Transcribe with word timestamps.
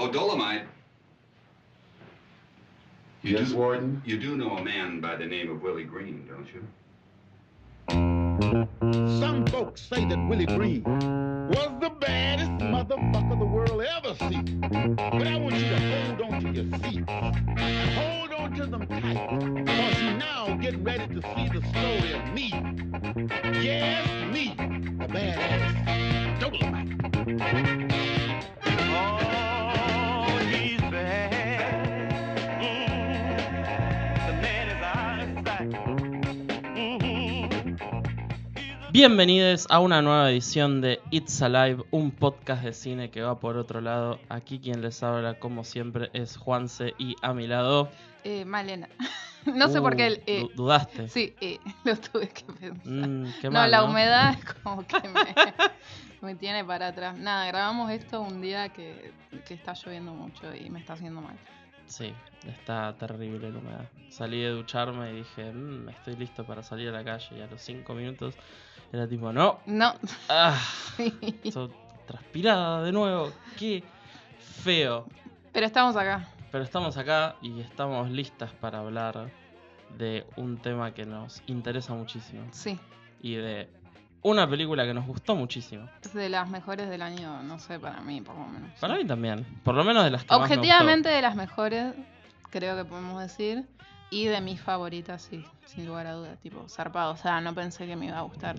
Oh, 0.00 0.10
Dolomite. 0.10 0.62
You 3.20 3.36
Yes, 3.36 3.50
do, 3.50 3.56
Warden? 3.58 4.00
You 4.06 4.18
do 4.18 4.34
know 4.34 4.56
a 4.56 4.64
man 4.64 4.98
by 4.98 5.14
the 5.14 5.26
name 5.26 5.50
of 5.50 5.60
Willie 5.60 5.84
Green, 5.84 6.26
don't 6.26 6.48
you? 6.54 6.66
Some 9.20 9.44
folks 9.48 9.82
say 9.82 10.06
that 10.06 10.26
Willie 10.26 10.46
Green 10.46 10.84
was 10.84 11.70
the 11.82 11.90
baddest 12.00 12.50
motherfucker 12.52 13.38
the 13.38 13.44
world 13.44 13.82
ever 13.82 14.14
seen. 14.14 14.60
But 14.62 15.26
I 15.26 15.36
want 15.36 15.56
you 15.56 15.68
to 15.68 15.78
hold 15.78 16.22
on 16.32 16.40
to 16.44 16.50
your 16.50 16.64
seats. 16.78 17.12
Hold 17.98 18.32
on 18.32 18.54
to 18.54 18.64
them 18.64 18.86
tight. 18.86 19.64
Because 19.66 20.00
you 20.00 20.14
now 20.16 20.56
getting 20.62 20.82
ready 20.82 21.14
to 21.14 21.20
see 21.20 21.48
the 21.50 21.60
story 21.68 22.12
of 22.14 22.32
me. 22.32 22.48
Yes, 23.60 24.08
me, 24.32 24.54
the 24.56 25.08
badass 25.12 26.40
Dolomite. 26.40 28.09
Bienvenidos 38.92 39.66
a 39.70 39.78
una 39.78 40.02
nueva 40.02 40.30
edición 40.30 40.80
de 40.80 41.00
It's 41.10 41.40
Alive, 41.42 41.84
un 41.92 42.10
podcast 42.10 42.64
de 42.64 42.72
cine 42.72 43.10
que 43.10 43.22
va 43.22 43.38
por 43.38 43.56
otro 43.56 43.80
lado. 43.80 44.18
Aquí 44.28 44.58
quien 44.58 44.82
les 44.82 45.02
habla, 45.02 45.38
como 45.38 45.62
siempre, 45.64 46.10
es 46.12 46.36
Juanse 46.36 46.94
y 46.98 47.14
a 47.22 47.32
mi 47.32 47.46
lado. 47.46 47.88
Eh, 48.24 48.44
Malena. 48.44 48.88
no 49.46 49.68
sé 49.68 49.80
por 49.80 49.94
qué. 49.96 50.06
el, 50.08 50.22
eh, 50.26 50.40
du- 50.40 50.64
¿Dudaste? 50.64 51.08
sí, 51.08 51.34
eh, 51.40 51.58
lo 51.84 51.96
tuve 51.96 52.28
que 52.28 52.44
pensar. 52.52 52.84
Mm, 52.84 53.32
qué 53.40 53.46
no, 53.48 53.52
mal, 53.52 53.70
la 53.70 53.78
¿no? 53.78 53.86
humedad 53.90 54.34
es 54.38 54.54
como 54.54 54.84
que 54.86 55.00
me, 55.08 55.34
me 56.20 56.34
tiene 56.34 56.64
para 56.64 56.88
atrás. 56.88 57.16
Nada, 57.16 57.46
grabamos 57.46 57.90
esto 57.92 58.20
un 58.20 58.40
día 58.40 58.70
que, 58.70 59.12
que 59.46 59.54
está 59.54 59.74
lloviendo 59.74 60.12
mucho 60.14 60.52
y 60.54 60.68
me 60.68 60.80
está 60.80 60.94
haciendo 60.94 61.20
mal. 61.20 61.36
Sí, 61.86 62.12
está 62.46 62.94
terrible 62.96 63.50
la 63.50 63.58
humedad. 63.58 63.84
Salí 64.10 64.40
de 64.42 64.50
ducharme 64.50 65.10
y 65.12 65.16
dije, 65.18 65.52
"Mm, 65.52 65.88
estoy 65.88 66.14
listo 66.16 66.44
para 66.44 66.62
salir 66.62 66.88
a 66.88 66.92
la 66.92 67.04
calle. 67.04 67.36
Y 67.38 67.40
a 67.40 67.46
los 67.48 67.60
5 67.62 67.94
minutos 67.94 68.34
era 68.92 69.08
tipo, 69.08 69.32
no, 69.32 69.60
No. 69.66 69.94
ah, 70.28 70.58
transpirada 72.06 72.82
de 72.82 72.92
nuevo. 72.92 73.32
Qué 73.56 73.84
feo. 74.62 75.06
Pero 75.52 75.66
estamos 75.66 75.96
acá. 75.96 76.28
Pero 76.50 76.64
estamos 76.64 76.96
acá 76.96 77.36
y 77.40 77.60
estamos 77.60 78.10
listas 78.10 78.52
para 78.54 78.80
hablar 78.80 79.30
de 79.96 80.26
un 80.36 80.58
tema 80.58 80.92
que 80.92 81.06
nos 81.06 81.42
interesa 81.46 81.94
muchísimo. 81.94 82.42
Sí. 82.50 82.78
Y 83.22 83.34
de 83.34 83.68
una 84.22 84.48
película 84.48 84.84
que 84.84 84.94
nos 84.94 85.06
gustó 85.06 85.36
muchísimo. 85.36 85.88
Es 86.02 86.12
de 86.12 86.28
las 86.28 86.48
mejores 86.48 86.88
del 86.88 87.02
año, 87.02 87.42
no 87.42 87.58
sé, 87.58 87.78
para 87.78 88.00
mí, 88.00 88.20
por 88.20 88.36
lo 88.36 88.46
menos. 88.46 88.70
Para 88.80 88.96
mí 88.96 89.04
también. 89.04 89.44
Por 89.62 89.74
lo 89.74 89.84
menos 89.84 90.04
de 90.04 90.10
las 90.10 90.24
que 90.24 90.30
más 90.30 90.40
me 90.40 90.44
Objetivamente 90.56 91.08
de 91.08 91.22
las 91.22 91.36
mejores, 91.36 91.94
creo 92.50 92.76
que 92.76 92.84
podemos 92.84 93.20
decir. 93.20 93.66
Y 94.10 94.26
de 94.26 94.40
mis 94.40 94.60
favoritas, 94.60 95.22
sí, 95.22 95.44
sin 95.66 95.86
lugar 95.86 96.06
a 96.08 96.12
duda. 96.14 96.36
Tipo, 96.36 96.68
zarpado. 96.68 97.12
O 97.12 97.16
sea, 97.16 97.40
no 97.40 97.54
pensé 97.54 97.86
que 97.86 97.94
me 97.96 98.06
iba 98.06 98.18
a 98.18 98.22
gustar 98.22 98.56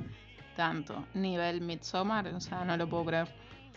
tanto. 0.56 1.06
Nivel 1.14 1.62
Midsommar, 1.62 2.28
o 2.28 2.40
sea, 2.40 2.64
no 2.64 2.78
lo 2.78 2.88
puedo 2.88 3.06
creer. 3.06 3.28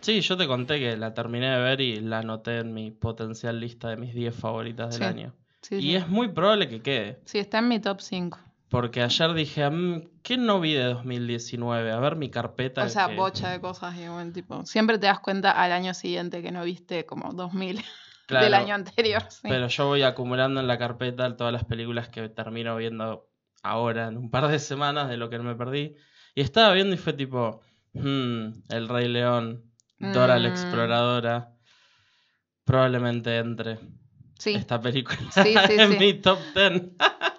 Sí, 0.00 0.20
yo 0.20 0.36
te 0.36 0.46
conté 0.46 0.78
que 0.78 0.96
la 0.96 1.14
terminé 1.14 1.50
de 1.50 1.58
ver 1.62 1.80
y 1.80 1.96
la 2.00 2.18
anoté 2.18 2.58
en 2.58 2.74
mi 2.74 2.90
potencial 2.90 3.58
lista 3.58 3.88
de 3.88 3.96
mis 3.96 4.14
10 4.14 4.34
favoritas 4.34 4.90
del 4.90 4.98
Sí. 4.98 5.04
año. 5.04 5.34
Sí, 5.62 5.76
Y 5.76 5.80
sí. 5.80 5.94
es 5.96 6.08
muy 6.08 6.28
probable 6.28 6.68
que 6.68 6.82
quede. 6.82 7.20
Sí, 7.24 7.38
está 7.38 7.58
en 7.58 7.68
mi 7.68 7.80
top 7.80 8.00
5. 8.00 8.38
Porque 8.68 9.02
ayer 9.02 9.32
dije, 9.34 9.70
"Mm, 9.70 10.02
¿qué 10.22 10.36
no 10.36 10.60
vi 10.60 10.74
de 10.74 10.84
2019? 10.84 11.90
A 11.92 11.98
ver 12.00 12.16
mi 12.16 12.28
carpeta. 12.28 12.84
O 12.84 12.88
sea, 12.88 13.08
que- 13.08 13.14
bocha 13.16 13.50
de 13.50 13.60
cosas. 13.60 13.96
Y 13.96 14.06
bueno, 14.08 14.30
tipo, 14.32 14.66
siempre 14.66 14.98
te 14.98 15.06
das 15.06 15.20
cuenta 15.20 15.52
al 15.52 15.72
año 15.72 15.94
siguiente 15.94 16.42
que 16.42 16.50
no 16.50 16.64
viste 16.64 17.06
como 17.06 17.32
2000 17.32 17.82
Claro, 18.26 18.44
del 18.44 18.54
año 18.54 18.74
anterior. 18.74 19.22
sí. 19.30 19.48
Pero 19.48 19.68
yo 19.68 19.86
voy 19.86 20.02
acumulando 20.02 20.60
en 20.60 20.66
la 20.66 20.78
carpeta 20.78 21.36
todas 21.36 21.52
las 21.52 21.64
películas 21.64 22.08
que 22.08 22.28
termino 22.28 22.76
viendo 22.76 23.28
ahora 23.62 24.08
en 24.08 24.16
un 24.16 24.30
par 24.30 24.48
de 24.48 24.58
semanas 24.58 25.08
de 25.08 25.16
lo 25.16 25.30
que 25.30 25.38
me 25.38 25.54
perdí. 25.54 25.96
Y 26.34 26.40
estaba 26.40 26.72
viendo 26.72 26.94
y 26.94 26.98
fue 26.98 27.12
tipo, 27.12 27.60
hmm, 27.92 28.46
El 28.70 28.88
Rey 28.88 29.08
León, 29.08 29.70
Dora 29.98 30.38
la 30.38 30.48
Mm. 30.48 30.52
Exploradora. 30.52 31.50
Probablemente 32.64 33.36
entre 33.36 33.78
sí. 34.38 34.54
esta 34.54 34.80
película 34.80 35.18
Sí, 35.32 35.54
en 35.70 35.98
mi 35.98 36.14
top 36.14 36.38
10. 36.54 36.82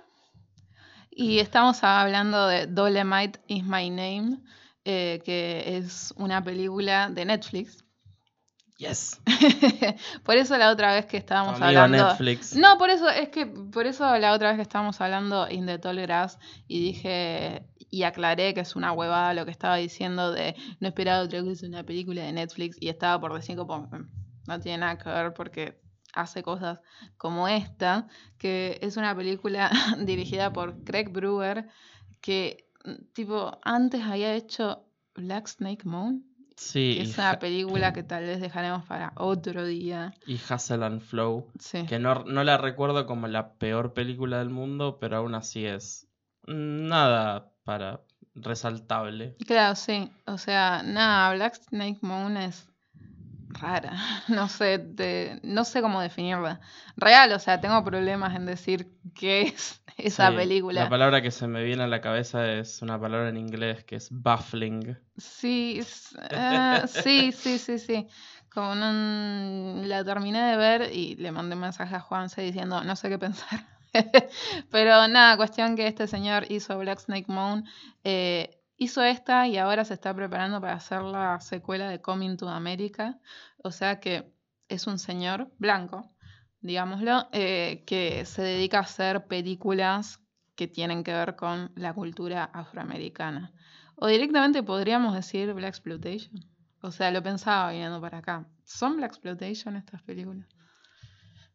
Y 1.18 1.40
estamos 1.40 1.82
hablando 1.82 2.46
de 2.48 2.68
Dolemite 2.68 3.40
is 3.48 3.64
My 3.64 3.90
Name, 3.90 4.40
eh, 4.84 5.22
que 5.24 5.78
es 5.78 6.14
una 6.18 6.44
película 6.44 7.10
de 7.10 7.24
Netflix. 7.24 7.85
Yes. 8.78 9.22
por 10.24 10.36
eso 10.36 10.58
la 10.58 10.70
otra 10.70 10.94
vez 10.94 11.06
que 11.06 11.18
estábamos 11.18 11.62
Amigo 11.62 11.80
hablando. 11.80 12.08
Netflix. 12.10 12.56
No, 12.56 12.78
por 12.78 12.90
eso, 12.90 13.10
es 13.10 13.30
que 13.30 13.46
por 13.46 13.86
eso 13.88 14.18
la 14.18 14.34
otra 14.34 14.50
vez 14.50 14.58
que 14.58 14.64
estábamos 14.64 15.00
hablando 15.00 15.50
in 15.50 15.66
the 15.66 15.80
Tall 15.80 16.02
Grass 16.02 16.38
y 16.68 16.82
dije 16.82 17.66
y 17.90 18.04
aclaré 18.04 18.54
que 18.54 18.60
es 18.62 18.76
una 18.76 18.92
huevada 18.92 19.34
lo 19.34 19.46
que 19.46 19.52
estaba 19.52 19.78
diciendo 19.78 20.32
de 20.32 20.56
no 20.82 20.88
esperaba 20.90 21.24
otra 21.24 21.42
cosa 21.44 21.66
una 21.68 21.84
película 21.84 22.24
de 22.24 22.34
Netflix 22.34 22.76
y 22.82 22.90
estaba 22.90 23.20
por 23.22 23.34
decir 23.34 23.56
como 23.56 23.84
"Mm, 23.88 24.10
no 24.48 24.60
tiene 24.60 24.80
nada 24.80 24.98
que 24.98 25.08
ver 25.10 25.34
porque 25.34 25.80
hace 26.14 26.44
cosas 26.44 26.80
como 27.18 27.48
esta, 27.48 28.08
que 28.38 28.78
es 28.82 28.98
una 28.98 29.16
película 29.16 29.70
dirigida 30.06 30.52
por 30.52 30.84
Craig 30.84 31.10
Brewer 31.10 31.68
que 32.20 32.68
mm, 32.84 33.14
tipo 33.14 33.58
antes 33.64 34.02
había 34.04 34.34
hecho 34.34 34.86
Black 35.14 35.48
Snake 35.48 35.86
Moon, 35.86 36.26
Sí, 36.56 36.96
que 36.98 37.04
es 37.04 37.18
una 37.18 37.38
película 37.40 37.94
que 37.94 38.04
tal 38.04 38.24
vez 38.26 38.40
dejaremos 38.40 38.86
para 38.86 39.12
otro 39.16 39.66
día. 39.66 40.14
y 40.26 40.36
Hustle 40.36 40.86
and 40.86 41.02
Flow. 41.02 41.48
Sí. 41.60 41.86
Que 41.86 42.00
no, 42.00 42.24
no 42.24 42.44
la 42.44 42.58
recuerdo 42.58 43.06
como 43.06 43.28
la 43.28 43.54
peor 43.54 43.94
película 43.94 44.40
del 44.40 44.50
mundo, 44.50 44.98
pero 45.00 45.18
aún 45.18 45.36
así 45.36 45.66
es 45.66 46.08
nada 46.48 47.52
para 47.64 48.02
resaltable. 48.36 49.36
Claro, 49.46 49.76
sí. 49.76 50.12
O 50.26 50.38
sea, 50.38 50.84
nada, 50.84 51.34
Black 51.34 51.56
Snake 51.56 52.00
Moon 52.02 52.38
es 52.38 52.68
rara. 53.56 53.94
No 54.28 54.48
sé, 54.50 54.78
de- 54.80 55.40
no 55.44 55.66
sé 55.66 55.82
cómo 55.82 56.02
definirla. 56.02 56.60
Real, 56.98 57.32
o 57.34 57.40
sea, 57.40 57.62
tengo 57.62 57.84
problemas 57.84 58.36
en 58.36 58.46
decir 58.46 58.92
qué 59.16 59.42
es 59.44 59.82
esa 59.98 60.34
Sí, 60.34 60.36
película. 60.36 60.84
La 60.84 60.88
palabra 60.90 61.22
que 61.22 61.32
se 61.32 61.48
me 61.48 61.64
viene 61.64 61.84
a 61.84 61.88
la 61.88 62.00
cabeza 62.02 62.52
es 62.54 62.82
una 62.82 63.00
palabra 63.00 63.28
en 63.30 63.38
inglés 63.38 63.84
que 63.84 63.98
es 63.98 64.08
baffling. 64.12 64.98
Sí, 65.18 65.82
ah, 66.34 66.84
sí, 66.88 67.32
sí, 67.32 67.58
sí, 67.58 67.80
sí. 67.80 68.08
Como 68.54 68.76
no, 68.76 69.84
la 69.86 70.04
terminé 70.04 70.42
de 70.52 70.58
ver 70.58 70.92
y 70.94 71.16
le 71.16 71.32
mandé 71.32 71.56
un 71.56 71.62
mensaje 71.62 71.96
a 71.96 72.00
Juanse 72.02 72.42
diciendo 72.42 72.84
no 72.84 72.96
sé 72.96 73.10
qué 73.10 73.18
pensar. 73.20 73.66
Pero 74.72 75.08
nada, 75.08 75.38
cuestión 75.38 75.76
que 75.78 75.88
este 75.88 76.08
señor 76.08 76.46
hizo 76.52 76.78
Black 76.80 77.00
Snake 77.00 77.26
Moon, 77.32 77.66
eh, 78.04 78.58
hizo 78.78 79.04
esta 79.04 79.48
y 79.48 79.58
ahora 79.58 79.86
se 79.86 79.94
está 79.94 80.14
preparando 80.14 80.60
para 80.62 80.74
hacer 80.74 81.02
la 81.02 81.40
secuela 81.40 81.90
de 81.90 82.02
Coming 82.02 82.38
to 82.38 82.50
America. 82.50 83.20
O 83.64 83.72
sea 83.72 84.00
que 84.00 84.32
es 84.68 84.88
un 84.88 85.00
señor 85.00 85.52
blanco, 85.58 86.12
digámoslo, 86.62 87.28
eh, 87.32 87.84
que 87.86 88.26
se 88.26 88.42
dedica 88.42 88.80
a 88.80 88.82
hacer 88.82 89.28
películas 89.28 90.20
que 90.56 90.68
tienen 90.68 91.04
que 91.04 91.14
ver 91.14 91.36
con 91.36 91.72
la 91.76 91.94
cultura 91.94 92.46
afroamericana. 92.46 93.54
O 93.96 94.08
directamente 94.08 94.64
podríamos 94.64 95.14
decir 95.14 95.54
Black 95.54 95.70
Exploitation. 95.70 96.46
O 96.82 96.92
sea, 96.92 97.12
lo 97.12 97.24
pensaba 97.24 97.72
viniendo 97.72 98.00
para 98.02 98.20
acá. 98.20 98.46
¿Son 98.64 98.98
Black 98.98 99.12
Exploitation 99.12 99.76
estas 99.76 100.02
películas? 100.02 100.48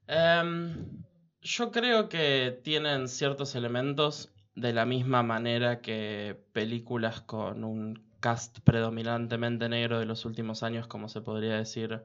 Em, 0.06 1.04
yo 1.40 1.70
creo 1.70 2.08
que 2.08 2.60
tienen 2.64 3.08
ciertos 3.08 3.54
elementos 3.54 4.30
de 4.54 4.72
la 4.72 4.84
misma 4.84 5.22
manera 5.22 5.80
que 5.80 6.42
películas 6.52 7.20
con 7.22 7.64
un 7.64 8.10
cast 8.20 8.60
predominantemente 8.60 9.68
negro 9.68 9.98
de 9.98 10.06
los 10.06 10.24
últimos 10.24 10.62
años, 10.62 10.86
como 10.86 11.08
se 11.08 11.20
podría 11.20 11.56
decir 11.56 12.02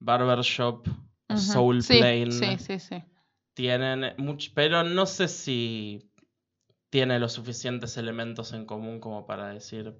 Barbershop 0.00 0.86
Ujú. 1.28 1.40
Soul 1.40 1.82
sí, 1.82 1.98
Plane. 1.98 2.30
Sí, 2.30 2.56
sí, 2.58 2.78
sí. 2.78 3.04
tienen 3.54 4.14
mucho, 4.16 4.50
pero 4.54 4.82
no 4.82 5.04
sé 5.06 5.28
si 5.28 6.10
tiene 6.90 7.18
los 7.18 7.32
suficientes 7.32 7.96
elementos 7.96 8.52
en 8.52 8.64
común 8.64 8.98
como 9.00 9.26
para 9.26 9.48
decir 9.48 9.94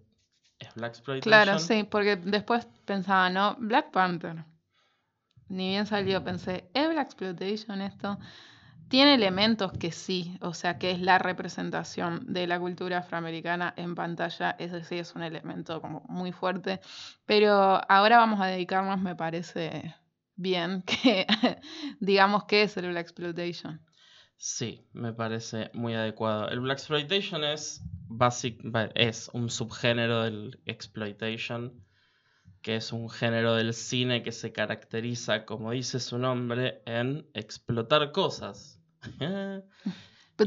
es 0.59 0.75
Black 0.75 0.93
Exploitation. 0.93 1.43
Claro, 1.45 1.59
sí, 1.59 1.85
porque 1.85 2.17
después 2.17 2.67
pensaba, 2.85 3.31
¿no? 3.31 3.57
Black 3.59 3.91
Panther. 3.91 4.45
Ni 5.49 5.71
bien 5.71 5.87
salió, 5.87 6.23
pensé, 6.25 6.69
¿es 6.75 6.89
Black 6.89 7.07
Exploitation 7.07 7.81
esto? 7.81 8.19
Tiene 8.89 9.15
elementos 9.15 9.73
que 9.73 9.93
sí, 9.93 10.39
o 10.41 10.55
sea, 10.55 10.79
que 10.79 10.91
es 10.91 11.01
la 11.01 11.19
representación 11.19 12.33
de 12.33 12.47
la 12.47 12.59
cultura 12.59 12.99
afroamericana 12.99 13.75
en 13.77 13.95
pantalla, 13.95 14.57
ese 14.59 14.83
sí 14.83 14.97
es 14.97 15.15
un 15.15 15.23
elemento 15.23 15.81
como 15.83 16.03
muy 16.09 16.33
fuerte, 16.33 16.81
pero 17.27 17.53
ahora 17.91 18.19
vamos 18.19 18.41
a 18.41 18.47
dedicarnos, 18.47 19.01
me 19.01 19.15
parece 19.15 19.95
bien, 20.37 20.83
que 20.87 21.27
digamos 22.01 22.45
que 22.45 22.63
es 22.63 22.77
el 22.79 22.89
Black 22.89 23.07
Exploitation. 23.07 23.81
Sí, 24.37 24.87
me 24.93 25.13
parece 25.13 25.71
muy 25.75 25.95
adecuado. 25.95 26.49
El 26.49 26.61
Black 26.61 26.79
Exploitation 26.79 27.45
es, 27.45 27.83
basic, 28.07 28.61
es 28.95 29.29
un 29.33 29.51
subgénero 29.51 30.23
del 30.23 30.61
exploitation 30.65 31.85
que 32.63 32.77
es 32.77 32.93
un 32.93 33.09
género 33.09 33.55
del 33.55 33.73
cine 33.75 34.23
que 34.23 34.33
se 34.33 34.53
caracteriza, 34.53 35.45
como 35.45 35.71
dice 35.71 36.01
su 36.01 36.19
nombre, 36.19 36.83
en 36.87 37.29
explotar 37.35 38.13
cosas. 38.13 38.78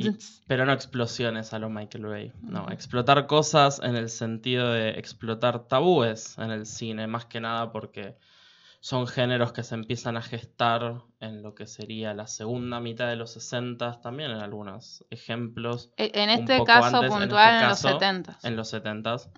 Y- 0.04 0.08
it's- 0.08 0.42
pero 0.48 0.66
no 0.66 0.72
explosiones 0.74 1.54
a 1.54 1.60
lo 1.60 1.70
Michael 1.70 2.06
Bay. 2.06 2.32
No, 2.42 2.70
explotar 2.72 3.28
cosas 3.28 3.82
en 3.84 3.96
el 3.96 4.10
sentido 4.10 4.72
de 4.72 4.92
explotar 4.92 5.68
tabúes 5.68 6.38
en 6.38 6.52
el 6.52 6.66
cine, 6.66 7.08
más 7.08 7.26
que 7.26 7.42
nada 7.42 7.72
porque 7.72 8.16
son 8.80 9.06
géneros 9.06 9.52
que 9.54 9.64
se 9.64 9.76
empiezan 9.76 10.18
a 10.18 10.22
gestar 10.22 11.02
en 11.20 11.44
lo 11.44 11.54
que 11.54 11.68
sería 11.68 12.14
la 12.16 12.26
segunda 12.28 12.80
mitad 12.80 13.08
de 13.10 13.16
los 13.16 13.32
60, 13.34 14.00
también 14.02 14.32
en 14.32 14.40
algunos 14.40 15.06
ejemplos, 15.12 15.92
e- 15.98 16.12
En 16.16 16.30
un 16.40 16.50
este 16.50 16.64
caso 16.64 16.86
antes, 16.98 17.12
en 17.12 17.20
puntual 17.20 17.24
este 17.24 17.50
en 17.64 17.70
los 17.70 17.70
caso, 17.70 17.88
70. 17.90 18.40
en 18.44 18.56
los 18.56 18.74
70s. 18.74 19.30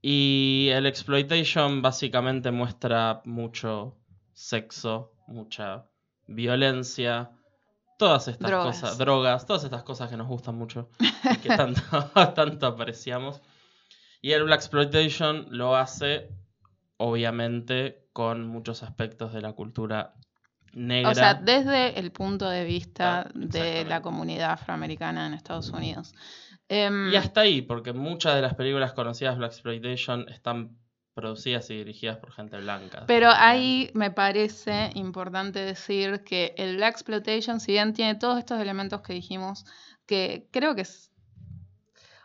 Y 0.00 0.68
el 0.72 0.86
exploitation 0.86 1.82
básicamente 1.82 2.52
muestra 2.52 3.20
mucho 3.24 3.96
sexo, 4.32 5.12
mucha 5.26 5.86
violencia, 6.28 7.30
todas 7.98 8.28
estas 8.28 8.48
Drogas. 8.48 8.80
cosas, 8.80 8.96
drogas, 8.98 9.46
todas 9.46 9.64
estas 9.64 9.82
cosas 9.82 10.08
que 10.08 10.16
nos 10.16 10.26
gustan 10.28 10.54
mucho 10.56 10.88
y 11.00 11.36
que 11.38 11.48
tanto, 11.48 11.82
tanto 12.34 12.66
apreciamos. 12.66 13.42
Y 14.22 14.32
el 14.32 14.44
Black 14.44 14.60
Exploitation 14.60 15.46
lo 15.50 15.76
hace, 15.76 16.30
obviamente, 16.96 18.08
con 18.12 18.46
muchos 18.46 18.82
aspectos 18.82 19.32
de 19.32 19.42
la 19.42 19.52
cultura 19.52 20.14
negra. 20.72 21.10
O 21.10 21.14
sea, 21.14 21.34
desde 21.34 21.98
el 21.98 22.10
punto 22.12 22.48
de 22.48 22.64
vista 22.64 23.20
Ah, 23.22 23.30
de 23.34 23.84
la 23.84 24.00
comunidad 24.02 24.52
afroamericana 24.52 25.26
en 25.26 25.34
Estados 25.34 25.70
Unidos. 25.70 26.14
Em, 26.68 27.10
Y 27.12 27.16
hasta 27.16 27.42
ahí, 27.42 27.62
porque 27.62 27.92
muchas 27.92 28.34
de 28.34 28.42
las 28.42 28.54
películas 28.54 28.92
conocidas 28.92 29.36
Black 29.38 29.52
Exploitation 29.52 30.28
están 30.28 30.76
producidas 31.18 31.68
y 31.70 31.78
dirigidas 31.78 32.18
por 32.18 32.30
gente 32.30 32.56
blanca. 32.58 33.02
Pero 33.08 33.30
ahí 33.30 33.90
me 33.92 34.12
parece 34.12 34.92
importante 34.94 35.58
decir 35.58 36.22
que 36.22 36.54
el 36.56 36.76
Black 36.76 36.92
Exploitation, 36.92 37.58
si 37.58 37.72
bien 37.72 37.92
tiene 37.92 38.14
todos 38.14 38.38
estos 38.38 38.60
elementos 38.60 39.00
que 39.00 39.14
dijimos, 39.14 39.64
que 40.06 40.46
creo 40.52 40.76
que 40.76 40.82
es. 40.82 41.10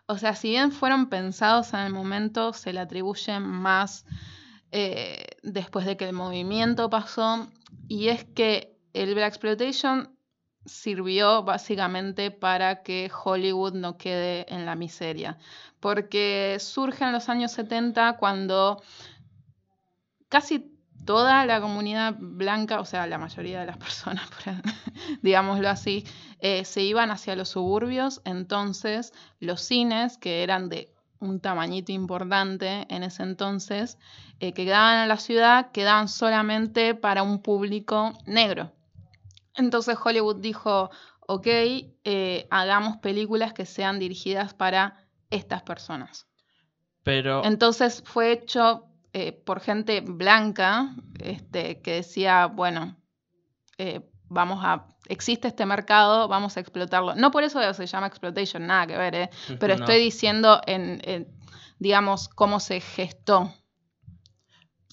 O 0.06 0.20
sea, 0.20 0.36
si 0.36 0.50
bien 0.50 0.72
fueron 0.72 1.10
pensados 1.10 1.74
en 1.74 1.80
el 1.80 1.92
momento, 1.92 2.54
se 2.54 2.72
le 2.72 2.82
atribuyen 2.82 3.42
más 3.42 4.06
eh, 4.72 5.26
después 5.42 5.88
de 5.88 5.98
que 5.98 6.06
el 6.06 6.14
movimiento 6.14 6.92
pasó. 6.92 7.52
Y 7.88 8.10
es 8.10 8.26
que 8.26 8.78
el 8.94 9.16
Black 9.16 9.30
Exploitation 9.30 10.13
sirvió 10.66 11.44
básicamente 11.44 12.32
para 12.32 12.84
que 12.84 13.12
Hollywood 13.24 13.74
no 13.74 13.98
quede 13.98 14.46
en 14.54 14.66
la 14.66 14.76
miseria. 14.76 15.38
Porque 15.80 16.58
surge 16.60 17.04
en 17.04 17.12
los 17.12 17.30
años 17.30 17.52
70 17.52 18.18
cuando 18.18 18.82
casi 20.30 20.74
toda 21.06 21.46
la 21.46 21.60
comunidad 21.60 22.16
blanca, 22.18 22.80
o 22.80 22.86
sea, 22.86 23.08
la 23.08 23.18
mayoría 23.18 23.60
de 23.60 23.66
las 23.68 23.78
personas, 23.86 24.30
digámoslo 25.22 25.70
así, 25.70 26.06
eh, 26.40 26.66
se 26.66 26.82
iban 26.82 27.12
hacia 27.12 27.36
los 27.36 27.50
suburbios, 27.50 28.22
entonces 28.26 29.14
los 29.40 29.62
cines, 29.62 30.18
que 30.18 30.44
eran 30.44 30.70
de 30.70 30.94
un 31.20 31.40
tamañito 31.40 31.92
importante 31.92 32.86
en 32.90 33.04
ese 33.04 33.24
entonces, 33.24 33.98
eh, 34.40 34.54
que 34.54 34.66
quedaban 34.66 35.04
en 35.04 35.08
la 35.08 35.18
ciudad, 35.18 35.72
quedaban 35.72 36.08
solamente 36.08 36.96
para 36.96 37.24
un 37.24 37.42
público 37.42 38.14
negro. 38.26 38.72
Entonces 39.56 39.98
Hollywood 40.04 40.38
dijo, 40.38 40.90
ok, 41.28 41.48
eh, 41.48 42.48
hagamos 42.50 42.98
películas 42.98 43.54
que 43.54 43.66
sean 43.66 44.00
dirigidas 44.00 44.54
para 44.54 45.06
estas 45.30 45.64
personas. 45.64 46.28
Pero 47.04 47.44
Entonces 47.44 48.02
fue 48.06 48.32
hecho 48.32 48.86
eh, 49.12 49.32
por 49.32 49.60
gente 49.60 50.02
blanca 50.02 50.96
este, 51.20 51.82
que 51.82 51.96
decía, 51.96 52.48
bueno, 52.48 52.96
eh, 53.78 54.02
vamos 54.30 54.60
a, 54.64 54.88
existe 55.08 55.48
este 55.48 55.66
mercado, 55.66 56.28
vamos 56.28 56.58
a 56.58 56.62
explotarlo. 56.62 57.16
No 57.16 57.32
por 57.32 57.44
eso 57.44 57.74
se 57.74 57.86
llama 57.86 58.08
exploitation, 58.08 58.66
nada 58.66 58.88
que 58.88 58.98
ver, 58.98 59.30
pero 59.60 59.76
no. 59.76 59.84
estoy 59.84 60.00
diciendo 60.00 60.62
en, 60.66 61.02
en, 61.04 61.28
digamos, 61.78 62.30
cómo 62.30 62.60
se 62.60 62.80
gestó. 62.80 63.54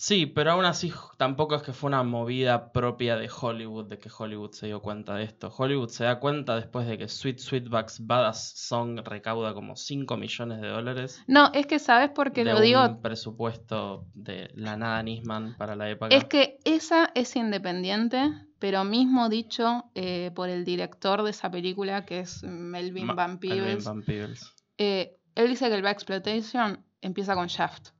Sí, 0.02 0.24
pero 0.24 0.52
aún 0.52 0.64
así 0.64 0.90
tampoco 1.18 1.54
es 1.56 1.62
que 1.62 1.74
fue 1.74 1.88
una 1.88 2.02
movida 2.02 2.72
propia 2.72 3.16
de 3.16 3.28
Hollywood, 3.28 3.84
de 3.86 3.98
que 3.98 4.08
Hollywood 4.16 4.52
se 4.52 4.66
dio 4.66 4.80
cuenta 4.80 5.14
de 5.14 5.24
esto. 5.24 5.52
Hollywood 5.54 5.90
se 5.90 6.04
da 6.04 6.18
cuenta 6.18 6.56
después 6.56 6.86
de 6.86 6.96
que 6.96 7.06
Sweet 7.06 7.38
Sweetback's 7.38 8.06
Badass 8.06 8.52
Song 8.56 9.00
recauda 9.04 9.52
como 9.52 9.76
5 9.76 10.16
millones 10.16 10.62
de 10.62 10.68
dólares. 10.68 11.22
No, 11.26 11.50
es 11.52 11.66
que 11.66 11.78
sabes 11.78 12.08
por 12.08 12.32
qué 12.32 12.44
lo 12.44 12.58
digo. 12.62 12.82
un 12.82 13.02
presupuesto 13.02 14.06
de 14.14 14.50
la 14.54 14.78
nada 14.78 15.02
Nisman 15.02 15.54
para 15.58 15.76
la 15.76 15.90
época. 15.90 16.16
Es 16.16 16.24
que 16.24 16.56
esa 16.64 17.10
es 17.14 17.36
independiente, 17.36 18.30
pero 18.58 18.84
mismo 18.84 19.28
dicho 19.28 19.90
eh, 19.94 20.30
por 20.34 20.48
el 20.48 20.64
director 20.64 21.22
de 21.24 21.30
esa 21.32 21.50
película, 21.50 22.06
que 22.06 22.20
es 22.20 22.42
Melvin 22.42 23.04
Ma- 23.08 23.12
Van 23.14 23.38
Melvin 23.38 23.50
Peebles. 23.50 23.84
Van 23.84 24.02
Peebles. 24.02 24.54
eh, 24.78 25.18
él 25.34 25.48
dice 25.48 25.68
que 25.68 25.74
el 25.74 25.82
Black 25.82 25.96
Exploitation 25.96 26.82
empieza 27.02 27.34
con 27.34 27.48
Shaft, 27.48 27.90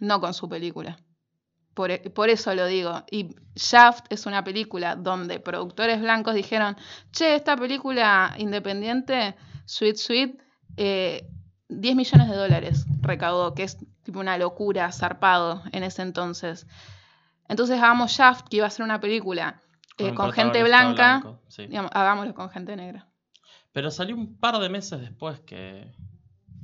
no 0.00 0.20
con 0.20 0.34
su 0.34 0.46
película. 0.46 0.98
Por, 1.74 1.90
e- 1.90 2.10
por 2.10 2.28
eso 2.28 2.54
lo 2.54 2.66
digo. 2.66 3.04
Y 3.10 3.36
Shaft 3.54 4.06
es 4.10 4.26
una 4.26 4.42
película 4.44 4.96
donde 4.96 5.40
productores 5.40 6.00
blancos 6.00 6.34
dijeron, 6.34 6.76
che, 7.12 7.34
esta 7.34 7.56
película 7.56 8.34
independiente, 8.38 9.36
Sweet 9.64 9.96
Sweet, 9.96 10.42
eh, 10.76 11.26
10 11.68 11.96
millones 11.96 12.28
de 12.28 12.36
dólares 12.36 12.86
recaudó, 13.00 13.54
que 13.54 13.62
es 13.62 13.78
tipo 14.02 14.20
una 14.20 14.36
locura, 14.38 14.90
zarpado 14.92 15.62
en 15.72 15.84
ese 15.84 16.02
entonces. 16.02 16.66
Entonces 17.48 17.78
hagamos 17.78 18.12
Shaft, 18.12 18.48
que 18.48 18.58
iba 18.58 18.66
a 18.66 18.70
ser 18.70 18.84
una 18.84 19.00
película 19.00 19.60
eh, 19.98 20.14
con 20.14 20.32
gente 20.32 20.62
blanca, 20.62 21.18
blanco, 21.20 21.40
sí. 21.48 21.66
digamos, 21.66 21.90
hagámoslo 21.94 22.34
con 22.34 22.50
gente 22.50 22.74
negra. 22.76 23.06
Pero 23.72 23.90
salió 23.90 24.16
un 24.16 24.36
par 24.38 24.58
de 24.58 24.68
meses 24.68 25.00
después 25.00 25.40
que, 25.40 25.92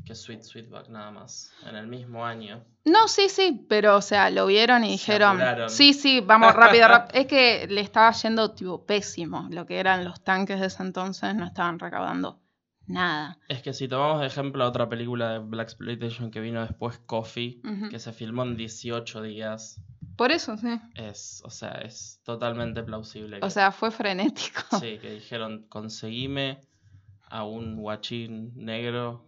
que 0.07 0.15
Sweet 0.15 0.43
Sweetback 0.43 0.89
nada 0.89 1.11
más, 1.11 1.53
en 1.69 1.75
el 1.77 1.87
mismo 1.89 2.25
año. 2.25 2.65
No, 2.85 3.09
sí, 3.09 3.29
sí, 3.29 3.67
pero 3.69 3.97
o 3.97 4.03
sea, 4.03 4.31
lo 4.31 4.47
vieron 4.47 4.85
y 4.85 4.87
Se 4.87 4.93
dijeron, 4.93 5.33
apuraron. 5.33 5.69
sí, 5.69 5.93
sí, 5.93 6.21
vamos 6.21 6.55
rápido, 6.55 6.87
rap-". 6.89 7.11
Es 7.15 7.27
que 7.27 7.67
le 7.69 7.81
estaba 7.81 8.13
yendo 8.13 8.53
tipo 8.53 8.87
pésimo. 8.87 9.49
Lo 9.51 9.67
que 9.67 9.79
eran 9.81 10.05
los 10.05 10.23
tanques 10.23 10.61
de 10.61 10.67
ese 10.69 10.83
entonces 10.85 11.35
no 11.35 11.45
estaban 11.45 11.79
recaudando 11.81 12.41
nada. 12.87 13.37
Es 13.49 13.63
que 13.63 13.73
si 13.75 13.89
tomamos 13.89 14.21
de 14.21 14.29
ejemplo 14.29 14.63
a 14.63 14.69
otra 14.69 14.89
película 14.89 15.33
de 15.33 15.39
Black 15.41 15.67
Exploitation 15.71 16.31
que 16.31 16.39
vino 16.39 16.61
después, 16.65 16.99
Coffee, 17.05 17.61
que 17.91 17.99
se 17.99 18.13
filmó 18.13 18.45
en 18.45 18.57
18 18.57 19.23
días, 19.23 19.81
Por 20.17 20.31
eso, 20.31 20.57
sí. 20.57 20.81
es, 20.95 21.43
o 21.45 21.51
sea, 21.51 21.73
es 21.85 22.21
totalmente 22.25 22.85
plausible. 22.85 23.41
O 23.43 23.51
sea, 23.51 23.73
fue 23.73 23.91
frenético. 23.91 24.61
Sí, 24.79 24.99
que 24.99 25.11
dijeron, 25.11 25.67
conseguime 25.69 26.61
a 27.29 27.43
un 27.43 27.75
guachín 27.75 28.53
negro 28.55 29.26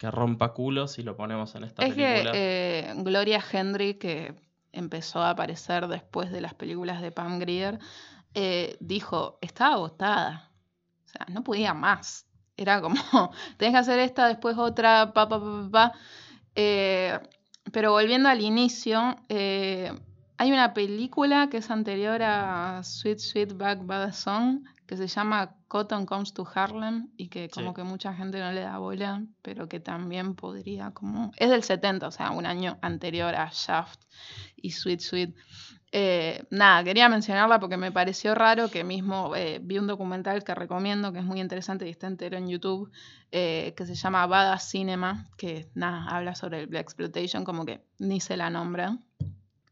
que 0.00 0.10
rompa 0.10 0.54
culos 0.54 0.98
y 0.98 1.02
lo 1.02 1.14
ponemos 1.14 1.54
en 1.56 1.64
esta 1.64 1.82
Es 1.82 1.90
que 1.94 2.02
película. 2.02 2.32
eh, 2.34 2.94
Gloria 2.96 3.44
Henry, 3.52 3.94
que 3.94 4.34
empezó 4.72 5.20
a 5.20 5.30
aparecer 5.30 5.88
después 5.88 6.32
de 6.32 6.40
las 6.40 6.54
películas 6.54 7.02
de 7.02 7.12
Pam 7.12 7.38
Grier, 7.38 7.78
eh, 8.34 8.78
dijo, 8.80 9.38
estaba 9.42 9.74
agotada. 9.74 10.50
O 11.04 11.08
sea, 11.08 11.26
no 11.28 11.44
podía 11.44 11.74
más. 11.74 12.26
Era 12.56 12.80
como, 12.80 12.96
tenés 13.58 13.74
que 13.74 13.78
hacer 13.78 13.98
esta, 13.98 14.26
después 14.26 14.56
otra, 14.56 15.12
pa, 15.12 15.28
pa, 15.28 15.38
pa, 15.38 15.46
pa, 15.64 15.70
pa. 15.70 15.92
Eh, 16.54 17.18
pero 17.70 17.92
volviendo 17.92 18.30
al 18.30 18.40
inicio, 18.40 19.16
eh, 19.28 19.92
hay 20.38 20.50
una 20.50 20.72
película 20.72 21.50
que 21.50 21.58
es 21.58 21.70
anterior 21.70 22.22
a 22.22 22.80
Sweet 22.82 23.18
Sweet 23.18 23.52
Back 23.58 23.84
Bad 23.84 24.12
Song 24.14 24.64
que 24.90 24.96
se 24.96 25.06
llama 25.06 25.54
Cotton 25.68 26.04
Comes 26.04 26.34
to 26.34 26.44
Harlem 26.52 27.10
y 27.16 27.28
que 27.28 27.48
como 27.48 27.68
Sí. 27.70 27.76
que 27.76 27.84
mucha 27.84 28.12
gente 28.12 28.40
no 28.40 28.50
le 28.50 28.62
da 28.62 28.76
bola, 28.78 29.22
pero 29.40 29.68
que 29.68 29.78
también 29.78 30.34
podría 30.34 30.90
como... 30.90 31.30
Es 31.36 31.48
del 31.48 31.62
70, 31.62 32.08
o 32.08 32.10
sea, 32.10 32.32
un 32.32 32.44
año 32.44 32.76
anterior 32.82 33.32
a 33.36 33.48
Shaft 33.52 34.00
y 34.56 34.72
Sweet 34.72 34.98
Sweet. 35.00 35.36
Eh, 35.92 36.42
nada, 36.50 36.82
quería 36.82 37.08
mencionarla 37.08 37.60
porque 37.60 37.76
me 37.76 37.92
pareció 37.92 38.34
raro 38.34 38.68
que 38.68 38.82
mismo 38.82 39.36
eh, 39.36 39.60
vi 39.62 39.78
un 39.78 39.86
documental 39.86 40.42
que 40.42 40.56
recomiendo, 40.56 41.12
que 41.12 41.20
es 41.20 41.24
muy 41.24 41.40
interesante 41.40 41.86
y 41.86 41.90
está 41.90 42.08
entero 42.08 42.36
en 42.36 42.48
YouTube, 42.48 42.90
eh, 43.30 43.72
que 43.76 43.86
se 43.86 43.94
llama 43.94 44.26
Badass 44.26 44.70
Cinema, 44.70 45.28
que 45.36 45.68
nada, 45.74 46.04
habla 46.08 46.34
sobre 46.34 46.62
el 46.62 46.66
Black 46.66 46.82
Exploitation, 46.82 47.44
como 47.44 47.64
que 47.64 47.80
ni 48.00 48.18
se 48.18 48.36
la 48.36 48.50
nombra. 48.50 48.98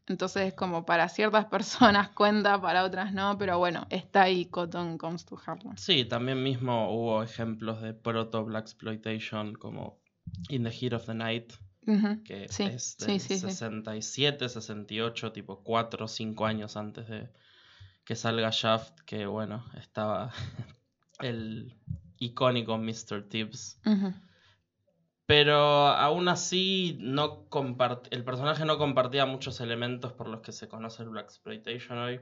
Entonces, 0.09 0.53
como 0.55 0.85
para 0.85 1.07
ciertas 1.07 1.45
personas 1.49 2.09
cuenta, 2.09 2.59
para 2.59 2.83
otras 2.83 3.13
no, 3.13 3.37
pero 3.37 3.57
bueno, 3.59 3.87
está 3.89 4.23
ahí 4.23 4.45
Cotton 4.45 4.97
Comes 4.97 5.23
to 5.25 5.39
Harlem. 5.45 5.77
Sí, 5.77 6.03
también 6.03 6.43
mismo 6.43 6.91
hubo 6.91 7.23
ejemplos 7.23 7.81
de 7.81 7.93
proto 7.93 8.43
Black 8.43 8.63
Exploitation 8.63 9.53
como 9.53 10.01
In 10.49 10.63
the 10.63 10.71
Heat 10.71 10.93
of 10.93 11.05
the 11.05 11.13
Night, 11.13 11.53
que 12.25 12.47
Sí, 12.49 12.63
es 12.63 12.97
del 12.97 13.19
sí, 13.19 13.39
sí. 13.39 13.49
67, 13.49 14.49
68, 14.49 15.31
tipo 15.31 15.63
4 15.63 16.05
o 16.05 16.07
5 16.07 16.45
años 16.45 16.75
antes 16.75 17.07
de 17.07 17.29
que 18.03 18.15
salga 18.15 18.49
Shaft, 18.51 19.01
que 19.05 19.27
bueno, 19.27 19.63
estaba 19.75 20.31
el 21.19 21.75
icónico 22.17 22.77
Mr. 22.77 23.29
Tibbs. 23.29 23.79
Ujú. 23.85 24.13
Pero 25.29 25.85
aún 25.89 26.27
así, 26.27 26.97
no 27.01 27.45
el 28.09 28.23
personaje 28.23 28.65
no 28.65 28.79
compartía 28.79 29.27
muchos 29.27 29.61
elementos 29.61 30.11
por 30.13 30.27
los 30.27 30.41
que 30.41 30.51
se 30.51 30.67
conoce 30.67 31.03
el 31.03 31.09
Black 31.09 31.25
Exploitation 31.25 31.99
hoy. 31.99 32.19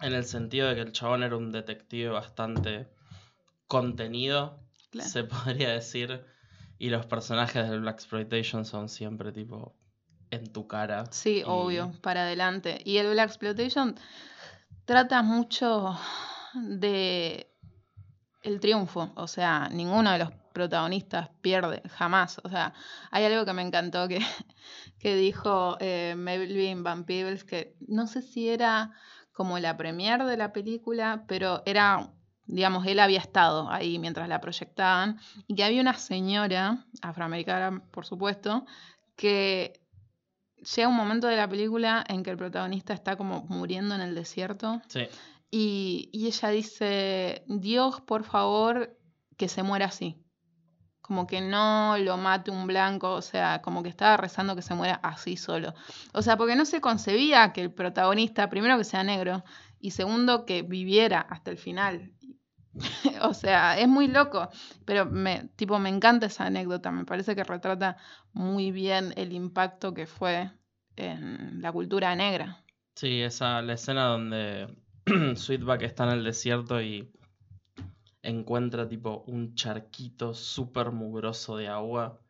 En 0.00 0.14
el 0.14 0.24
sentido 0.24 0.66
de 0.68 0.74
que 0.74 0.80
el 0.80 0.92
chabón 0.92 1.22
era 1.22 1.36
un 1.36 1.52
detective 1.52 2.08
bastante 2.08 2.88
contenido, 3.66 4.58
Claro. 4.90 5.06
se 5.10 5.24
podría 5.64 5.68
decir. 5.74 6.24
Y 6.78 6.88
los 6.88 7.04
personajes 7.04 7.68
del 7.68 7.80
Black 7.82 7.96
Exploitation 7.96 8.64
son 8.64 8.88
siempre 8.88 9.30
tipo 9.30 9.76
en 10.30 10.50
tu 10.50 10.66
cara. 10.66 11.04
Sí, 11.10 11.40
Y- 11.40 11.44
obvio, 11.46 11.92
para 12.00 12.22
adelante. 12.22 12.80
Y 12.86 12.96
el 12.96 13.10
Black 13.10 13.28
Exploitation 13.28 13.96
trata 14.86 15.22
mucho 15.22 15.94
de 16.54 17.50
el 18.42 18.60
triunfo, 18.60 19.12
o 19.14 19.28
sea, 19.28 19.68
ninguno 19.70 20.10
de 20.12 20.18
los 20.20 20.30
protagonistas 20.54 21.28
pierde, 21.42 21.82
jamás. 21.90 22.40
O 22.44 22.48
sea, 22.48 22.72
hay 23.10 23.24
algo 23.24 23.44
que 23.44 23.52
me 23.52 23.60
encantó 23.60 24.08
que, 24.08 24.20
que 24.98 25.16
dijo 25.16 25.76
eh, 25.80 26.14
Melvin 26.16 26.82
Van 26.82 27.04
Peebles, 27.04 27.44
que 27.44 27.76
no 27.86 28.06
sé 28.06 28.22
si 28.22 28.48
era 28.48 28.92
como 29.32 29.58
la 29.58 29.76
premier 29.76 30.24
de 30.24 30.38
la 30.38 30.52
película, 30.52 31.24
pero 31.26 31.62
era, 31.66 32.12
digamos, 32.46 32.86
él 32.86 33.00
había 33.00 33.18
estado 33.18 33.68
ahí 33.68 33.98
mientras 33.98 34.28
la 34.28 34.40
proyectaban, 34.40 35.18
y 35.46 35.56
que 35.56 35.64
había 35.64 35.82
una 35.82 35.94
señora, 35.94 36.86
afroamericana 37.02 37.82
por 37.90 38.06
supuesto, 38.06 38.64
que 39.16 39.82
llega 40.76 40.88
un 40.88 40.96
momento 40.96 41.26
de 41.26 41.36
la 41.36 41.48
película 41.48 42.04
en 42.08 42.22
que 42.22 42.30
el 42.30 42.36
protagonista 42.36 42.94
está 42.94 43.16
como 43.16 43.42
muriendo 43.48 43.94
en 43.94 44.00
el 44.00 44.14
desierto 44.14 44.80
Sí, 44.86 45.08
y, 45.56 46.10
y 46.12 46.26
ella 46.26 46.48
dice, 46.48 47.44
Dios, 47.46 48.00
por 48.00 48.24
favor, 48.24 48.98
que 49.36 49.48
se 49.48 49.62
muera 49.62 49.86
así. 49.86 50.23
Como 51.04 51.26
que 51.26 51.42
no 51.42 51.98
lo 51.98 52.16
mate 52.16 52.50
un 52.50 52.66
blanco, 52.66 53.12
o 53.12 53.20
sea, 53.20 53.60
como 53.60 53.82
que 53.82 53.90
estaba 53.90 54.16
rezando 54.16 54.56
que 54.56 54.62
se 54.62 54.74
muera 54.74 54.94
así 55.02 55.36
solo. 55.36 55.74
O 56.14 56.22
sea, 56.22 56.38
porque 56.38 56.56
no 56.56 56.64
se 56.64 56.80
concebía 56.80 57.52
que 57.52 57.60
el 57.60 57.70
protagonista, 57.70 58.48
primero 58.48 58.78
que 58.78 58.84
sea 58.84 59.04
negro, 59.04 59.44
y 59.78 59.90
segundo 59.90 60.46
que 60.46 60.62
viviera 60.62 61.20
hasta 61.20 61.50
el 61.50 61.58
final. 61.58 62.10
o 63.20 63.34
sea, 63.34 63.78
es 63.78 63.86
muy 63.86 64.08
loco, 64.08 64.48
pero 64.86 65.04
me, 65.04 65.50
tipo, 65.56 65.78
me 65.78 65.90
encanta 65.90 66.24
esa 66.26 66.46
anécdota, 66.46 66.90
me 66.90 67.04
parece 67.04 67.36
que 67.36 67.44
retrata 67.44 67.98
muy 68.32 68.72
bien 68.72 69.12
el 69.16 69.34
impacto 69.34 69.92
que 69.92 70.06
fue 70.06 70.50
en 70.96 71.60
la 71.60 71.70
cultura 71.70 72.16
negra. 72.16 72.64
sí, 72.94 73.20
esa, 73.20 73.60
la 73.60 73.74
escena 73.74 74.06
donde 74.06 74.74
Sweetback 75.36 75.82
está 75.82 76.04
en 76.04 76.10
el 76.18 76.24
desierto 76.24 76.80
y 76.80 77.12
encuentra 78.24 78.88
tipo 78.88 79.24
un 79.26 79.54
charquito 79.54 80.34
súper 80.34 80.90
mugroso 80.92 81.56
de 81.56 81.68
agua 81.68 82.20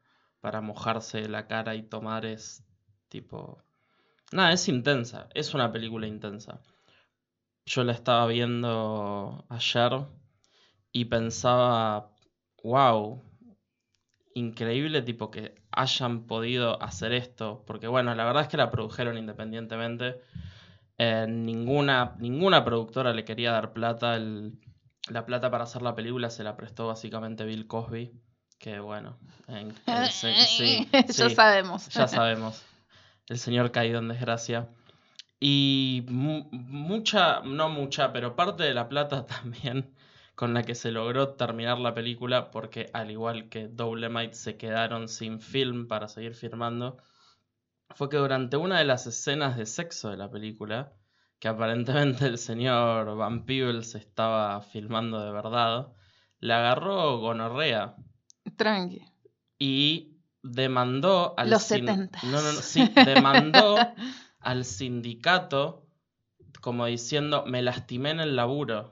para 0.41 0.61
mojarse 0.61 1.29
la 1.29 1.47
cara 1.47 1.75
y 1.75 1.83
tomar 1.83 2.27
es 2.27 2.65
tipo... 3.09 3.63
Nada, 4.33 4.53
es 4.53 4.69
intensa, 4.69 5.29
es 5.35 5.55
una 5.55 5.73
película 5.73 6.07
intensa. 6.07 6.61
Yo 7.67 7.85
la 7.85 7.93
estaba 7.93 8.27
viendo 8.27 9.45
ayer 9.49 10.07
y 10.93 11.07
pensaba, 11.07 12.11
wow, 12.63 13.23
increíble 14.35 15.03
tipo 15.03 15.31
que 15.31 15.55
hayan 15.71 16.27
podido 16.27 16.83
hacer 16.83 17.13
esto, 17.13 17.63
porque 17.67 17.89
bueno, 17.89 18.15
la 18.15 18.25
verdad 18.25 18.43
es 18.43 18.49
que 18.49 18.57
la 18.57 18.71
produjeron 18.71 19.17
independientemente. 19.17 20.21
Eh, 20.99 21.27
ninguna, 21.29 22.15
ninguna 22.19 22.65
productora 22.65 23.13
le 23.13 23.25
quería 23.25 23.53
dar 23.53 23.73
plata. 23.73 24.17
el- 24.17 24.59
la 25.11 25.27
plata 25.27 25.51
para 25.51 25.65
hacer 25.65 25.83
la 25.83 25.95
película 25.95 26.31
se 26.31 26.45
la 26.45 26.57
prestó 26.57 26.87
básicamente 26.89 27.45
Bill 27.45 27.67
Cosby. 27.67 28.13
Que 28.59 28.79
bueno, 28.81 29.19
en- 29.49 29.75
en- 29.87 30.07
sí, 30.11 30.35
sí, 30.35 30.89
ya 30.93 31.29
sí, 31.29 31.35
sabemos. 31.35 31.89
ya 31.89 32.09
sabemos. 32.09 32.63
El 33.29 33.39
señor 33.39 33.71
caído 33.73 33.99
en 34.01 34.09
desgracia. 34.09 34.69
Y 35.41 36.05
mu- 36.09 36.49
mucha, 36.53 37.41
no 37.41 37.69
mucha, 37.69 38.13
pero 38.13 38.37
parte 38.37 38.63
de 38.65 38.75
la 38.75 38.89
plata 38.89 39.27
también 39.27 39.95
con 40.35 40.55
la 40.55 40.63
que 40.65 40.75
se 40.75 40.91
logró 40.91 41.31
terminar 41.35 41.79
la 41.79 41.95
película, 41.95 42.51
porque 42.51 42.91
al 42.93 43.11
igual 43.11 43.49
que 43.49 43.69
Doulemite 43.69 44.35
se 44.35 44.57
quedaron 44.57 45.09
sin 45.09 45.41
film 45.41 45.87
para 45.89 46.09
seguir 46.09 46.35
filmando, 46.35 46.99
fue 47.95 48.09
que 48.11 48.17
durante 48.19 48.57
una 48.57 48.79
de 48.79 48.85
las 48.85 49.07
escenas 49.07 49.57
de 49.57 49.67
sexo 49.67 50.11
de 50.11 50.17
la 50.17 50.31
película, 50.31 50.93
que 51.45 51.49
aparentemente 51.49 52.25
el 52.25 52.39
señor 52.39 53.19
Van 53.19 53.45
Peebles 53.45 53.95
estaba 53.97 54.63
filmando 54.63 55.23
de 55.23 55.31
verdad, 55.31 55.89
le 56.41 56.55
agarró 56.55 57.19
gonorrea 57.19 57.97
Tranqui. 58.57 59.03
y 59.59 60.17
demandó 60.43 61.35
al 61.37 61.51
Los 61.51 61.65
sin- 61.65 61.85
70s. 61.87 62.23
No, 62.23 62.41
no, 62.41 62.51
no, 62.55 62.63
sí, 62.63 62.89
demandó 63.05 63.77
al 64.41 64.65
sindicato 64.65 65.85
como 66.63 66.87
diciendo 66.87 67.45
me 67.47 67.61
lastimé 67.61 68.13
en 68.13 68.21
el 68.21 68.37
laburo 68.37 68.89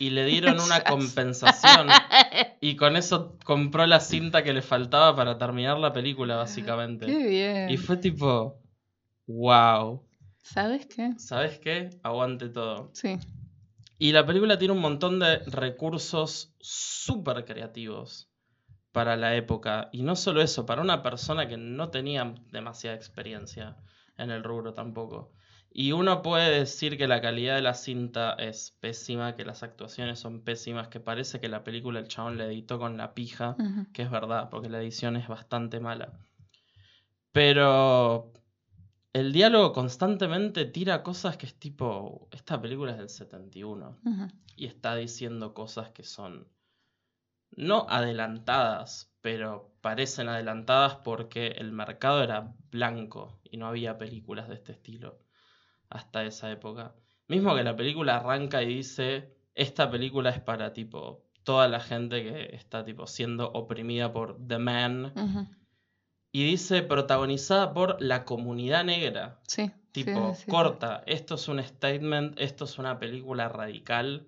y 0.00 0.10
le 0.10 0.24
dieron 0.24 0.58
una 0.58 0.80
compensación 0.84 1.86
y 2.60 2.74
con 2.74 2.96
eso 2.96 3.38
compró 3.44 3.86
la 3.86 4.00
cinta 4.00 4.42
que 4.42 4.52
le 4.52 4.62
faltaba 4.62 5.14
para 5.14 5.38
terminar 5.38 5.78
la 5.78 5.92
película 5.92 6.34
básicamente. 6.34 7.06
Qué 7.06 7.28
bien. 7.28 7.70
Y 7.70 7.76
fue 7.76 7.96
tipo 7.96 8.58
wow, 9.28 10.02
¿Sabes 10.42 10.86
qué? 10.86 11.14
¿sabes 11.18 11.58
qué? 11.58 11.90
Aguante 12.02 12.48
todo. 12.48 12.90
Sí. 12.92 13.18
Y 13.98 14.12
la 14.12 14.26
película 14.26 14.58
tiene 14.58 14.74
un 14.74 14.80
montón 14.80 15.20
de 15.20 15.38
recursos 15.38 16.54
súper 16.60 17.44
creativos 17.44 18.28
para 18.90 19.16
la 19.16 19.36
época. 19.36 19.88
Y 19.92 20.02
no 20.02 20.16
solo 20.16 20.42
eso, 20.42 20.66
para 20.66 20.82
una 20.82 21.02
persona 21.02 21.48
que 21.48 21.56
no 21.56 21.90
tenía 21.90 22.34
demasiada 22.50 22.96
experiencia 22.96 23.76
en 24.18 24.30
el 24.30 24.42
rubro 24.42 24.74
tampoco. 24.74 25.32
Y 25.74 25.92
uno 25.92 26.20
puede 26.20 26.58
decir 26.58 26.98
que 26.98 27.08
la 27.08 27.22
calidad 27.22 27.54
de 27.54 27.62
la 27.62 27.72
cinta 27.72 28.34
es 28.34 28.76
pésima, 28.80 29.36
que 29.36 29.44
las 29.44 29.62
actuaciones 29.62 30.18
son 30.18 30.42
pésimas, 30.42 30.88
que 30.88 31.00
parece 31.00 31.40
que 31.40 31.48
la 31.48 31.64
película 31.64 31.98
el 31.98 32.08
chabón 32.08 32.36
le 32.36 32.44
editó 32.44 32.78
con 32.78 32.98
la 32.98 33.14
pija, 33.14 33.56
que 33.94 34.02
es 34.02 34.10
verdad, 34.10 34.50
porque 34.50 34.68
la 34.68 34.82
edición 34.82 35.16
es 35.16 35.28
bastante 35.28 35.80
mala. 35.80 36.12
Pero 37.32 38.32
el 39.12 39.32
diálogo 39.32 39.72
constantemente 39.72 40.64
tira 40.64 41.02
cosas 41.02 41.36
que 41.36 41.46
es 41.46 41.54
tipo, 41.54 42.28
esta 42.32 42.60
película 42.60 42.92
es 42.92 42.98
del 42.98 43.08
71 43.08 43.98
Ujú. 44.04 44.28
y 44.56 44.66
está 44.66 44.96
diciendo 44.96 45.54
cosas 45.54 45.90
que 45.90 46.04
son 46.04 46.48
no 47.54 47.86
adelantadas, 47.88 49.12
pero 49.20 49.74
parecen 49.82 50.28
adelantadas 50.28 50.96
porque 50.96 51.48
el 51.48 51.72
mercado 51.72 52.22
era 52.22 52.54
blanco 52.70 53.40
y 53.44 53.58
no 53.58 53.66
había 53.66 53.98
películas 53.98 54.48
de 54.48 54.54
este 54.54 54.72
estilo 54.72 55.18
hasta 55.90 56.24
esa 56.24 56.50
época. 56.50 56.94
Mismo 57.28 57.54
que 57.54 57.62
la 57.62 57.76
película 57.76 58.16
arranca 58.16 58.62
y 58.62 58.76
dice, 58.76 59.36
esta 59.54 59.90
película 59.90 60.30
es 60.30 60.40
para 60.40 60.72
tipo 60.72 61.26
toda 61.44 61.68
la 61.68 61.80
gente 61.80 62.22
que 62.22 62.54
está 62.56 62.84
tipo 62.84 63.06
siendo 63.06 63.50
oprimida 63.50 64.12
por 64.12 64.38
The 64.46 64.58
Man. 64.58 65.12
Y 66.32 66.44
dice 66.44 66.82
protagonizada 66.82 67.74
por 67.74 68.00
la 68.00 68.24
comunidad 68.24 68.84
negra. 68.84 69.38
Sí. 69.46 69.70
Tipo, 69.92 70.34
sí, 70.34 70.44
sí. 70.46 70.50
corta, 70.50 71.02
esto 71.06 71.34
es 71.34 71.46
un 71.48 71.62
statement, 71.62 72.40
esto 72.40 72.64
es 72.64 72.78
una 72.78 72.98
película 72.98 73.50
radical. 73.50 74.26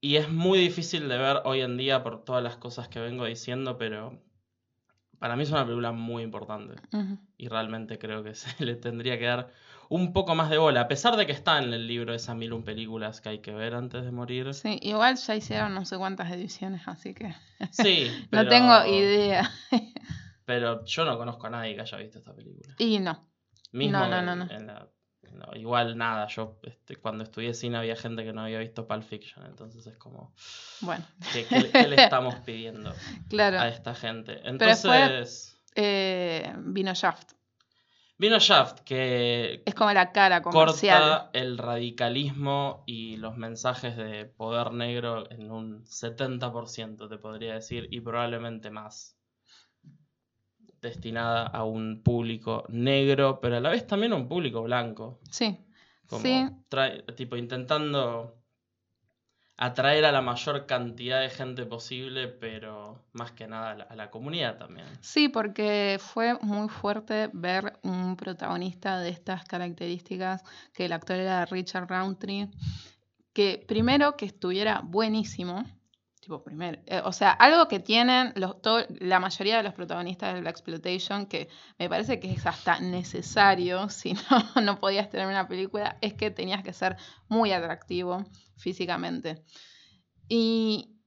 Y 0.00 0.16
es 0.16 0.30
muy 0.30 0.58
difícil 0.58 1.08
de 1.08 1.18
ver 1.18 1.42
hoy 1.44 1.60
en 1.60 1.76
día 1.76 2.02
por 2.02 2.24
todas 2.24 2.42
las 2.42 2.56
cosas 2.56 2.88
que 2.88 2.98
vengo 2.98 3.26
diciendo, 3.26 3.76
pero 3.76 4.18
para 5.18 5.36
mí 5.36 5.42
es 5.42 5.50
una 5.50 5.64
película 5.64 5.92
muy 5.92 6.22
importante. 6.22 6.74
Y 7.36 7.48
realmente 7.48 7.98
creo 7.98 8.22
que 8.22 8.34
se 8.34 8.64
le 8.64 8.76
tendría 8.76 9.18
que 9.18 9.26
dar 9.26 9.52
un 9.90 10.14
poco 10.14 10.34
más 10.34 10.48
de 10.48 10.58
bola, 10.58 10.82
a 10.82 10.88
pesar 10.88 11.16
de 11.16 11.26
que 11.26 11.32
está 11.32 11.58
en 11.58 11.72
el 11.72 11.86
libro 11.86 12.14
esas 12.14 12.34
mil 12.34 12.52
un 12.54 12.64
películas 12.64 13.20
que 13.20 13.28
hay 13.28 13.38
que 13.40 13.52
ver 13.52 13.74
antes 13.74 14.04
de 14.04 14.10
morir. 14.10 14.52
Sí, 14.54 14.78
igual 14.82 15.16
ya 15.16 15.36
hicieron 15.36 15.74
no 15.74 15.84
sé 15.84 15.98
cuántas 15.98 16.32
ediciones, 16.32 16.82
así 16.86 17.14
que 17.14 17.34
Sí, 17.70 18.10
no 18.30 18.48
tengo 18.48 18.84
idea. 18.86 19.50
Pero 20.46 20.82
yo 20.86 21.04
no 21.04 21.18
conozco 21.18 21.46
a 21.48 21.50
nadie 21.50 21.74
que 21.74 21.82
haya 21.82 21.98
visto 21.98 22.18
esta 22.18 22.34
película. 22.34 22.74
Y 22.78 22.98
no. 22.98 23.20
Mismo 23.72 23.98
No, 23.98 24.08
no, 24.08 24.22
no, 24.22 24.34
no. 24.36 24.50
en 24.50 24.66
la- 24.68 24.88
no, 25.32 25.54
igual 25.56 25.98
nada, 25.98 26.28
yo 26.28 26.58
este, 26.62 26.96
cuando 26.96 27.24
estudié 27.24 27.52
cine 27.52 27.76
había 27.76 27.96
gente 27.96 28.24
que 28.24 28.32
no 28.32 28.42
había 28.42 28.60
visto 28.60 28.86
Pulp 28.86 29.02
Fiction, 29.02 29.44
entonces 29.44 29.84
es 29.86 29.96
como, 29.98 30.32
Bueno, 30.80 31.04
¿qué, 31.32 31.44
qué- 31.46 31.70
qué 31.72 31.88
le 31.88 31.96
estamos 31.96 32.36
pidiendo 32.46 32.94
claro. 33.28 33.58
a 33.58 33.68
esta 33.68 33.94
gente? 33.94 34.32
después- 34.34 34.52
Entonces, 34.52 35.60
Eh, 35.74 36.54
vino 36.58 36.94
Shaft. 36.94 37.32
vino 38.18 38.38
Shaft, 38.38 38.80
que 38.80 39.62
Es 39.66 39.74
como 39.74 39.92
la 39.92 40.12
cara 40.12 40.40
comercial. 40.42 41.02
corta 41.02 41.30
el 41.34 41.58
radicalismo 41.58 42.84
y 42.86 43.16
los 43.16 43.36
mensajes 43.36 43.96
de 43.96 44.26
poder 44.26 44.70
negro 44.72 45.28
en 45.30 45.50
un 45.50 45.84
70%, 45.86 47.08
te 47.08 47.18
podría 47.18 47.54
decir, 47.54 47.88
y 47.90 48.00
probablemente 48.00 48.70
más. 48.70 49.15
Destinada 50.86 51.46
a 51.46 51.64
un 51.64 52.02
público 52.02 52.64
negro, 52.68 53.40
pero 53.40 53.56
a 53.56 53.60
la 53.60 53.70
vez 53.70 53.86
también 53.86 54.12
a 54.12 54.16
un 54.16 54.28
público 54.28 54.62
blanco. 54.62 55.20
Sí. 55.30 55.58
Como 56.08 56.22
Sí. 56.22 56.46
trae- 56.68 57.02
tipo 57.14 57.36
intentando 57.36 58.32
atraer 59.58 60.04
a 60.04 60.12
la 60.12 60.20
mayor 60.20 60.66
cantidad 60.66 61.20
de 61.20 61.30
gente 61.30 61.64
posible, 61.64 62.28
pero 62.28 63.04
más 63.12 63.32
que 63.32 63.46
nada 63.46 63.70
a 63.70 63.74
la, 63.74 63.84
a 63.84 63.96
la 63.96 64.10
comunidad 64.10 64.58
también. 64.58 64.86
Sí, 65.00 65.28
porque 65.30 65.98
fue 65.98 66.38
muy 66.42 66.68
fuerte 66.68 67.30
ver 67.32 67.78
un 67.82 68.16
protagonista 68.16 69.00
de 69.00 69.08
estas 69.08 69.44
características, 69.44 70.42
que 70.74 70.84
el 70.84 70.92
actor 70.92 71.16
era 71.16 71.46
Richard 71.46 71.88
Roundtree, 71.88 72.48
que 73.32 73.64
primero 73.66 74.16
que 74.16 74.26
estuviera 74.26 74.82
buenísimo, 74.84 75.64
tipo 76.26 76.42
primero, 76.42 76.82
eh, 76.86 77.00
o 77.04 77.12
sea, 77.12 77.30
algo 77.30 77.68
que 77.68 77.78
tienen 77.78 78.32
los, 78.34 78.56
la 78.98 79.20
mayoría 79.20 79.58
de 79.58 79.62
los 79.62 79.74
protagonistas 79.74 80.34
de 80.34 80.40
Black 80.40 80.56
Exploitation, 80.56 81.26
que 81.26 81.48
me 81.78 81.88
parece 81.88 82.18
que 82.18 82.32
es 82.32 82.44
hasta 82.46 82.80
necesario, 82.80 83.88
si 83.90 84.14
no, 84.14 84.60
no 84.60 84.80
podías 84.80 85.08
tener 85.08 85.28
una 85.28 85.46
película, 85.46 85.98
es 86.00 86.14
que 86.14 86.32
tenías 86.32 86.64
que 86.64 86.72
ser 86.72 86.96
muy 87.28 87.52
atractivo 87.52 88.24
físicamente. 88.56 89.44
Y 90.28 90.98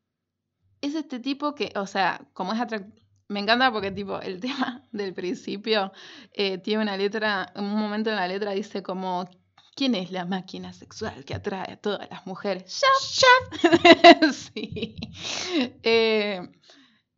es 0.80 0.96
este 0.96 1.20
tipo 1.20 1.54
que, 1.54 1.74
o 1.76 1.86
sea, 1.86 2.22
como 2.32 2.54
es 2.54 2.62
atractivo, 2.62 2.98
me 3.28 3.42
encanta 3.42 3.74
porque 3.74 3.92
tipo 3.92 4.22
el 4.22 4.40
tema 4.40 4.88
del 4.94 5.14
principio 5.14 5.92
eh, 6.32 6.60
tiene 6.60 6.84
una 6.84 6.96
letra, 6.96 7.52
en 7.56 7.66
un 7.66 7.78
momento 7.78 8.10
en 8.10 8.16
la 8.16 8.28
letra 8.30 8.52
dice 8.52 8.82
como, 8.82 9.30
¿quién 9.76 9.96
es 9.96 10.12
la 10.12 10.26
máquina 10.26 10.74
sexual 10.74 11.26
que 11.26 11.36
atrae 11.36 11.74
a 11.74 11.78
todas 11.78 12.10
las 12.10 12.26
mujeres? 12.26 12.82
Shaft. 12.82 14.34
sí. 14.54 14.96
Eh, 15.84 16.42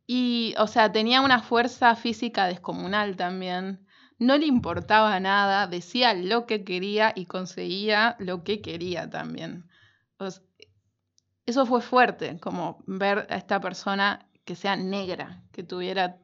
y, 0.07 0.53
o 0.57 0.67
sea, 0.67 0.91
tenía 0.91 1.21
una 1.21 1.41
fuerza 1.41 1.95
física 1.95 2.47
descomunal 2.47 3.15
también. 3.15 3.85
No 4.19 4.37
le 4.37 4.45
importaba 4.45 5.19
nada, 5.19 5.67
decía 5.67 6.13
lo 6.13 6.45
que 6.45 6.63
quería 6.63 7.13
y 7.15 7.25
conseguía 7.25 8.15
lo 8.19 8.43
que 8.43 8.61
quería 8.61 9.09
también. 9.09 9.69
O 10.19 10.27
eso 11.45 11.65
fue 11.65 11.81
fuerte, 11.81 12.39
como 12.39 12.83
ver 12.85 13.25
a 13.29 13.35
esta 13.35 13.59
persona 13.59 14.27
que 14.45 14.55
sea 14.55 14.75
negra, 14.75 15.43
que 15.51 15.63
tuviera 15.63 16.17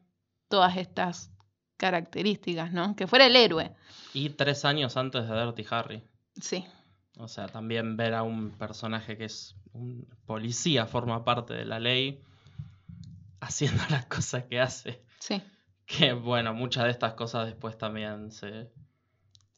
todas 0.48 0.78
estas 0.78 1.32
características, 1.78 2.72
¿no? 2.72 2.96
Que 2.96 3.08
fuera 3.08 3.26
el 3.26 3.36
héroe. 3.36 3.76
Y 4.14 4.30
tres 4.30 4.66
años 4.66 4.98
antes 4.98 5.28
de 5.28 5.36
Dirty 5.36 5.66
Harry. 5.70 6.04
Sí, 6.42 6.66
O 7.18 7.28
sea, 7.28 7.48
también 7.48 7.98
ver 7.98 8.14
a 8.14 8.24
un 8.24 8.52
personaje 8.52 9.18
que 9.18 9.26
es 9.26 9.56
un 9.74 10.08
policía, 10.26 10.86
forma 10.86 11.24
parte 11.24 11.54
de 11.54 11.66
la 11.66 11.80
ley, 11.80 12.22
haciendo 13.40 13.82
las 13.90 14.06
cosas 14.06 14.44
que 14.46 14.60
hace. 14.60 15.04
sí, 15.20 15.42
Que 15.86 16.14
bueno, 16.14 16.54
muchas 16.54 16.86
de 16.86 16.92
estas 16.92 17.14
cosas 17.14 17.48
después 17.48 17.78
también 17.78 18.32
se, 18.32 18.70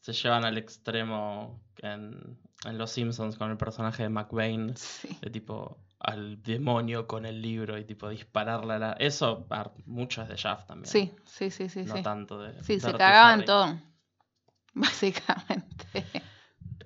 se 0.00 0.12
llevan 0.12 0.44
al 0.44 0.58
extremo 0.58 1.60
en, 1.82 2.38
en 2.64 2.78
Los 2.78 2.92
Simpsons 2.92 3.36
con 3.36 3.50
el 3.50 3.56
personaje 3.56 4.04
de 4.04 4.08
McBain, 4.08 4.76
sí. 4.76 5.08
de 5.20 5.30
tipo 5.30 5.78
al 6.00 6.42
demonio 6.42 7.06
con 7.06 7.26
el 7.26 7.42
libro 7.42 7.76
y 7.76 7.84
tipo 7.84 8.08
dispararle 8.08 8.74
a 8.74 8.78
la... 8.78 8.92
Eso, 8.92 9.46
mucho 9.84 10.22
es 10.22 10.28
de 10.28 10.36
Shaft 10.36 10.66
también. 10.66 10.90
Sí, 10.90 11.12
sí, 11.26 11.50
sí, 11.50 11.68
sí, 11.68 11.82
no 11.84 11.96
sí. 11.96 12.02
tanto 12.02 12.40
de... 12.40 12.62
Sí, 12.64 12.80
se 12.80 12.92
cagaban 12.94 13.44
todo. 13.44 13.78
Básicamente. 14.74 16.06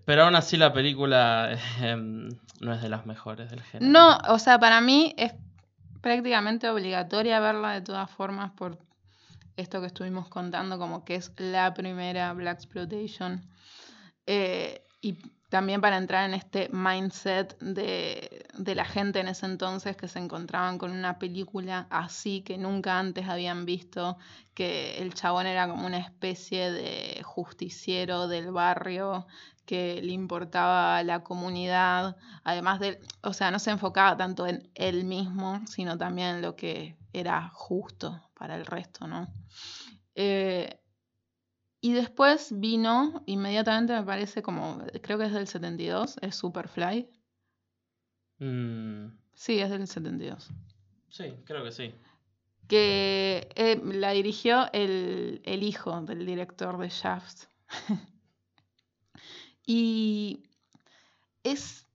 Pero 0.05 0.25
aún 0.25 0.35
así 0.35 0.57
la 0.57 0.73
película 0.73 1.59
em, 1.81 2.29
no 2.61 2.73
es 2.73 2.83
de 2.83 2.89
las 2.89 3.07
mejores 3.07 3.51
del 3.51 3.63
género. 3.63 3.91
No, 3.91 4.19
o 4.29 4.39
sea, 4.39 4.59
para 4.59 4.81
mí 4.81 5.15
es 5.17 5.33
prácticamente 6.01 6.69
obligatoria 6.69 7.41
verla 7.41 7.73
de 7.73 7.81
todas 7.81 8.11
formas 8.11 8.53
por 8.53 8.79
esto 9.57 9.81
que 9.81 9.87
estuvimos 9.87 10.29
contando, 10.29 10.79
como 10.79 11.05
que 11.05 11.15
es 11.15 11.33
la 11.39 11.73
primera 11.75 12.33
Black 12.33 12.59
Exploitation. 12.59 13.43
Eh, 14.27 14.83
y 15.01 15.19
también 15.49 15.81
para 15.81 15.97
entrar 15.97 16.29
en 16.29 16.35
este 16.35 16.69
mindset 16.71 17.59
de, 17.61 18.34
de 18.57 18.75
la 18.75 18.85
gente 18.85 19.21
en 19.21 19.29
ese 19.29 19.47
entonces 19.47 19.97
que 19.97 20.09
se 20.09 20.19
encontraban 20.19 20.79
con 20.79 20.93
una 20.93 21.19
película 21.19 21.87
así 21.91 22.43
que 22.43 22.59
nunca 22.59 22.99
antes 22.99 23.29
habían 23.29 23.65
visto, 23.65 24.17
que 24.55 24.99
el 24.99 25.15
chabón 25.15 25.47
era 25.47 25.69
como 25.69 25.87
una 25.87 25.99
especie 25.99 26.71
de 26.71 27.23
justiciero 27.25 28.29
del 28.29 28.53
barrio 28.53 29.27
que 29.67 30.01
le 30.03 30.13
importaba 30.13 31.03
la 31.03 31.23
comunidad, 31.23 32.17
además 32.45 32.81
de, 32.81 33.01
o 33.23 33.33
sea, 33.33 33.51
no 33.51 33.59
se 33.59 33.71
enfocaba 33.71 34.17
tanto 34.17 34.47
en 34.47 34.71
él 34.75 35.05
mismo, 35.05 35.63
sino 35.67 35.97
también 35.97 36.37
en 36.37 36.43
lo 36.43 36.55
que 36.55 36.97
era 37.13 37.51
justo 37.55 38.21
para 38.35 38.57
el 38.57 38.67
resto, 38.67 39.07
¿no? 39.07 39.29
Eh, 40.15 40.81
y 41.81 41.93
después 41.93 42.49
vino, 42.59 43.23
inmediatamente 43.27 43.93
me 43.93 44.03
parece 44.03 44.43
como, 44.43 44.83
creo 45.03 45.19
que 45.19 45.27
es 45.27 45.33
del 45.33 45.47
72, 45.47 46.17
es 46.23 46.35
Superfly. 46.35 47.11
Mm, 48.45 49.07
Sí, 49.35 49.59
es 49.61 49.71
del 49.71 49.87
72. 49.87 50.51
sí, 51.09 51.35
creo 51.45 51.65
que 51.65 51.73
sí. 51.73 51.95
Que 52.69 53.49
eh, 53.57 53.81
la 53.85 54.11
dirigió 54.13 54.71
el, 54.73 55.41
el 55.45 55.63
hijo 55.63 56.01
del 56.03 56.25
director 56.27 56.79
de 56.79 56.89
Shaft. 56.89 57.45
y 59.67 60.43
es 61.43 61.87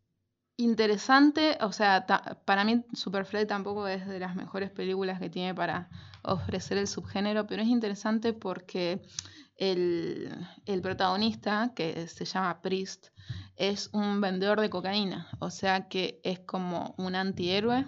interesante, 0.57 1.57
o 1.62 1.71
sea, 1.71 2.05
ta- 2.05 2.41
para 2.45 2.63
mí 2.63 2.83
Superfly 2.93 3.47
tampoco 3.47 3.88
es 3.88 4.07
de 4.07 4.19
las 4.19 4.35
mejores 4.35 4.69
películas 4.71 5.19
que 5.19 5.29
tiene 5.29 5.55
para 5.55 5.89
ofrecer 6.23 6.77
el 6.77 6.88
subgénero, 6.88 7.47
pero 7.47 7.62
es 7.62 7.67
interesante 7.69 8.33
porque 8.33 9.01
el, 9.60 10.34
el 10.65 10.82
protagonista, 10.82 11.74
que 11.76 12.08
se 12.08 12.26
llama 12.26 12.62
Priest, 12.62 13.08
es 13.56 13.89
un 13.93 14.22
vendedor 14.22 14.60
de 14.62 14.69
cocaína, 14.69 15.28
o 15.39 15.52
sea 15.52 15.88
que 15.89 16.22
es 16.24 16.39
como 16.39 16.95
un 16.98 17.15
antihéroe 17.15 17.86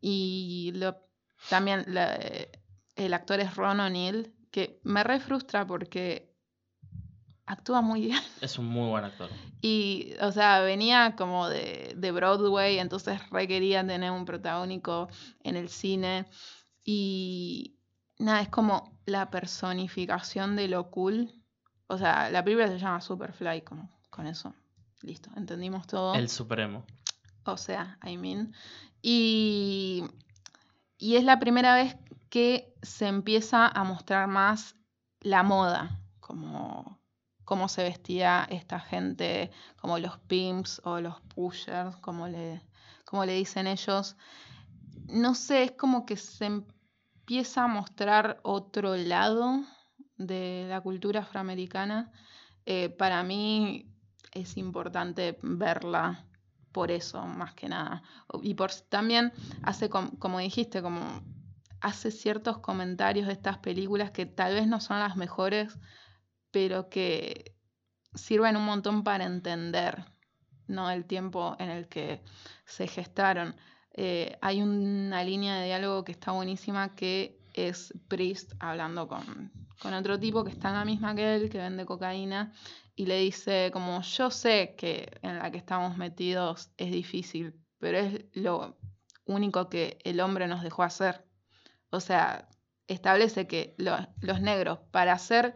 y 0.00 0.72
lo, 0.74 0.96
también 1.48 1.84
la- 1.88 2.18
el 2.96 3.14
actor 3.14 3.40
es 3.40 3.56
Ron 3.56 3.80
O'Neill, 3.80 4.32
que 4.50 4.80
me 4.84 5.02
re 5.02 5.18
frustra 5.18 5.66
porque 5.66 6.30
actúa 7.46 7.80
muy 7.80 8.02
bien. 8.02 8.18
Es 8.40 8.58
un 8.58 8.66
muy 8.66 8.88
buen 8.88 9.04
actor. 9.04 9.30
Y, 9.60 10.14
o 10.20 10.32
sea, 10.32 10.60
venía 10.60 11.14
como 11.16 11.48
de, 11.48 11.94
de 11.96 12.10
Broadway, 12.12 12.78
entonces 12.78 13.20
requería 13.30 13.86
tener 13.86 14.10
un 14.10 14.24
protagónico 14.24 15.08
en 15.44 15.56
el 15.56 15.68
cine. 15.68 16.26
Y 16.84 17.76
nada, 18.22 18.40
es 18.40 18.48
como 18.48 18.98
la 19.06 19.30
personificación 19.30 20.56
de 20.56 20.68
lo 20.68 20.90
cool. 20.90 21.32
O 21.88 21.98
sea, 21.98 22.30
la 22.30 22.42
película 22.42 22.68
se 22.68 22.78
llama 22.78 23.00
Superfly, 23.00 23.62
como 23.62 23.90
con 24.10 24.26
eso. 24.26 24.54
Listo, 25.02 25.30
entendimos 25.36 25.86
todo. 25.86 26.14
El 26.14 26.28
Supremo. 26.28 26.84
O 27.44 27.56
sea, 27.56 27.98
I 28.04 28.16
mean. 28.16 28.54
Y, 29.02 30.04
y 30.96 31.16
es 31.16 31.24
la 31.24 31.38
primera 31.40 31.74
vez 31.74 31.96
que 32.30 32.72
se 32.82 33.08
empieza 33.08 33.66
a 33.66 33.84
mostrar 33.84 34.28
más 34.28 34.76
la 35.20 35.42
moda, 35.42 36.00
como 36.20 37.00
cómo 37.44 37.68
se 37.68 37.82
vestía 37.82 38.46
esta 38.48 38.80
gente, 38.80 39.50
como 39.76 39.98
los 39.98 40.18
pimps 40.20 40.80
o 40.84 41.00
los 41.00 41.20
pushers, 41.34 41.96
como 41.96 42.28
le, 42.28 42.62
como 43.04 43.24
le 43.26 43.34
dicen 43.34 43.66
ellos. 43.66 44.16
No 45.08 45.34
sé, 45.34 45.64
es 45.64 45.72
como 45.72 46.06
que 46.06 46.16
se 46.16 46.62
empieza 47.22 47.64
a 47.64 47.68
mostrar 47.68 48.40
otro 48.42 48.96
lado 48.96 49.62
de 50.16 50.66
la 50.68 50.80
cultura 50.80 51.20
afroamericana. 51.20 52.10
Eh, 52.66 52.88
para 52.88 53.22
mí 53.22 53.86
es 54.32 54.56
importante 54.56 55.38
verla 55.42 56.26
por 56.72 56.90
eso, 56.90 57.24
más 57.24 57.54
que 57.54 57.68
nada. 57.68 58.02
Y 58.42 58.54
por 58.54 58.72
también 58.88 59.32
hace, 59.62 59.88
com- 59.88 60.16
como 60.18 60.40
dijiste, 60.40 60.82
como 60.82 61.00
hace 61.80 62.10
ciertos 62.10 62.58
comentarios 62.58 63.28
de 63.28 63.34
estas 63.34 63.58
películas 63.58 64.10
que 64.10 64.26
tal 64.26 64.54
vez 64.54 64.66
no 64.66 64.80
son 64.80 64.98
las 64.98 65.16
mejores, 65.16 65.78
pero 66.50 66.88
que 66.88 67.54
sirven 68.14 68.56
un 68.56 68.64
montón 68.64 69.04
para 69.04 69.24
entender 69.26 70.04
¿no? 70.66 70.90
el 70.90 71.04
tiempo 71.04 71.54
en 71.60 71.70
el 71.70 71.86
que 71.88 72.20
se 72.64 72.88
gestaron. 72.88 73.54
Eh, 73.94 74.38
hay 74.40 74.62
una 74.62 75.22
línea 75.24 75.56
de 75.58 75.66
diálogo 75.66 76.04
que 76.04 76.12
está 76.12 76.32
buenísima 76.32 76.94
que 76.94 77.38
es 77.54 77.92
Priest 78.08 78.52
hablando 78.60 79.06
con, 79.08 79.52
con 79.80 79.92
otro 79.94 80.18
tipo 80.18 80.42
que 80.44 80.50
está 80.50 80.68
en 80.70 80.74
la 80.76 80.84
misma 80.84 81.14
que 81.14 81.34
él, 81.34 81.50
que 81.50 81.58
vende 81.58 81.84
cocaína, 81.84 82.52
y 82.94 83.06
le 83.06 83.18
dice 83.18 83.70
como 83.72 84.00
yo 84.02 84.30
sé 84.30 84.74
que 84.78 85.10
en 85.22 85.38
la 85.38 85.50
que 85.50 85.58
estamos 85.58 85.96
metidos 85.98 86.70
es 86.76 86.90
difícil, 86.90 87.54
pero 87.78 87.98
es 87.98 88.24
lo 88.32 88.76
único 89.26 89.68
que 89.68 89.98
el 90.04 90.20
hombre 90.20 90.46
nos 90.46 90.62
dejó 90.62 90.82
hacer. 90.82 91.24
O 91.90 92.00
sea, 92.00 92.48
establece 92.86 93.46
que 93.46 93.74
lo- 93.78 94.08
los 94.20 94.40
negros 94.40 94.78
para 94.90 95.16
ser, 95.18 95.54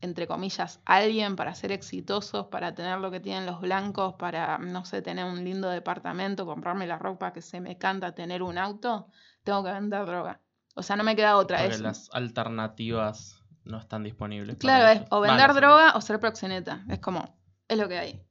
entre 0.00 0.26
comillas, 0.26 0.80
alguien, 0.84 1.36
para 1.36 1.54
ser 1.54 1.72
exitosos, 1.72 2.46
para 2.46 2.74
tener 2.74 2.98
lo 2.98 3.10
que 3.10 3.20
tienen 3.20 3.46
los 3.46 3.60
blancos, 3.60 4.14
para, 4.14 4.58
no 4.58 4.84
sé, 4.84 5.02
tener 5.02 5.24
un 5.24 5.44
lindo 5.44 5.70
departamento, 5.70 6.46
comprarme 6.46 6.86
la 6.86 6.98
ropa 6.98 7.32
que 7.32 7.42
se 7.42 7.60
me 7.60 7.78
canta, 7.78 8.14
tener 8.14 8.42
un 8.42 8.58
auto, 8.58 9.08
tengo 9.42 9.64
que 9.64 9.72
vender 9.72 10.04
droga. 10.06 10.40
O 10.74 10.82
sea, 10.82 10.96
no 10.96 11.04
me 11.04 11.16
queda 11.16 11.36
otra. 11.36 11.58
Porque 11.58 11.74
Es, 11.74 11.80
las 11.80 12.10
alternativas 12.12 13.42
no 13.64 13.78
están 13.78 14.02
disponibles. 14.02 14.56
claro, 14.58 14.88
es 14.88 15.06
o 15.10 15.20
vender 15.20 15.54
droga 15.54 15.92
o 15.94 16.00
ser 16.00 16.20
proxeneta. 16.20 16.84
Es 16.88 16.98
como, 16.98 17.38
es 17.68 17.78
lo 17.78 17.88
que 17.88 17.98
hay. 17.98 18.22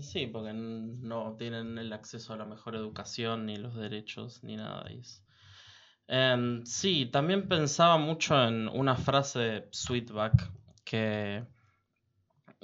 Sí, 0.00 0.26
porque 0.26 0.52
no 0.54 1.36
tienen 1.36 1.76
el 1.78 1.92
acceso 1.92 2.32
a 2.32 2.36
la 2.36 2.46
mejor 2.46 2.74
educación, 2.74 3.46
ni 3.46 3.56
los 3.56 3.74
derechos, 3.74 4.42
ni 4.42 4.56
nada 4.56 4.84
de 4.84 5.00
eso. 5.00 5.22
Em, 6.06 6.64
sí, 6.64 7.06
también 7.06 7.48
pensaba 7.48 7.96
mucho 7.98 8.42
en 8.42 8.68
una 8.68 8.96
frase 8.96 9.38
de 9.38 9.68
Sweetback, 9.72 10.50
que, 10.84 11.44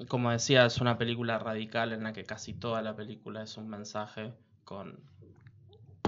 como 0.09 0.31
decía, 0.31 0.67
es 0.67 0.81
una 0.81 0.99
película 0.99 1.39
radical 1.39 1.93
en 1.93 2.05
la 2.05 2.13
que 2.13 2.25
casi 2.25 2.55
toda 2.55 2.83
la 2.83 2.95
película 2.95 3.43
es 3.43 3.57
un 3.57 3.69
mensaje 3.69 4.33
con 4.65 5.01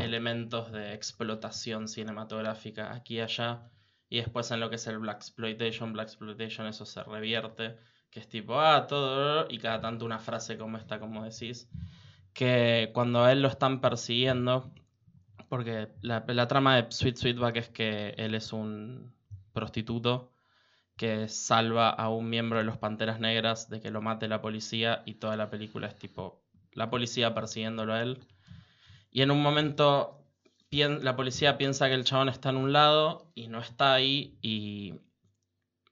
elementos 0.00 0.72
de 0.72 0.94
explotación 0.94 1.88
cinematográfica 1.88 2.92
aquí 2.92 3.16
y 3.16 3.20
allá. 3.20 3.70
Y 4.08 4.18
después 4.18 4.50
en 4.50 4.60
lo 4.60 4.68
que 4.68 4.76
es 4.76 4.86
el 4.86 4.98
Black 4.98 5.16
Exploitation, 5.16 5.92
Black 5.92 6.08
Exploitation, 6.08 6.66
eso 6.66 6.84
se 6.84 7.02
revierte 7.02 7.76
que 8.10 8.20
es 8.20 8.28
tipo, 8.28 8.60
ah, 8.60 8.86
todo, 8.86 9.46
y 9.48 9.58
cada 9.58 9.80
tanto 9.80 10.04
una 10.04 10.18
frase 10.18 10.58
como 10.58 10.76
esta, 10.76 11.00
como 11.00 11.24
decís, 11.24 11.70
que 12.34 12.90
cuando 12.92 13.24
a 13.24 13.32
él 13.32 13.40
lo 13.40 13.48
están 13.48 13.80
persiguiendo, 13.80 14.70
porque 15.48 15.88
la, 16.02 16.22
la 16.28 16.46
trama 16.46 16.76
de 16.76 16.92
Sweet 16.92 17.16
Sweetback 17.16 17.56
es 17.56 17.68
que 17.70 18.10
él 18.18 18.34
es 18.34 18.52
un 18.52 19.14
prostituto 19.54 20.30
que 20.96 21.28
salva 21.28 21.90
a 21.90 22.08
un 22.08 22.28
miembro 22.28 22.58
de 22.58 22.64
los 22.64 22.78
Panteras 22.78 23.20
Negras 23.20 23.68
de 23.68 23.80
que 23.80 23.90
lo 23.90 24.02
mate 24.02 24.28
la 24.28 24.42
policía 24.42 25.02
y 25.06 25.14
toda 25.14 25.36
la 25.36 25.50
película 25.50 25.86
es 25.86 25.98
tipo 25.98 26.44
la 26.72 26.90
policía 26.90 27.34
persiguiéndolo 27.34 27.94
a 27.94 28.02
él. 28.02 28.26
Y 29.10 29.22
en 29.22 29.30
un 29.30 29.42
momento 29.42 30.22
la 30.70 31.16
policía 31.16 31.58
piensa 31.58 31.88
que 31.88 31.94
el 31.94 32.04
chabón 32.04 32.28
está 32.28 32.48
en 32.48 32.56
un 32.56 32.72
lado 32.72 33.30
y 33.34 33.48
no 33.48 33.60
está 33.60 33.92
ahí 33.92 34.38
y 34.40 34.94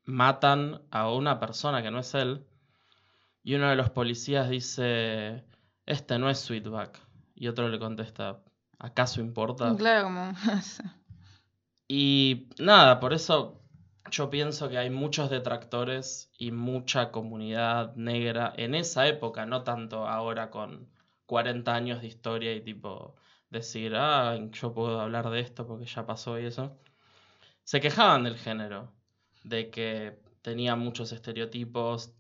matan 0.05 0.83
a 0.91 1.11
una 1.11 1.39
persona 1.39 1.83
que 1.83 1.91
no 1.91 1.99
es 1.99 2.15
él. 2.15 2.47
Y 3.43 3.55
uno 3.55 3.69
de 3.69 3.77
los 3.77 3.91
policías 3.91 4.49
dice, 4.49 5.45
este 5.87 6.19
no 6.19 6.31
es 6.31 6.41
Sweetback. 6.41 6.99
Y 7.35 7.49
otro 7.49 7.69
le 7.69 7.79
contesta, 7.79 8.43
¿acaso 8.79 9.21
importa? 9.21 9.75
Claro, 9.77 10.05
como. 10.05 10.33
Y 11.93 12.49
nada, 12.61 13.01
por 13.01 13.13
eso 13.13 13.60
yo 14.11 14.31
pienso 14.31 14.69
que 14.69 14.79
hay 14.79 14.91
muchos 14.91 15.31
detractores 15.31 16.31
y 16.39 16.51
mucha 16.53 17.11
comunidad 17.11 17.95
negra 17.97 18.53
en 18.57 18.75
esa 18.75 19.07
época, 19.07 19.47
no 19.47 19.63
tanto 19.63 20.07
ahora 20.07 20.51
con 20.51 20.89
40 21.27 21.75
años 21.75 22.01
de 22.03 22.09
historia 22.09 22.53
y 22.55 22.61
tipo 22.61 23.15
decir, 23.51 23.95
ah, 23.97 24.37
yo 24.53 24.75
puedo 24.75 25.01
hablar 25.01 25.31
de 25.31 25.41
esto 25.41 25.67
porque 25.67 25.87
ya 25.87 26.07
pasó 26.07 26.39
y 26.39 26.47
eso. 26.47 26.79
Se 27.65 27.81
quejaban 27.81 28.25
del 28.25 28.37
género, 28.37 28.93
de 29.45 29.71
que 29.71 30.19
tenía 30.43 30.77
muchos 30.77 31.13
estereotipos, 31.13 32.13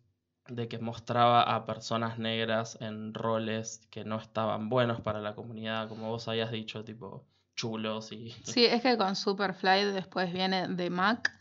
de 0.48 0.68
que 0.68 0.78
mostraba 0.78 1.42
a 1.42 1.66
personas 1.66 2.18
negras 2.18 2.78
en 2.80 3.14
roles 3.14 3.86
que 3.90 4.04
no 4.04 4.18
estaban 4.18 4.68
buenos 4.68 5.00
para 5.00 5.20
la 5.20 5.34
comunidad, 5.34 5.88
como 5.88 6.08
vos 6.10 6.28
habías 6.28 6.50
dicho, 6.50 6.84
tipo 6.84 7.26
chulos 7.54 8.12
y... 8.12 8.30
Sí, 8.44 8.64
es 8.64 8.82
que 8.82 8.96
con 8.96 9.16
Superfly 9.16 9.92
después 9.92 10.32
viene 10.32 10.66
The 10.76 10.90
Mac 10.90 11.32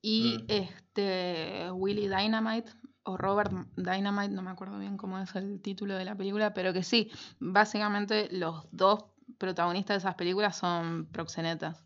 y 0.00 0.38
Mm. 0.38 0.44
este 0.48 1.70
Willy 1.72 2.08
Dynamite 2.08 2.70
o 3.04 3.16
Robert 3.16 3.52
Dynamite, 3.76 4.34
no 4.34 4.42
me 4.42 4.50
acuerdo 4.50 4.78
bien 4.78 4.96
cómo 4.96 5.18
es 5.18 5.34
el 5.34 5.60
título 5.62 5.96
de 5.96 6.04
la 6.04 6.14
película, 6.14 6.52
pero 6.52 6.72
que 6.72 6.82
sí, 6.82 7.10
básicamente 7.40 8.28
los 8.30 8.68
dos 8.70 9.04
protagonistas 9.38 9.94
de 9.96 9.98
esas 9.98 10.14
películas 10.14 10.56
son 10.56 11.06
proxenetas 11.06 11.84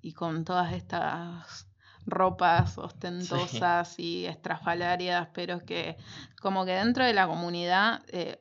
y 0.00 0.12
con 0.12 0.44
todas 0.44 0.72
estas 0.72 1.66
ropas 2.06 2.78
ostentosas 2.78 3.98
y 3.98 4.26
estrafalarias, 4.26 5.28
pero 5.34 5.64
que 5.64 5.96
como 6.40 6.64
que 6.64 6.72
dentro 6.72 7.04
de 7.04 7.12
la 7.12 7.26
comunidad, 7.26 8.02
eh, 8.08 8.40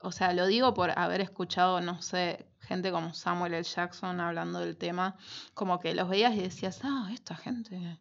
o 0.00 0.12
sea, 0.12 0.32
lo 0.32 0.46
digo 0.46 0.74
por 0.74 0.98
haber 0.98 1.20
escuchado, 1.20 1.80
no 1.80 2.02
sé, 2.02 2.50
gente 2.60 2.90
como 2.90 3.14
Samuel 3.14 3.54
L. 3.54 3.62
Jackson 3.62 4.20
hablando 4.20 4.58
del 4.60 4.76
tema, 4.76 5.16
como 5.54 5.78
que 5.78 5.94
los 5.94 6.08
veías 6.08 6.34
y 6.34 6.40
decías, 6.40 6.80
ah, 6.82 7.08
esta 7.12 7.36
gente, 7.36 7.98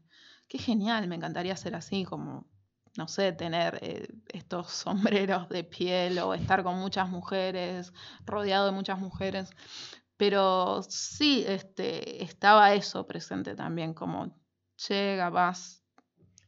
qué 0.47 0.57
genial, 0.57 1.07
me 1.07 1.15
encantaría 1.15 1.55
ser 1.55 1.75
así, 1.75 2.05
como, 2.05 2.47
no 2.97 3.07
sé, 3.07 3.31
tener 3.33 3.79
eh, 3.81 4.07
estos 4.29 4.71
sombreros 4.71 5.49
de 5.49 5.63
piel 5.63 6.19
o 6.19 6.33
estar 6.33 6.63
con 6.63 6.79
muchas 6.79 7.09
mujeres, 7.09 7.93
rodeado 8.25 8.67
de 8.67 8.71
muchas 8.71 8.99
mujeres. 8.99 9.49
Pero 10.17 10.81
sí, 10.83 11.43
este, 11.47 12.23
estaba 12.23 12.73
eso 12.73 13.05
presente 13.07 13.55
también, 13.55 13.93
como, 13.93 14.35
che, 14.77 15.15
capaz 15.17 15.84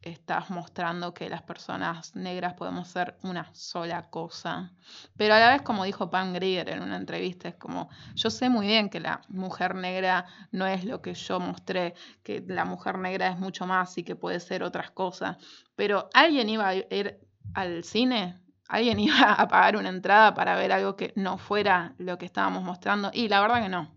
estás 0.01 0.49
mostrando 0.49 1.13
que 1.13 1.29
las 1.29 1.41
personas 1.41 2.15
negras 2.15 2.53
podemos 2.53 2.87
ser 2.87 3.17
una 3.23 3.53
sola 3.53 4.09
cosa. 4.09 4.71
Pero 5.17 5.33
a 5.33 5.39
la 5.39 5.51
vez, 5.51 5.61
como 5.61 5.83
dijo 5.83 6.09
Pam 6.09 6.33
Grier 6.33 6.69
en 6.69 6.81
una 6.81 6.97
entrevista, 6.97 7.49
es 7.49 7.55
como, 7.55 7.89
yo 8.15 8.29
sé 8.29 8.49
muy 8.49 8.67
bien 8.67 8.89
que 8.89 8.99
la 8.99 9.21
mujer 9.27 9.75
negra 9.75 10.25
no 10.51 10.65
es 10.67 10.85
lo 10.85 11.01
que 11.01 11.13
yo 11.13 11.39
mostré, 11.39 11.95
que 12.23 12.43
la 12.47 12.65
mujer 12.65 12.97
negra 12.97 13.27
es 13.27 13.37
mucho 13.37 13.65
más 13.65 13.97
y 13.97 14.03
que 14.03 14.15
puede 14.15 14.39
ser 14.39 14.63
otras 14.63 14.91
cosas. 14.91 15.37
Pero 15.75 16.09
alguien 16.13 16.49
iba 16.49 16.67
a 16.67 16.75
ir 16.75 17.19
al 17.53 17.83
cine, 17.83 18.39
alguien 18.67 18.99
iba 18.99 19.33
a 19.33 19.47
pagar 19.47 19.77
una 19.77 19.89
entrada 19.89 20.33
para 20.33 20.55
ver 20.55 20.71
algo 20.71 20.95
que 20.95 21.13
no 21.15 21.37
fuera 21.37 21.95
lo 21.97 22.17
que 22.17 22.25
estábamos 22.25 22.63
mostrando. 22.63 23.11
Y 23.13 23.29
la 23.29 23.41
verdad 23.41 23.61
que 23.61 23.69
no. 23.69 23.96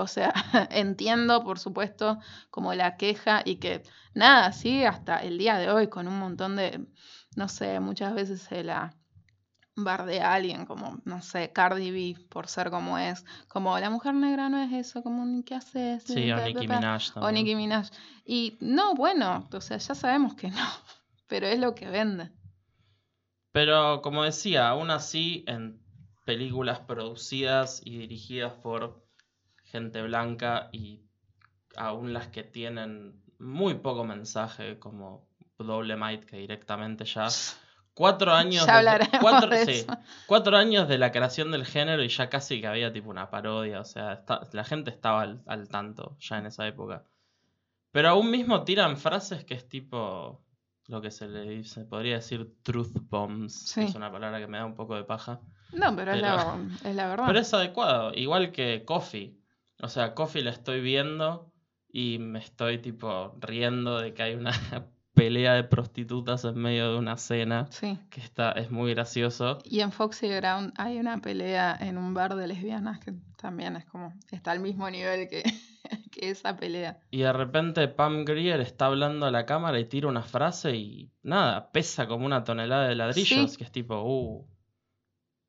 O 0.00 0.06
sea, 0.06 0.32
entiendo, 0.70 1.42
por 1.44 1.58
supuesto, 1.58 2.18
como 2.50 2.74
la 2.74 2.96
queja 2.96 3.42
y 3.44 3.56
que 3.56 3.82
nada, 4.14 4.52
sigue 4.52 4.86
hasta 4.86 5.18
el 5.18 5.38
día 5.38 5.56
de 5.58 5.70
hoy 5.70 5.88
con 5.88 6.08
un 6.08 6.18
montón 6.18 6.56
de, 6.56 6.86
no 7.36 7.48
sé, 7.48 7.80
muchas 7.80 8.14
veces 8.14 8.42
se 8.42 8.64
la 8.64 8.94
bardea 9.76 10.32
a 10.32 10.34
alguien 10.34 10.66
como, 10.66 11.00
no 11.04 11.22
sé, 11.22 11.52
Cardi 11.52 11.90
B 11.90 12.20
por 12.28 12.48
ser 12.48 12.70
como 12.70 12.98
es, 12.98 13.24
como 13.48 13.78
la 13.78 13.90
mujer 13.90 14.14
negra 14.14 14.48
no 14.48 14.60
es 14.60 14.72
eso, 14.72 15.02
como, 15.02 15.44
¿qué 15.44 15.54
haces? 15.54 16.02
Sí, 16.04 16.30
o 16.30 16.44
Nicki 16.44 16.66
pa". 16.66 16.76
Minaj 16.76 17.02
O. 17.16 17.30
Nicki 17.30 17.54
Minaj. 17.54 17.88
Y 18.24 18.58
no, 18.60 18.94
bueno, 18.94 19.48
o 19.52 19.60
sea, 19.60 19.78
ya 19.78 19.94
sabemos 19.94 20.34
que 20.34 20.50
no, 20.50 20.68
pero 21.26 21.46
es 21.46 21.58
lo 21.58 21.74
que 21.74 21.88
vende. 21.88 22.30
Pero 23.52 24.02
como 24.02 24.24
decía, 24.24 24.68
aún 24.68 24.90
así, 24.90 25.44
en 25.46 25.80
películas 26.24 26.80
producidas 26.80 27.80
y 27.84 27.98
dirigidas 27.98 28.52
por 28.52 29.07
gente 29.70 30.02
blanca 30.02 30.68
y 30.72 31.02
aún 31.76 32.12
las 32.12 32.28
que 32.28 32.42
tienen 32.42 33.22
muy 33.38 33.74
poco 33.74 34.04
mensaje, 34.04 34.78
como 34.78 35.28
Doble 35.58 35.96
Might, 35.96 36.24
que 36.24 36.36
directamente 36.38 37.04
ya. 37.04 37.28
Cuatro 37.94 38.32
años, 38.32 38.64
Ya 38.66 38.80
de- 38.98 39.08
cuatro, 39.20 39.50
de 39.50 39.64
sí, 39.64 39.70
eso. 39.72 39.92
cuatro 40.26 40.56
años 40.56 40.88
de 40.88 40.98
la 40.98 41.10
creación 41.10 41.50
del 41.50 41.66
género 41.66 42.02
y 42.04 42.08
ya 42.08 42.28
casi 42.28 42.60
que 42.60 42.66
había 42.68 42.92
tipo 42.92 43.10
una 43.10 43.28
parodia, 43.28 43.80
o 43.80 43.84
sea, 43.84 44.12
está- 44.14 44.48
la 44.52 44.62
gente 44.64 44.90
estaba 44.90 45.22
al, 45.22 45.42
al 45.46 45.68
tanto 45.68 46.16
ya 46.20 46.38
en 46.38 46.46
esa 46.46 46.66
época. 46.66 47.04
Pero 47.90 48.10
aún 48.10 48.30
mismo 48.30 48.62
tiran 48.64 48.96
frases 48.98 49.44
que 49.44 49.54
es 49.54 49.68
tipo 49.68 50.44
lo 50.86 51.00
que 51.02 51.10
se 51.10 51.26
le 51.28 51.42
dice, 51.42 51.84
podría 51.84 52.14
decir 52.16 52.54
truth 52.62 52.92
bombs, 53.10 53.72
que 53.74 53.84
es 53.84 53.94
una 53.96 54.10
palabra 54.12 54.38
que 54.38 54.46
me 54.46 54.58
da 54.58 54.64
un 54.64 54.74
poco 54.76 54.94
de 54.94 55.04
paja. 55.04 55.40
No, 55.72 55.94
pero, 55.96 56.12
es, 56.12 56.20
la, 56.22 56.36
Pero- 56.36 56.88
es 56.90 56.94
la 56.96 57.08
verdad. 57.08 57.24
Pero 57.26 57.38
es 57.40 57.52
adecuado, 57.52 58.12
igual 58.14 58.52
que 58.52 58.84
Coffee. 58.84 59.36
O 59.80 59.88
sea, 59.88 60.14
Coffee 60.14 60.42
la 60.42 60.50
estoy 60.50 60.80
viendo 60.80 61.52
y 61.90 62.18
me 62.18 62.38
estoy 62.38 62.78
tipo 62.78 63.34
riendo 63.40 63.98
de 64.00 64.12
que 64.14 64.22
hay 64.22 64.34
una 64.34 64.50
pelea 65.14 65.54
de 65.54 65.64
prostitutas 65.64 66.44
en 66.44 66.56
medio 66.58 66.92
de 66.92 66.98
una 66.98 67.16
cena, 67.16 67.66
Sí. 67.70 67.98
que 68.10 68.20
está, 68.20 68.52
es 68.52 68.70
muy 68.70 68.92
gracioso. 68.94 69.58
Y 69.64 69.80
en 69.80 69.90
Foxy 69.90 70.28
Ground 70.28 70.72
hay 70.76 70.98
una 70.98 71.18
pelea 71.20 71.76
en 71.80 71.98
un 71.98 72.14
bar 72.14 72.36
de 72.36 72.46
lesbianas 72.46 73.00
que 73.00 73.14
también 73.36 73.74
es 73.76 73.84
como, 73.84 74.12
está 74.30 74.52
al 74.52 74.60
mismo 74.60 74.88
nivel 74.90 75.28
que, 75.28 75.42
que 76.12 76.30
esa 76.30 76.56
pelea. 76.56 77.00
Y 77.10 77.18
de 77.20 77.32
repente 77.32 77.88
Pam 77.88 78.24
Grier 78.24 78.60
está 78.60 78.86
hablando 78.86 79.26
a 79.26 79.30
la 79.32 79.44
cámara 79.46 79.80
y 79.80 79.86
tira 79.86 80.06
una 80.08 80.22
frase 80.22 80.76
y 80.76 81.10
nada, 81.22 81.72
pesa 81.72 82.06
como 82.06 82.24
una 82.26 82.44
tonelada 82.44 82.88
de 82.88 82.94
ladrillos, 82.94 83.52
Sí. 83.52 83.56
que 83.58 83.64
es 83.64 83.72
tipo, 83.72 84.00
uh, 84.02 84.46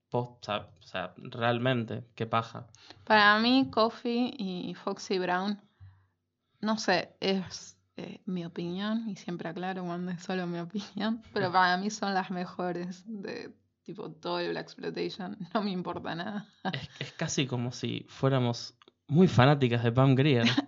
posta, 0.10 0.68
o 0.80 0.84
sea, 0.84 1.14
realmente, 1.18 2.04
qué 2.16 2.26
paja. 2.26 2.68
Para 3.06 3.38
mí, 3.40 3.70
Coffee 3.72 4.34
y 4.38 4.74
Foxy 4.76 5.20
Brown, 5.20 5.60
no 6.62 6.78
sé, 6.78 7.16
es 7.20 7.78
eh, 7.98 8.22
mi 8.26 8.46
opinión, 8.46 9.08
y 9.10 9.16
siempre 9.16 9.50
aclaro 9.50 9.84
cuando 9.84 10.12
es 10.12 10.22
solo 10.24 10.48
mi 10.48 10.60
opinión, 10.60 11.22
pero 11.34 11.52
para 11.52 11.78
mí 11.78 11.90
son 11.90 12.14
las 12.14 12.32
mejores 12.32 13.04
de 13.06 13.54
tipo 13.84 14.12
todo 14.12 14.40
el 14.40 14.50
Black 14.52 14.64
Exploitation, 14.64 15.38
no 15.54 15.62
me 15.64 15.72
importa 15.72 16.16
nada. 16.16 16.48
Es, 16.74 16.90
es 17.00 17.12
casi 17.14 17.48
como 17.48 17.72
si 17.72 18.06
fuéramos 18.10 18.76
muy 19.08 19.28
fanáticas 19.28 19.84
de 19.84 19.92
Pam 19.92 20.16
Grier. 20.16 20.46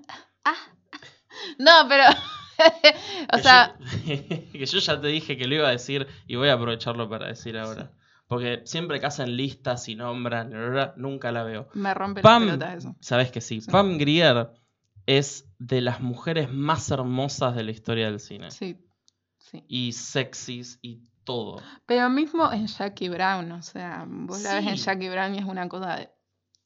No, 1.58 1.72
pero, 1.88 2.04
o 2.10 3.38
Que 3.38 3.44
sea, 3.44 3.76
yo- 3.78 4.06
que 4.52 4.66
yo 4.66 4.80
ya 4.80 5.00
te 5.00 5.08
dije 5.08 5.38
que 5.38 5.48
lo 5.48 5.56
iba 5.56 5.68
a 5.68 5.72
decir 5.72 6.08
y 6.28 6.36
voy 6.36 6.50
a 6.50 6.54
aprovecharlo 6.54 7.08
para 7.10 7.28
decir 7.28 7.58
ahora. 7.58 7.92
Porque 8.32 8.62
siempre 8.64 9.02
que 9.02 9.06
hacen 9.08 9.36
listas 9.36 9.90
y 9.90 9.96
nombran, 9.96 10.54
nunca 10.96 11.34
la 11.34 11.44
veo. 11.44 11.68
me 11.74 11.94
rompe 11.94 12.22
la 12.22 12.24
Pam, 12.24 12.46
pelota 12.46 12.74
eso. 12.76 12.96
sabes 13.02 13.30
que 13.30 13.42
sí, 13.42 13.60
Sí. 13.60 13.70
Pam 13.70 13.98
Grier 13.98 14.52
es 15.06 15.50
de 15.60 15.82
las 15.82 16.00
mujeres 16.00 16.50
más 16.50 16.90
hermosas 16.92 17.58
de 17.58 17.64
la 17.64 17.72
historia 17.72 18.06
del 18.06 18.22
cine. 18.22 18.50
Sí, 18.50 18.78
sí. 19.38 19.66
Y 19.68 19.92
sexys 19.92 20.80
y 20.82 21.02
todo. 21.26 21.62
Pero 21.86 22.10
mismo 22.10 22.50
en 22.54 22.68
Jackie 22.68 23.10
Brown, 23.10 23.52
o 23.52 23.62
sea, 23.64 24.06
vos 24.08 24.42
la 24.44 24.54
ves 24.56 24.66
en 24.68 24.78
Sí. 24.78 24.86
Jackie 24.86 25.10
Brown 25.10 25.36
y 25.36 25.40
es 25.40 25.46
una 25.46 25.68
cosa 25.68 25.98
de 25.98 26.10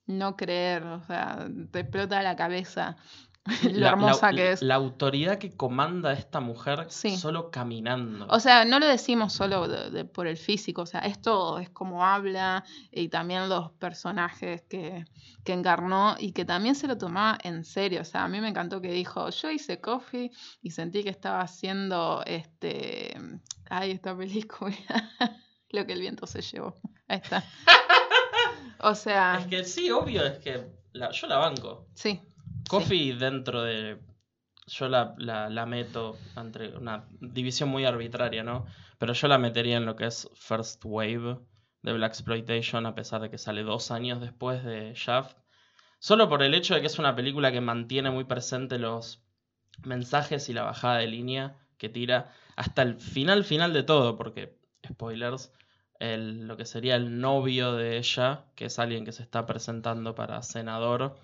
no 0.05 0.35
creer, 0.37 0.83
o 0.83 1.01
sea, 1.05 1.47
te 1.71 1.79
explota 1.79 2.21
la 2.21 2.35
cabeza 2.35 2.95
lo 3.63 3.79
La- 3.79 3.89
hermosa 3.89 4.31
la- 4.31 4.35
que 4.37 4.51
es. 4.53 4.61
La 4.63 4.75
autoridad 4.75 5.37
que 5.37 5.51
comanda 5.55 6.13
esta 6.13 6.39
mujer 6.39 6.87
Sí. 6.89 7.15
solo 7.15 7.51
caminando. 7.51 8.25
O 8.29 8.39
sea, 8.39 8.65
no 8.65 8.79
lo 8.79 8.87
decimos 8.87 9.33
solo 9.33 9.67
de- 9.67 9.91
de- 9.91 10.05
por 10.05 10.25
el 10.25 10.37
físico, 10.37 10.81
o 10.81 10.85
sea, 10.87 11.01
es 11.01 11.21
todo, 11.21 11.59
es 11.59 11.69
como 11.69 12.03
habla 12.03 12.63
y 12.91 13.09
también 13.09 13.47
los 13.47 13.71
personajes 13.73 14.63
que, 14.63 15.05
que 15.43 15.53
encarnó 15.53 16.15
y 16.17 16.31
que 16.31 16.43
también 16.45 16.73
se 16.75 16.87
lo 16.87 16.97
tomaba 16.97 17.37
en 17.43 17.63
serio. 17.65 18.01
O 18.01 18.05
sea, 18.05 18.23
a 18.23 18.27
mí 18.27 18.41
me 18.41 18.49
encantó 18.49 18.81
que 18.81 18.91
dijo, 18.91 19.29
yo 19.29 19.51
hice 19.51 19.79
Coffee 19.79 20.31
y 20.63 20.71
sentí 20.71 21.03
que 21.03 21.09
estaba 21.11 21.41
haciendo 21.41 22.23
este, 22.25 23.15
ay, 23.69 23.91
esta 23.91 24.17
película, 24.17 24.75
lo 25.69 25.85
que 25.85 25.93
el 25.93 25.99
viento 25.99 26.25
se 26.25 26.41
llevó. 26.41 26.73
Ahí 27.07 27.19
está. 27.23 27.43
O 28.79 28.93
sea, 28.93 29.37
es 29.39 29.47
que 29.47 29.63
sí, 29.63 29.89
obvio, 29.89 30.23
es 30.25 30.37
que 30.39 30.67
la- 30.93 31.09
yo 31.11 31.27
la 31.27 31.37
banco. 31.37 31.87
sí. 31.93 32.21
Coffee 32.67 33.13
dentro 33.15 33.61
de. 33.63 33.99
Yo 34.67 34.89
la, 34.89 35.13
la, 35.17 35.49
la 35.49 35.65
meto 35.65 36.17
entre 36.35 36.75
una 36.77 37.07
división 37.21 37.69
muy 37.69 37.85
arbitraria, 37.85 38.43
¿no? 38.43 38.65
Pero 38.97 39.13
yo 39.13 39.27
la 39.27 39.37
metería 39.37 39.77
en 39.77 39.85
lo 39.85 39.95
que 39.95 40.05
es 40.07 40.29
First 40.35 40.81
Wave 40.85 41.39
de 41.83 41.93
Black 41.93 42.11
Exploitation, 42.13 42.85
a 42.85 42.95
pesar 42.95 43.21
de 43.21 43.29
que 43.29 43.37
sale 43.37 43.63
dos 43.63 43.91
años 43.91 44.21
después 44.21 44.63
de 44.63 44.93
Shaft. 44.95 45.37
Solo 45.99 46.29
por 46.29 46.43
el 46.43 46.53
hecho 46.55 46.75
de 46.75 46.81
que 46.81 46.87
es 46.87 46.99
una 46.99 47.15
película 47.15 47.51
que 47.51 47.61
mantiene 47.61 48.11
muy 48.11 48.23
presente 48.25 48.79
los 48.79 49.23
mensajes 49.83 50.49
y 50.49 50.53
la 50.53 50.63
bajada 50.63 50.97
de 50.97 51.07
línea 51.07 51.55
que 51.77 51.89
tira 51.89 52.33
hasta 52.55 52.81
el 52.81 52.99
final, 52.99 53.43
final 53.43 53.73
de 53.73 53.83
todo, 53.83 54.17
porque, 54.17 54.57
spoilers, 54.87 55.51
el- 55.99 56.47
lo 56.47 56.57
que 56.57 56.65
sería 56.65 56.95
el 56.95 57.19
novio 57.19 57.73
de 57.73 57.97
ella, 57.97 58.45
que 58.55 58.65
es 58.65 58.79
alguien 58.79 59.05
que 59.05 59.11
se 59.11 59.23
está 59.23 59.45
presentando 59.45 60.15
para 60.15 60.41
senador, 60.43 61.17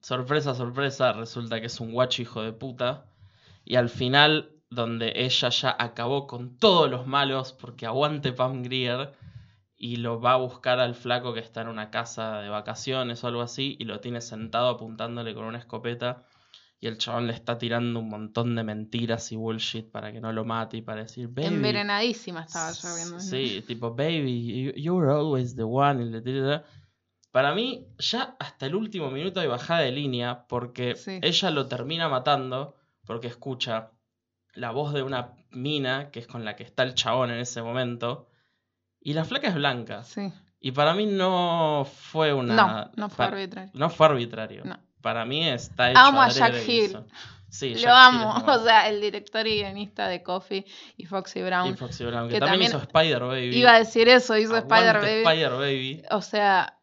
sorpresa, 0.00 0.54
sorpresa, 0.54 1.12
resulta 1.12 1.60
que 1.60 1.66
es 1.66 1.80
un 1.80 1.92
guacho 1.92 2.22
hijo 2.22 2.42
de 2.42 2.52
puta. 2.52 3.06
Y 3.64 3.76
al 3.76 3.88
final, 3.88 4.50
donde 4.70 5.12
ella 5.16 5.48
ya 5.50 5.76
acabó 5.78 6.26
con 6.26 6.56
todos 6.58 6.90
los 6.90 7.06
malos, 7.06 7.52
porque 7.52 7.86
aguante 7.86 8.32
Pam 8.32 8.62
Grier, 8.62 9.12
y 9.76 9.96
lo 9.96 10.20
va 10.20 10.32
a 10.32 10.36
buscar 10.36 10.80
al 10.80 10.94
flaco 10.94 11.34
que 11.34 11.40
está 11.40 11.60
en 11.62 11.68
una 11.68 11.90
casa 11.90 12.40
de 12.40 12.48
vacaciones 12.48 13.22
o 13.22 13.28
algo 13.28 13.42
así, 13.42 13.76
y 13.78 13.84
lo 13.84 14.00
tiene 14.00 14.20
sentado 14.20 14.68
apuntándole 14.68 15.34
con 15.34 15.44
una 15.44 15.58
escopeta. 15.58 16.24
Y 16.80 16.86
el 16.86 16.96
chabón 16.96 17.26
le 17.26 17.32
está 17.32 17.58
tirando 17.58 17.98
un 17.98 18.08
montón 18.08 18.54
de 18.54 18.62
mentiras 18.62 19.32
y 19.32 19.36
bullshit 19.36 19.90
para 19.90 20.12
que 20.12 20.20
no 20.20 20.32
lo 20.32 20.44
mate 20.44 20.76
y 20.76 20.82
para 20.82 21.02
decir, 21.02 21.26
baby. 21.26 21.48
Envenenadísima 21.48 22.42
estaba 22.42 22.70
yo 22.72 22.94
viendo. 22.94 23.18
Sí, 23.20 23.64
tipo, 23.66 23.90
baby, 23.96 24.62
you, 24.66 24.72
you 24.76 24.94
were 24.94 25.10
always 25.12 25.56
the 25.56 25.64
one. 25.64 26.00
y 26.04 26.08
le 26.08 26.20
tira- 26.22 26.62
Para 27.30 27.54
mí, 27.54 27.86
ya 27.98 28.36
hasta 28.38 28.66
el 28.66 28.74
último 28.74 29.10
minuto 29.10 29.40
hay 29.40 29.46
bajada 29.48 29.80
de 29.80 29.92
línea 29.92 30.46
porque 30.48 30.96
Sí. 30.96 31.18
ella 31.22 31.50
lo 31.50 31.66
termina 31.66 32.08
matando 32.08 32.74
porque 33.04 33.26
escucha 33.26 33.90
la 34.54 34.70
voz 34.70 34.92
de 34.94 35.02
una 35.02 35.34
mina 35.50 36.10
que 36.10 36.20
es 36.20 36.26
con 36.26 36.44
la 36.44 36.56
que 36.56 36.62
está 36.64 36.82
el 36.82 36.94
chabón 36.94 37.30
en 37.30 37.38
ese 37.38 37.62
momento 37.62 38.28
y 39.00 39.12
la 39.12 39.24
flaca 39.24 39.48
es 39.48 39.54
blanca. 39.54 40.04
Sí. 40.04 40.32
Y 40.60 40.72
para 40.72 40.94
mí 40.94 41.06
no 41.06 41.86
fue 41.90 42.32
una... 42.32 42.54
No, 42.56 42.90
no 42.96 43.08
fue 43.08 43.26
arbitrario. 43.26 43.70
No 43.74 43.90
fue 43.90 44.06
arbitrario. 44.06 44.64
No. 44.64 44.78
Para 45.00 45.24
mí 45.24 45.46
está 45.48 45.90
hecho 45.90 46.00
Amo 46.00 46.22
a 46.22 46.28
Jack 46.28 46.56
Hill. 46.66 46.98
Sí, 47.50 47.76
Lo 47.76 47.90
amo, 47.94 48.44
o 48.46 48.58
sea, 48.62 48.88
el 48.90 49.00
director 49.00 49.46
y 49.46 49.60
guionista 49.60 50.06
de 50.08 50.22
Coffee 50.22 50.66
y 50.98 51.06
Foxy 51.06 51.40
Brown. 51.42 51.70
y 51.70 51.74
Foxy 51.76 52.04
Brown, 52.04 52.28
que, 52.28 52.34
que 52.34 52.40
también, 52.40 52.70
también 52.70 52.70
hizo 52.70 52.78
Spider 52.78 53.22
Baby. 53.22 53.56
Iba 53.56 53.74
a 53.74 53.78
decir 53.78 54.08
eso, 54.08 54.36
hizo 54.36 54.54
Aguante 54.56 54.74
Spider 54.74 54.96
Baby. 55.00 55.22
Spider 55.22 55.50
Baby. 55.52 56.02
O 56.10 56.20
sea, 56.20 56.77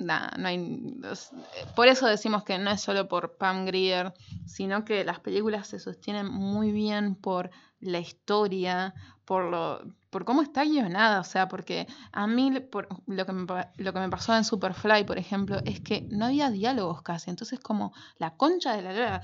no 0.00 0.48
hay. 0.48 0.94
os- 1.10 1.30
Por 1.76 1.88
eso 1.88 2.06
decimos 2.06 2.44
que 2.44 2.58
no 2.58 2.70
es 2.70 2.80
solo 2.80 3.08
por 3.08 3.36
Pam 3.36 3.66
Grier, 3.66 4.12
sino 4.46 4.84
que 4.84 5.04
las 5.04 5.20
películas 5.20 5.68
se 5.68 5.78
sostienen 5.78 6.26
muy 6.28 6.72
bien 6.72 7.14
por 7.14 7.50
la 7.80 7.98
historia, 7.98 8.94
por 9.24 9.44
lo 9.44 9.80
por 10.10 10.24
cómo 10.24 10.42
está 10.42 10.64
guionada, 10.64 11.20
o 11.20 11.24
sea, 11.24 11.46
porque 11.46 11.86
a 12.10 12.26
mí 12.26 12.58
por, 12.58 12.88
lo, 13.06 13.24
que 13.24 13.32
me, 13.32 13.46
lo 13.76 13.92
que 13.92 14.00
me 14.00 14.08
pasó 14.08 14.36
en 14.36 14.44
Superfly, 14.44 15.04
por 15.04 15.18
ejemplo, 15.18 15.60
es 15.64 15.80
que 15.80 16.08
no 16.10 16.26
había 16.26 16.50
diálogos 16.50 17.02
casi, 17.02 17.30
entonces 17.30 17.60
como 17.60 17.92
la 18.18 18.36
concha 18.36 18.74
de 18.74 18.82
la 18.82 18.92
lora, 18.92 19.22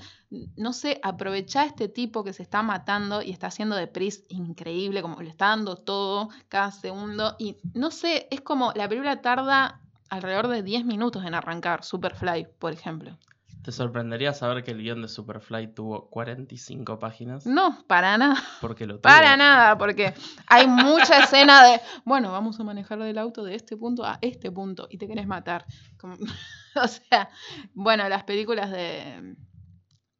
no 0.55 0.71
sé, 0.71 1.01
aprovechar 1.03 1.65
a 1.65 1.67
este 1.67 1.89
tipo 1.89 2.23
que 2.23 2.31
se 2.31 2.41
está 2.43 2.63
matando 2.63 3.21
y 3.21 3.31
está 3.31 3.47
haciendo 3.47 3.75
de 3.75 3.87
Priest 3.87 4.31
increíble, 4.31 5.01
como 5.01 5.21
le 5.21 5.29
está 5.29 5.47
dando 5.47 5.75
todo 5.75 6.29
cada 6.47 6.71
segundo, 6.71 7.35
y 7.37 7.57
no 7.73 7.91
sé, 7.91 8.29
es 8.31 8.39
como 8.39 8.71
la 8.73 8.87
película 8.87 9.21
tarda 9.21 9.81
alrededor 10.09 10.47
de 10.47 10.63
10 10.63 10.85
minutos 10.85 11.25
en 11.25 11.33
arrancar, 11.33 11.83
Superfly, 11.83 12.47
por 12.59 12.73
ejemplo. 12.73 13.17
Te 13.63 13.71
sorprendería 13.73 14.33
saber 14.33 14.63
que 14.63 14.71
el 14.71 14.81
guion 14.81 15.01
de 15.01 15.09
Superfly 15.09 15.73
tuvo 15.73 16.09
45 16.09 16.99
páginas. 16.99 17.45
No, 17.45 17.83
para 17.87 18.17
nada. 18.17 18.41
Porque 18.61 18.85
lo 18.85 18.93
tuvo. 18.93 19.01
Para 19.01 19.35
nada, 19.35 19.77
porque 19.77 20.13
hay 20.47 20.67
mucha 20.67 21.19
escena 21.23 21.63
de, 21.65 21.81
bueno, 22.05 22.31
vamos 22.31 22.59
a 22.59 22.63
manejar 22.63 22.99
del 22.99 23.17
auto 23.17 23.43
de 23.43 23.55
este 23.55 23.75
punto 23.75 24.05
a 24.05 24.19
este 24.21 24.51
punto 24.51 24.87
y 24.89 24.97
te 24.97 25.07
querés 25.07 25.27
matar. 25.27 25.65
Como- 25.97 26.15
o 26.81 26.87
sea, 26.87 27.29
bueno, 27.73 28.07
las 28.07 28.23
películas 28.23 28.71
de 28.71 29.35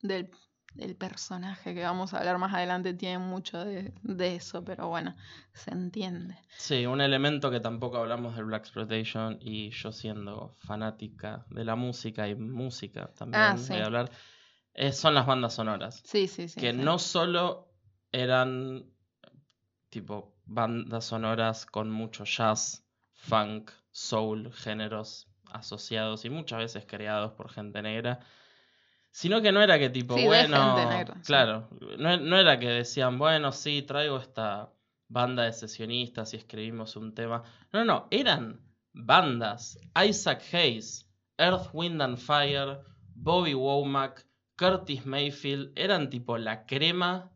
del, 0.02 0.30
del 0.78 0.96
personaje 0.96 1.74
que 1.74 1.84
vamos 1.84 2.14
a 2.14 2.20
hablar 2.20 2.38
más 2.38 2.54
adelante 2.54 2.94
tienen 2.94 3.22
mucho 3.22 3.64
de, 3.66 3.94
de 4.04 4.36
eso, 4.36 4.64
pero 4.64 4.88
bueno, 4.88 5.16
se 5.54 5.72
entiende. 5.72 6.38
Sí, 6.58 6.86
un 6.86 7.02
elemento 7.02 7.50
que 7.52 7.60
tampoco 7.60 7.98
hablamos 7.98 8.36
del 8.36 8.46
Black 8.46 8.62
Exploitation 8.62 9.40
y 9.42 9.72
yo 9.72 9.92
siendo 9.92 10.56
fanática 10.60 11.46
de 11.50 11.66
la 11.66 11.76
música 11.76 12.28
y 12.28 12.36
música 12.36 13.08
también 13.18 13.42
Ah, 13.44 13.56
voy 13.58 13.78
a 13.80 13.86
hablar, 13.86 14.12
eh, 14.74 14.92
son 14.92 15.16
las 15.16 15.26
bandas 15.26 15.54
sonoras. 15.54 16.02
Sí, 16.06 16.28
sí, 16.28 16.48
sí. 16.48 16.60
que 16.60 16.72
sí. 16.72 16.78
no 16.78 17.00
solo 17.00 17.68
eran 18.12 18.86
tipo 19.90 20.36
bandas 20.46 21.06
sonoras 21.06 21.66
con 21.66 21.90
mucho 21.90 22.24
jazz, 22.24 22.86
funk, 23.14 23.72
soul, 23.92 24.54
géneros 24.54 25.28
asociados 25.52 26.26
y 26.26 26.30
muchas 26.30 26.60
veces 26.60 26.86
creados 26.86 27.34
por 27.34 27.50
gente 27.50 27.82
negra, 27.82 28.20
sino 29.18 29.42
que 29.42 29.52
no 29.52 29.64
era 29.64 29.80
que 29.80 29.90
tipo, 29.90 30.16
Sí, 30.16 30.26
bueno, 30.28 30.78
sí. 30.78 31.22
claro, 31.26 31.68
no, 31.98 32.18
no 32.18 32.38
era 32.38 32.60
que 32.60 32.68
decían, 32.70 33.18
bueno, 33.18 33.52
sí, 33.52 33.82
traigo 33.82 34.18
esta 34.18 34.72
banda 35.08 35.42
de 35.42 35.54
sesionistas 35.54 36.36
y 36.36 36.38
escribimos 36.38 36.96
un 36.96 37.16
tema. 37.16 37.42
No, 37.74 37.84
no, 37.84 38.08
eran 38.12 38.62
bandas. 38.94 39.80
Isaac 40.08 40.44
Hayes, 40.54 41.10
Earth, 41.36 41.70
Wind 41.74 42.00
and 42.00 42.20
Fire, 42.20 42.78
Bobby 43.16 43.56
Womack, 43.56 44.24
Curtis 44.56 45.08
Mayfield, 45.08 45.72
eran 45.76 46.12
tipo 46.12 46.38
la 46.38 46.68
crema 46.68 47.32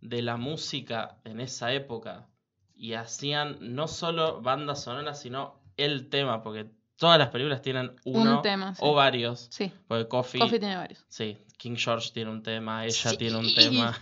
de 0.00 0.22
la 0.22 0.36
música 0.36 1.18
en 1.24 1.40
esa 1.40 1.72
época. 1.72 2.28
Y 2.76 2.92
hacían 2.92 3.56
no 3.74 3.88
solo 3.88 4.40
bandas 4.40 4.84
sonoras, 4.84 5.20
sino 5.20 5.64
el 5.76 6.10
tema, 6.10 6.44
porque 6.44 6.70
todas 6.98 7.18
las 7.18 7.28
películas 7.28 7.62
tienen 7.62 7.94
uno 8.04 8.36
Un 8.36 8.42
tema, 8.42 8.74
sí. 8.74 8.80
o 8.84 8.94
varios. 8.94 9.46
Sí, 9.50 9.72
Porque 9.86 10.08
Coffee, 10.08 10.40
Coffee 10.40 10.58
tiene 10.58 10.76
varios. 10.76 11.04
sí, 11.08 11.38
King 11.56 11.76
George 11.76 12.10
tiene 12.12 12.30
un 12.30 12.42
tema, 12.42 12.84
ella 12.84 13.10
Sí. 13.10 13.16
tiene 13.16 13.36
un 13.38 13.54
tema. 13.54 13.98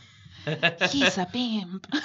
He's 0.92 1.18
a 1.18 1.26
pimp. 1.30 1.86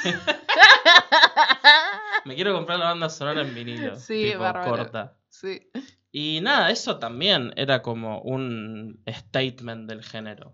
Me 2.26 2.36
quiero 2.36 2.54
comprar 2.54 2.80
la 2.80 2.86
banda 2.86 3.10
sonora 3.10 3.42
en 3.42 3.54
vinilo. 3.56 3.96
Sí, 4.00 4.32
tipo, 4.32 4.40
corta. 4.64 5.16
Sí. 5.30 5.70
Y 6.12 6.40
nada, 6.42 6.70
eso 6.72 6.98
también 6.98 7.54
era 7.56 7.82
como 7.82 8.22
un 8.22 9.02
statement 9.08 9.90
del 9.90 10.04
género. 10.04 10.54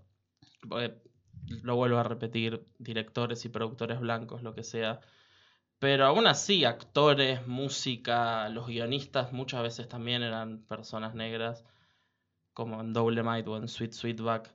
Porque, 0.68 0.96
lo 1.64 1.76
vuelvo 1.76 1.98
a 1.98 2.04
repetir, 2.04 2.64
directores 2.78 3.44
y 3.46 3.50
productores 3.50 4.00
blancos, 4.00 4.44
lo 4.44 4.54
que 4.54 4.64
sea. 4.64 5.00
Pero 5.80 6.06
aún 6.08 6.26
así, 6.26 6.66
actores, 6.66 7.46
música, 7.46 8.50
los 8.50 8.68
guionistas 8.68 9.32
muchas 9.32 9.62
veces 9.62 9.88
también 9.88 10.24
eran 10.24 10.64
personas 10.64 11.14
negras, 11.14 11.64
como 12.54 12.82
en 12.82 12.92
Might 12.92 13.48
o 13.48 13.58
en 13.58 13.68
Sweet 13.68 13.94
Sweetback. 13.94 14.54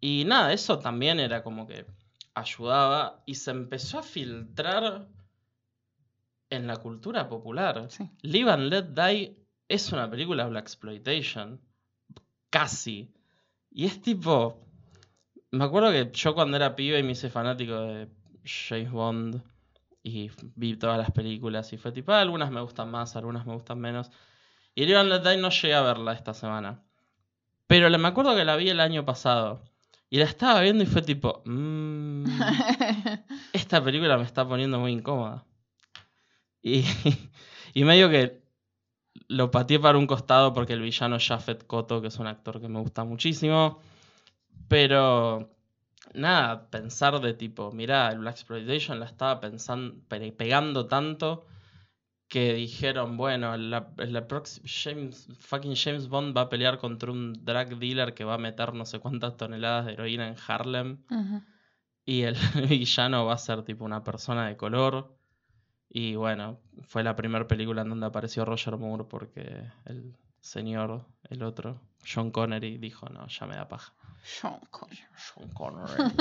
Y 0.00 0.24
nada, 0.26 0.52
eso 0.52 0.78
también 0.78 1.18
era 1.18 1.42
como 1.42 1.66
que 1.66 1.86
ayudaba 2.34 3.22
y 3.26 3.34
se 3.34 3.50
empezó 3.50 3.98
a 3.98 4.02
filtrar 4.04 5.08
en 6.50 6.66
la 6.68 6.76
cultura 6.76 7.28
popular. 7.28 7.86
Sí. 7.90 8.08
Live 8.22 8.50
and 8.50 8.70
Let 8.70 8.94
Die 8.94 9.36
es 9.68 9.92
una 9.92 10.08
película 10.08 10.46
Black 10.46 10.64
Exploitation. 10.64 11.60
Casi. 12.48 13.12
Y 13.70 13.86
es 13.86 14.00
tipo. 14.00 14.64
Me 15.50 15.64
acuerdo 15.64 15.90
que 15.90 16.10
yo 16.12 16.34
cuando 16.34 16.56
era 16.56 16.76
pibe 16.76 17.00
y 17.00 17.02
me 17.02 17.12
hice 17.12 17.28
fanático 17.28 17.80
de 17.80 18.08
James 18.44 18.90
Bond 18.90 19.49
y 20.02 20.30
vi 20.56 20.76
todas 20.76 20.98
las 20.98 21.10
películas 21.10 21.72
y 21.72 21.76
fue 21.78 21.92
tipo, 21.92 22.12
"Ah, 22.12 22.20
algunas 22.20 22.50
me 22.50 22.60
gustan 22.60 22.90
más, 22.90 23.16
algunas 23.16 23.46
me 23.46 23.54
gustan 23.54 23.78
menos. 23.80 24.10
Y 24.74 24.86
Live 24.86 24.98
and 24.98 25.10
Let 25.10 25.20
Die 25.22 25.36
no 25.36 25.50
llegué 25.50 25.74
a 25.74 25.82
verla 25.82 26.12
esta 26.12 26.34
semana. 26.34 26.82
Pero 27.66 27.90
me 27.98 28.08
acuerdo 28.08 28.34
que 28.36 28.44
la 28.44 28.56
vi 28.56 28.70
el 28.70 28.80
año 28.80 29.04
pasado. 29.04 29.62
Y 30.08 30.18
la 30.18 30.24
estaba 30.24 30.60
viendo 30.60 30.82
y 30.82 30.86
fue 30.86 31.02
tipo, 31.02 31.42
"Mm, 31.44 32.24
esta 33.52 33.82
película 33.82 34.16
me 34.16 34.24
está 34.24 34.46
poniendo 34.48 34.78
muy 34.78 34.92
incómoda. 34.92 35.44
Y, 36.62 36.84
y 37.74 37.84
medio 37.84 38.10
que 38.10 38.42
lo 39.28 39.50
pateé 39.50 39.78
para 39.78 39.98
un 39.98 40.06
costado 40.06 40.52
porque 40.52 40.72
el 40.72 40.80
villano 40.82 41.16
es 41.16 41.26
Jafet 41.26 41.66
Koto, 41.66 42.00
que 42.00 42.08
es 42.08 42.18
un 42.18 42.26
actor 42.26 42.60
que 42.60 42.68
me 42.68 42.80
gusta 42.80 43.04
muchísimo. 43.04 43.80
Pero 44.68 45.50
nada, 46.14 46.68
pensar 46.70 47.20
de 47.20 47.34
tipo, 47.34 47.72
mirá, 47.72 48.10
el 48.10 48.18
Black 48.20 48.34
Exploitation 48.36 49.00
la 49.00 49.06
estaba 49.06 49.40
pensando, 49.40 49.96
pe- 50.08 50.32
pegando 50.32 50.86
tanto 50.86 51.46
que 52.28 52.54
dijeron, 52.54 53.16
bueno, 53.16 53.56
la, 53.56 53.92
la 53.98 54.28
próxima 54.28 54.66
James, 54.68 55.28
fucking 55.40 55.74
James 55.76 56.08
Bond 56.08 56.36
va 56.36 56.42
a 56.42 56.48
pelear 56.48 56.78
contra 56.78 57.10
un 57.12 57.32
drug 57.44 57.78
dealer 57.78 58.14
que 58.14 58.24
va 58.24 58.34
a 58.34 58.38
meter 58.38 58.74
no 58.74 58.86
sé 58.86 59.00
cuántas 59.00 59.36
toneladas 59.36 59.86
de 59.86 59.92
heroína 59.94 60.28
en 60.28 60.36
Harlem. 60.48 60.98
Y 62.04 62.22
el 62.22 62.36
villano 62.68 63.24
va 63.26 63.34
a 63.34 63.38
ser 63.38 63.62
tipo 63.62 63.84
una 63.84 64.04
persona 64.04 64.46
de 64.48 64.56
color. 64.56 65.16
Y 65.90 66.16
bueno, 66.16 66.60
fue 66.82 67.02
la 67.04 67.16
primera 67.16 67.46
película 67.48 67.82
en 67.82 67.90
donde 67.90 68.06
apareció 68.06 68.44
Roger 68.44 68.76
Moore 68.78 69.04
porque 69.04 69.64
el 69.86 70.16
señor, 70.40 71.06
el 71.30 71.42
otro, 71.42 71.80
John 72.06 72.30
Connery, 72.30 72.78
dijo, 72.78 73.08
no, 73.08 73.26
ya 73.28 73.46
me 73.46 73.56
da 73.56 73.68
paja. 73.68 73.94
Sean 74.22 74.60
Connery. 74.70 75.00
Sean 75.16 75.48
Connery. 75.50 76.14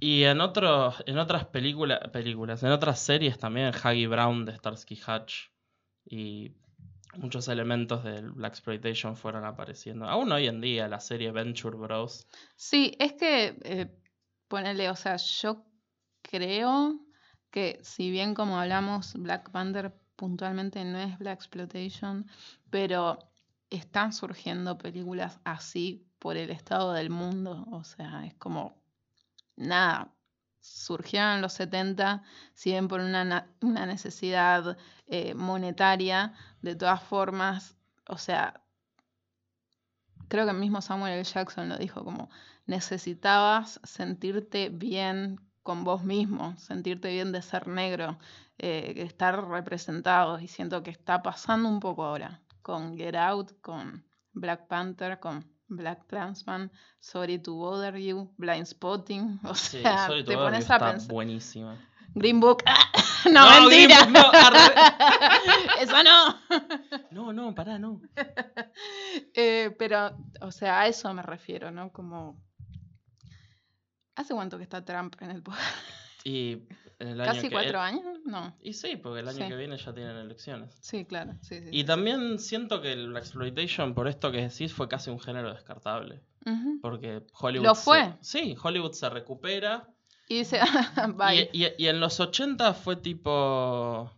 y 0.00 0.24
en, 0.24 0.40
otros 0.40 1.02
en 1.06 1.18
otras 1.18 1.46
películas, 1.46 2.00
películas, 2.12 2.62
en 2.62 2.70
otras 2.70 3.00
series 3.00 3.38
también, 3.38 3.72
Huggy 3.74 4.06
Brown 4.06 4.44
de 4.44 4.56
Starsky 4.56 5.00
Hatch 5.06 5.48
y 6.04 6.52
muchos 7.16 7.48
elementos 7.48 8.04
del 8.04 8.30
Black 8.30 8.52
Exploitation 8.52 9.16
fueron 9.16 9.44
apareciendo. 9.44 10.06
Aún 10.06 10.30
hoy 10.32 10.46
en 10.46 10.60
día, 10.60 10.88
la 10.88 11.00
serie 11.00 11.32
Venture 11.32 11.76
Bros. 11.76 12.26
Sí, 12.56 12.94
es 12.98 13.14
que, 13.14 13.58
eh, 13.62 13.90
ponele, 14.48 14.90
o 14.90 14.96
sea, 14.96 15.16
yo 15.16 15.64
creo 16.22 17.00
que 17.50 17.78
si 17.82 18.10
bien 18.10 18.34
como 18.34 18.58
hablamos, 18.60 19.14
Black 19.14 19.50
Panther 19.50 19.94
puntualmente 20.16 20.84
no 20.84 20.98
es 20.98 21.18
Black 21.18 21.38
Exploitation, 21.38 22.26
pero 22.70 23.18
están 23.70 24.12
surgiendo 24.12 24.78
películas 24.78 25.40
así 25.44 26.06
por 26.26 26.36
el 26.36 26.50
estado 26.50 26.92
del 26.92 27.08
mundo. 27.08 27.64
O 27.70 27.84
sea, 27.84 28.26
es 28.26 28.34
como, 28.34 28.74
nada, 29.56 30.12
surgieron 30.60 31.36
en 31.36 31.42
los 31.42 31.52
70, 31.54 32.24
si 32.54 32.70
bien 32.72 32.88
por 32.88 33.00
una, 33.00 33.24
na- 33.24 33.46
una 33.62 33.86
necesidad 33.86 34.76
eh, 35.06 35.34
monetaria, 35.34 36.34
de 36.62 36.74
todas 36.74 37.00
formas, 37.04 37.76
o 38.08 38.18
sea, 38.18 38.60
creo 40.28 40.46
que 40.46 40.52
mismo 40.52 40.80
Samuel 40.82 41.12
L. 41.14 41.22
Jackson 41.24 41.68
lo 41.68 41.78
dijo 41.78 42.04
como 42.04 42.28
necesitabas 42.66 43.80
sentirte 43.84 44.68
bien 44.70 45.40
con 45.62 45.84
vos 45.84 46.02
mismo, 46.02 46.56
sentirte 46.58 47.08
bien 47.12 47.30
de 47.30 47.40
ser 47.42 47.68
negro, 47.68 48.18
eh, 48.58 48.94
estar 48.96 49.48
representado 49.48 50.40
y 50.40 50.48
siento 50.48 50.82
que 50.82 50.90
está 50.90 51.22
pasando 51.22 51.68
un 51.68 51.78
poco 51.78 52.04
ahora 52.04 52.40
con 52.62 52.96
Get 52.96 53.14
Out, 53.14 53.60
con 53.60 54.04
Black 54.32 54.66
Panther, 54.66 55.20
con 55.20 55.55
Black 55.68 56.06
Clansman, 56.06 56.70
Sorry 57.00 57.38
to 57.40 57.54
Bother 57.56 57.96
You, 57.98 58.32
Blind 58.38 58.66
Spotting, 58.66 59.40
o 59.44 59.54
Sí, 59.54 59.82
sea, 59.82 60.06
Sorry 60.06 60.24
to 60.24 60.30
te 60.30 60.36
pones 60.36 60.70
a 60.70 60.78
pensar. 60.78 61.12
buenísima. 61.12 61.76
Green 62.14 62.40
Book, 62.40 62.62
no, 63.30 63.32
No, 63.60 63.66
Green 63.68 63.88
mentira. 63.88 64.04
Book 64.04 64.32
no. 64.32 65.82
Eso 65.82 66.02
no. 66.02 66.36
No, 67.10 67.32
no, 67.32 67.54
pará, 67.54 67.78
no. 67.78 68.00
Eh, 69.34 69.74
pero, 69.78 70.16
o 70.40 70.50
sea, 70.50 70.80
a 70.80 70.86
eso 70.86 71.12
me 71.12 71.22
refiero, 71.22 71.70
¿no? 71.70 71.92
Como. 71.92 72.40
¿Hace 74.14 74.32
cuánto 74.34 74.56
que 74.56 74.62
está 74.62 74.82
Trump 74.82 75.14
en 75.20 75.30
el 75.30 75.42
poder? 75.42 75.60
Y 76.24 76.62
el 76.98 77.20
año 77.20 77.32
¿Casi 77.32 77.50
cuatro 77.50 77.70
el- 77.70 77.76
años? 77.76 78.04
No. 78.24 78.56
Y 78.62 78.72
sí, 78.72 78.96
porque 78.96 79.20
el 79.20 79.28
año 79.28 79.38
Sí. 79.44 79.48
que 79.48 79.56
viene 79.56 79.76
ya 79.76 79.92
tienen 79.92 80.16
elecciones. 80.16 80.76
Sí, 80.80 81.04
claro. 81.04 81.34
Sí, 81.42 81.60
sí, 81.60 81.68
Y 81.70 81.84
también 81.84 82.38
siento 82.38 82.80
que 82.80 82.92
el 82.92 83.16
Exploitation, 83.16 83.94
por 83.94 84.08
esto 84.08 84.32
que 84.32 84.48
decís, 84.48 84.72
fue 84.72 84.88
casi 84.88 85.10
un 85.10 85.20
género 85.20 85.52
descartable. 85.52 86.22
Porque 86.80 87.22
Hollywood. 87.40 87.66
¿Lo 87.66 87.74
se- 87.74 87.82
fue? 87.82 88.14
sí, 88.20 88.56
Hollywood 88.62 88.92
se 88.92 89.10
recupera. 89.10 89.88
Y 90.28 90.38
dice, 90.38 90.60
bye. 91.16 91.50
Y, 91.52 91.64
y- 91.64 91.72
y 91.76 91.88
en 91.88 91.98
los 92.00 92.18
80 92.20 92.72
fue 92.74 92.96
tipo. 92.96 94.12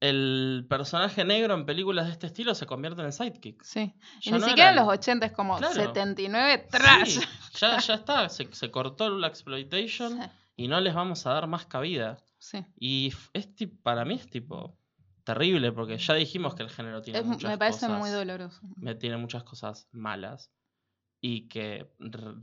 El 0.00 0.66
personaje 0.68 1.24
negro 1.24 1.54
en 1.54 1.64
películas 1.64 2.06
de 2.06 2.12
este 2.12 2.26
estilo 2.26 2.54
se 2.54 2.66
convierte 2.66 3.00
en 3.00 3.06
el 3.06 3.12
sidekick. 3.12 3.62
Sí. 3.62 3.94
Y 4.22 4.32
ni 4.32 4.38
no 4.38 4.46
siquiera 4.46 4.70
en 4.70 4.76
los 4.76 4.88
80 4.88 5.26
es 5.26 5.32
como 5.32 5.56
Claro. 5.56 5.72
79 5.72 6.66
trash. 6.70 7.20
Sí, 7.20 7.20
ya, 7.58 7.78
ya 7.78 7.94
está, 7.94 8.28
se, 8.28 8.52
se 8.52 8.70
cortó 8.70 9.06
el 9.06 9.24
exploitation 9.24 10.20
Sí, 10.22 10.28
y 10.56 10.68
no 10.68 10.80
les 10.80 10.94
vamos 10.94 11.26
a 11.26 11.32
dar 11.34 11.46
más 11.46 11.66
cabida. 11.66 12.18
sí. 12.38 12.64
Y 12.78 13.12
para 13.82 14.04
mí 14.04 14.14
es 14.14 14.28
tipo 14.28 14.78
terrible 15.24 15.72
porque 15.72 15.96
ya 15.96 16.14
dijimos 16.14 16.54
que 16.54 16.62
el 16.64 16.70
género 16.70 17.00
tiene 17.02 17.18
Es- 17.20 17.24
muchas 17.26 17.50
me 17.50 17.58
parece 17.58 17.86
cosas, 17.86 17.98
muy 17.98 18.10
doloroso. 18.10 18.60
me 18.76 18.94
tiene 18.94 19.16
muchas 19.16 19.42
cosas 19.44 19.88
malas 19.92 20.50
y 21.20 21.48
que 21.48 21.90
re- 21.98 22.34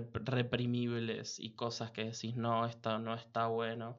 re- 0.00 0.08
reprimibles 0.14 1.40
y 1.40 1.54
cosas 1.54 1.90
que 1.90 2.04
decís 2.04 2.36
no, 2.36 2.64
esto 2.66 2.98
no 3.00 3.14
está 3.14 3.46
bueno. 3.48 3.98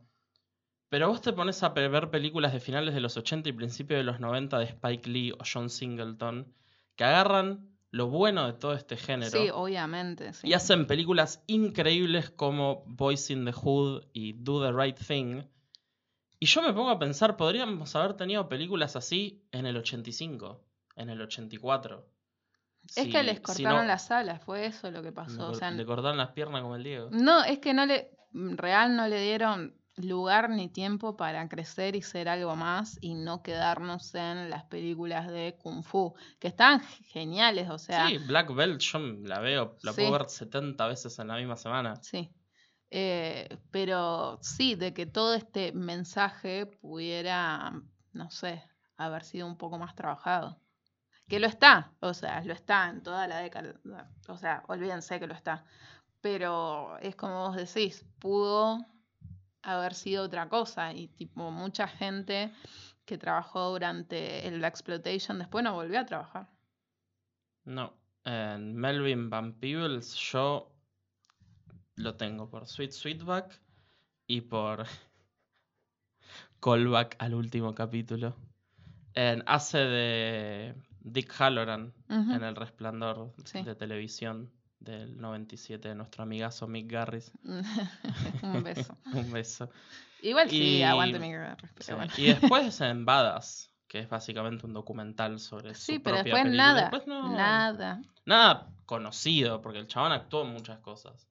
Pero 0.90 1.10
vos 1.10 1.22
te 1.22 1.34
pones 1.34 1.62
a 1.64 1.70
ver 1.70 2.10
películas 2.12 2.54
de 2.54 2.60
finales 2.60 2.94
de 2.94 3.02
los 3.02 3.18
80 3.18 3.50
y 3.50 3.54
principios 3.54 3.98
de 3.98 4.04
los 4.04 4.20
90 4.20 4.60
de 4.60 4.66
Spike 4.66 5.10
Lee 5.10 5.32
o 5.34 5.40
John 5.52 5.70
Singleton 5.70 6.54
que 6.96 7.04
agarran 7.04 7.73
lo 7.94 8.08
bueno 8.08 8.48
de 8.48 8.54
todo 8.54 8.74
este 8.74 8.98
género 8.98 9.30
Sí, 9.30 9.50
obviamente. 9.54 10.34
Sí. 10.34 10.48
y 10.48 10.54
hacen 10.54 10.88
películas 10.88 11.44
increíbles 11.46 12.32
como 12.32 12.84
Boys 12.88 13.30
in 13.30 13.46
the 13.46 13.52
Hood 13.54 14.06
y 14.14 14.34
Do 14.34 14.66
the 14.66 14.72
Right 14.76 14.98
Thing. 14.98 15.44
Y 16.40 16.48
yo 16.48 16.64
me 16.64 16.74
pongo 16.74 16.90
a 16.90 16.98
pensar, 16.98 17.38
podríamos 17.38 17.96
haber 17.96 18.16
tenido 18.16 18.50
películas 18.50 18.96
así 18.96 19.46
en 19.52 19.68
el 19.68 19.78
85, 19.78 20.60
en 20.96 21.10
el 21.12 21.22
84. 21.22 22.10
es 22.88 22.94
Si- 22.96 23.10
que 23.12 23.22
les 23.24 23.36
si 23.38 23.42
cortaron 23.44 23.82
no, 23.82 23.86
las 23.88 24.10
alas, 24.10 24.44
fue 24.44 24.66
eso 24.66 24.90
lo 24.90 25.04
que 25.04 25.12
pasó. 25.12 25.50
O 25.50 25.54
sea, 25.54 25.70
le 25.70 25.86
cortaron 25.86 26.18
las 26.18 26.32
piernas 26.32 26.64
como 26.64 26.76
el 26.76 26.84
Diego. 26.84 27.10
No, 27.12 27.44
es 27.44 27.60
que 27.60 27.76
no 27.76 27.86
le, 27.86 28.10
real 28.34 28.96
no 28.98 29.08
le 29.08 29.22
dieron 29.22 29.76
lugar 29.98 30.50
ni 30.50 30.70
tiempo 30.70 31.16
para 31.16 31.48
crecer 31.48 31.96
y 31.96 32.02
ser 32.02 32.28
algo 32.30 32.56
más 32.56 32.98
y 33.02 33.14
no 33.16 33.44
quedarnos 33.44 34.14
en 34.16 34.50
las 34.50 34.64
películas 34.66 35.28
de 35.28 35.56
Kung 35.62 35.84
Fu, 35.84 36.14
que 36.40 36.48
estaban 36.48 36.82
geniales, 36.82 37.70
o 37.70 37.78
sea, 37.78 38.10
sí, 38.10 38.18
Black 38.18 38.54
Belt 38.54 38.82
yo 38.82 39.00
la 39.00 39.40
veo, 39.40 39.78
la 39.84 39.92
Sí. 39.92 39.98
puedo 40.02 40.12
ver 40.12 40.30
70 40.30 40.88
veces 40.88 41.18
en 41.20 41.28
la 41.28 41.36
misma 41.36 41.56
semana. 41.58 41.94
sí. 42.02 42.30
Eh, 42.96 43.58
pero 43.72 44.38
sí, 44.44 44.76
de 44.76 44.94
que 44.94 45.08
todo 45.08 45.34
este 45.34 45.72
mensaje 45.74 46.68
pudiera, 46.68 47.72
no 48.12 48.30
sé, 48.30 48.64
haber 48.98 49.24
sido 49.24 49.48
un 49.48 49.58
poco 49.58 49.80
más 49.80 49.96
trabajado. 49.96 50.62
Que 51.28 51.40
lo 51.40 51.48
está, 51.48 51.94
o 52.02 52.14
sea, 52.14 52.42
lo 52.44 52.54
está 52.54 52.90
en 52.90 53.02
toda 53.02 53.28
la 53.28 53.40
década, 53.40 53.74
o 54.28 54.38
sea, 54.38 54.64
olvídense 54.68 55.20
que 55.20 55.28
lo 55.28 55.34
está. 55.34 55.66
Pero 56.22 56.98
es 57.00 57.16
como 57.16 57.48
vos 57.48 57.56
decís, 57.56 58.06
pudo 58.20 58.86
haber 59.64 59.94
sido 59.96 60.24
otra 60.26 60.50
cosa 60.50 60.94
y 60.94 61.08
tipo 61.08 61.50
mucha 61.52 61.88
gente 61.88 62.52
que 63.06 63.18
trabajó 63.18 63.72
durante 63.72 64.48
el 64.48 64.64
Exploitation 64.64 65.40
después 65.40 65.64
no 65.64 65.74
volvió 65.74 66.00
a 66.00 66.06
trabajar. 66.06 66.48
No, 67.66 67.94
en 68.24 68.76
Melvin 68.76 69.30
Van 69.30 69.54
Peebles 69.54 70.14
yo 70.16 70.70
lo 71.96 72.16
tengo 72.16 72.50
por 72.50 72.68
Sweet 72.68 72.92
Sweetback 72.92 73.60
y 74.28 74.42
por 74.42 74.86
callback 76.62 77.16
al 77.20 77.34
último 77.34 77.74
capítulo. 77.74 78.36
En, 79.16 79.44
hace 79.46 79.78
de 79.78 80.76
Dick 81.02 81.32
Halloran 81.40 81.94
en 82.10 82.44
El 82.44 82.56
Resplandor 82.56 83.34
Sí. 83.46 83.62
de 83.64 83.76
televisión 83.76 84.52
del 84.84 85.18
97 85.20 85.88
de 85.90 85.96
nuestro 85.96 86.24
amigazo 86.24 86.68
Mick 86.68 86.92
Garris. 86.92 87.32
Un 88.44 88.64
beso. 88.64 88.98
Un 89.14 89.32
beso. 89.32 89.70
Igual 90.22 90.50
sí, 90.50 90.78
Y- 90.78 90.84
aguante 90.84 91.20
mi 91.20 91.30
guerra, 91.30 91.58
pero 91.58 91.74
Sí. 91.80 91.94
bueno. 91.94 92.14
Y 92.18 92.26
después 92.26 92.82
en 92.82 93.06
Badass, 93.06 93.70
que 93.88 94.00
es 94.00 94.10
básicamente 94.10 94.66
un 94.66 94.74
documental 94.74 95.40
sobre 95.40 95.74
Sí, 95.76 95.96
su 95.98 96.04
pero 96.04 96.16
propia 96.18 96.24
después 96.24 96.44
película. 96.44 96.64
nada. 96.74 96.82
Después 96.82 97.08
no- 97.08 97.36
Nada. 97.36 98.02
Nada 98.26 98.70
conocido, 98.86 99.62
porque 99.62 99.80
el 99.80 99.88
chabón 99.88 100.12
actuó 100.12 100.44
en 100.44 100.54
muchas 100.54 100.80
cosas. 100.80 101.28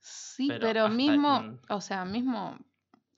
Sí, 0.00 0.48
Pero 0.58 0.88
mismo, 0.88 1.36
en- 1.38 1.60
o 1.68 1.80
sea, 1.80 2.04
mismo 2.04 2.56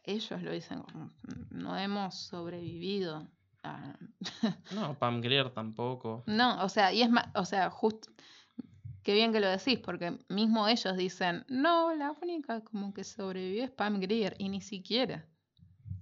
ellos 0.05 0.42
lo 0.42 0.51
dicen 0.51 0.82
como, 0.82 1.11
no 1.51 1.76
hemos 1.76 2.14
sobrevivido. 2.16 3.28
a-". 3.62 3.94
No, 4.72 4.99
Pam 4.99 5.20
Grier 5.20 5.51
tampoco. 5.51 6.24
No, 6.26 6.62
o 6.64 6.68
sea, 6.68 6.92
y 6.92 7.03
es 7.03 7.11
más, 7.11 7.26
o 7.34 7.44
sea, 7.44 7.70
justo, 7.70 8.11
qué 9.03 9.14
bien 9.14 9.32
que 9.32 9.40
lo 9.40 9.48
decís, 9.48 9.78
porque 9.78 10.18
mismo 10.28 10.68
ellos 10.68 10.96
dicen, 10.96 11.44
no, 11.48 11.94
la 11.94 12.12
única 12.22 12.62
como 12.62 12.92
que 12.94 13.05
sobrevivió 13.05 13.64
es 13.64 13.70
Pam 13.70 14.00
Grier, 14.00 14.34
y 14.38 14.48
ni 14.48 14.61
siquiera. 14.61 15.26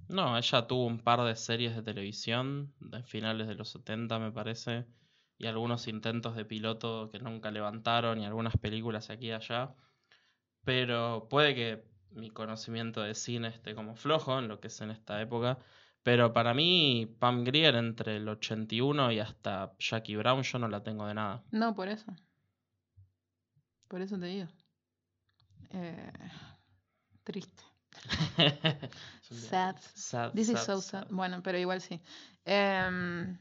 No, 0.09 0.37
ella 0.37 0.67
tuvo 0.67 0.87
un 0.87 0.99
par 0.99 1.23
de 1.23 1.37
series 1.37 1.77
de 1.77 1.83
televisión 1.83 2.75
de 2.81 3.03
finales 3.05 3.47
de 3.47 3.55
los 3.55 3.71
70, 3.71 4.19
me 4.19 4.33
parece, 4.33 4.87
y 5.39 5.47
algunos 5.47 5.87
intentos 5.87 6.35
de 6.35 6.45
piloto 6.45 7.11
que 7.11 7.21
nunca 7.21 7.51
levantaron 7.51 8.21
y 8.21 8.27
algunas 8.27 8.57
películas 8.57 9.09
aquí 9.11 9.29
y 9.29 9.33
allá. 9.33 9.75
Pero 10.65 11.29
puede 11.31 11.55
que 11.55 11.85
mi 12.11 12.31
conocimiento 12.31 13.03
de 13.03 13.15
cine 13.15 13.49
esté 13.49 13.75
como 13.75 13.95
flojo 13.95 14.39
en 14.39 14.49
lo 14.49 14.61
que 14.61 14.67
es 14.67 14.81
en 14.81 14.91
esta 14.91 15.21
época. 15.23 15.59
Pero 16.03 16.33
para 16.33 16.55
mí, 16.55 17.15
Pam 17.19 17.45
Grier 17.45 17.75
entre 17.77 18.17
el 18.17 18.29
81 18.29 19.13
y 19.13 19.21
hasta 19.21 19.73
Jackie 19.79 20.17
Brown, 20.17 20.43
yo 20.43 20.59
no 20.59 20.69
la 20.69 20.83
tengo 20.83 21.07
de 21.07 21.15
nada. 21.15 21.45
No, 21.51 21.75
por 21.75 21.89
eso. 21.89 22.13
Por 23.91 24.01
eso 24.03 24.17
te 24.21 24.27
digo. 24.27 24.47
Eh, 25.71 26.13
triste. 27.25 27.65
Sad. 29.23 29.77
sad, 29.95 30.33
This 30.33 30.49
is 30.49 30.61
so 30.61 30.81
sad. 30.81 31.03
sad. 31.03 31.07
Bueno, 31.11 31.43
pero 31.43 31.59
igual 31.59 31.81
sí. 31.81 32.01
Em, 32.45 33.37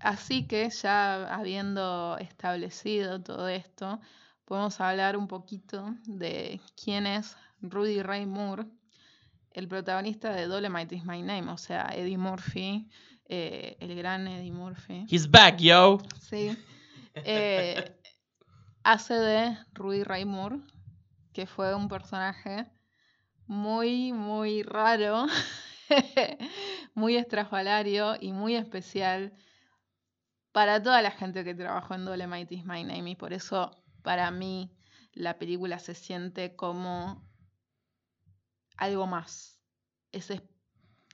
así 0.00 0.46
que 0.46 0.68
ya 0.68 1.34
habiendo 1.34 2.18
establecido 2.18 3.22
todo 3.22 3.48
esto, 3.48 4.00
podemos 4.44 4.78
hablar 4.82 5.16
un 5.16 5.26
poquito 5.26 5.94
de 6.04 6.60
quién 6.76 7.06
es 7.06 7.34
Rudy 7.62 8.02
Ray 8.02 8.26
Moore, 8.26 8.66
el 9.52 9.66
protagonista 9.66 10.30
de 10.34 10.46
Dolemite 10.46 10.94
is 10.94 11.04
My 11.06 11.22
Name, 11.22 11.50
o 11.50 11.56
sea, 11.56 11.90
Eddie 11.94 12.18
Murphy, 12.18 12.90
eh, 13.24 13.78
el 13.80 13.96
gran 13.96 14.28
Eddie 14.28 14.52
Murphy. 14.52 15.06
He's 15.10 15.26
back, 15.30 15.58
yo. 15.58 16.02
Sí. 16.20 16.54
Eh, 17.24 17.99
hace 18.82 19.14
de 19.14 19.58
Rudy 19.72 20.04
Ray 20.04 20.24
Moore, 20.24 20.60
que 21.32 21.46
fue 21.46 21.74
un 21.74 21.88
personaje 21.88 22.66
muy, 23.46 24.12
muy 24.12 24.62
raro, 24.62 25.26
muy 26.94 27.16
estrafalario 27.16 28.16
y 28.20 28.32
muy 28.32 28.54
especial 28.54 29.32
para 30.52 30.82
toda 30.82 31.02
la 31.02 31.10
gente 31.10 31.44
que 31.44 31.54
trabajó 31.54 31.94
en 31.94 32.04
Dolemite 32.04 32.54
is 32.54 32.64
My 32.64 32.84
Name. 32.84 33.10
Y 33.10 33.16
por 33.16 33.32
eso, 33.32 33.70
para 34.02 34.30
mí, 34.30 34.72
la 35.12 35.38
película 35.38 35.78
se 35.78 35.94
siente 35.94 36.56
como 36.56 37.28
algo 38.76 39.06
más. 39.06 39.60
Es, 40.12 40.30
es, 40.30 40.42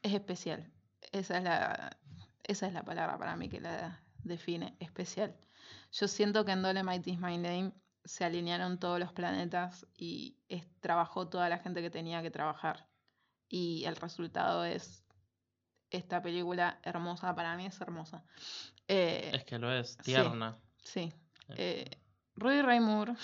es 0.03 0.14
especial. 0.14 0.73
Esa 1.12 1.39
es, 1.39 1.45
la, 1.45 1.99
esa 2.45 2.67
es 2.67 2.73
la 2.73 2.83
palabra 2.83 3.19
para 3.19 3.37
mí 3.37 3.49
que 3.49 3.61
la 3.61 4.03
define, 4.25 4.77
especial. 4.81 5.37
Yo 5.93 6.09
siento 6.09 6.45
que 6.45 6.53
en 6.53 6.62
Dolemite 6.62 7.11
is 7.11 7.18
My 7.18 7.37
Name 7.39 7.72
se 8.05 8.24
alinearon 8.24 8.78
todos 8.78 9.01
los 9.01 9.12
planetas 9.12 9.87
y 9.97 10.39
es- 10.49 10.66
trabajó 10.80 11.28
toda 11.28 11.49
la 11.49 11.59
gente 11.59 11.82
que 11.82 11.91
tenía 11.91 12.22
que 12.22 12.30
trabajar. 12.30 12.87
Y 13.49 13.84
el 13.84 13.97
resultado 13.97 14.64
es 14.64 15.05
esta 15.91 16.20
película 16.22 16.80
hermosa, 16.82 17.34
para 17.34 17.57
mí 17.57 17.66
es 17.66 17.80
hermosa. 17.80 18.24
Eh, 18.89 19.30
Es 19.34 19.45
que 19.45 19.59
lo 19.59 19.72
es, 19.72 19.97
tierna. 19.99 20.57
Sí. 20.82 21.12
Eh, 21.51 21.89
Rudy 22.34 22.62
Ray 22.62 22.80
Moore 22.80 23.14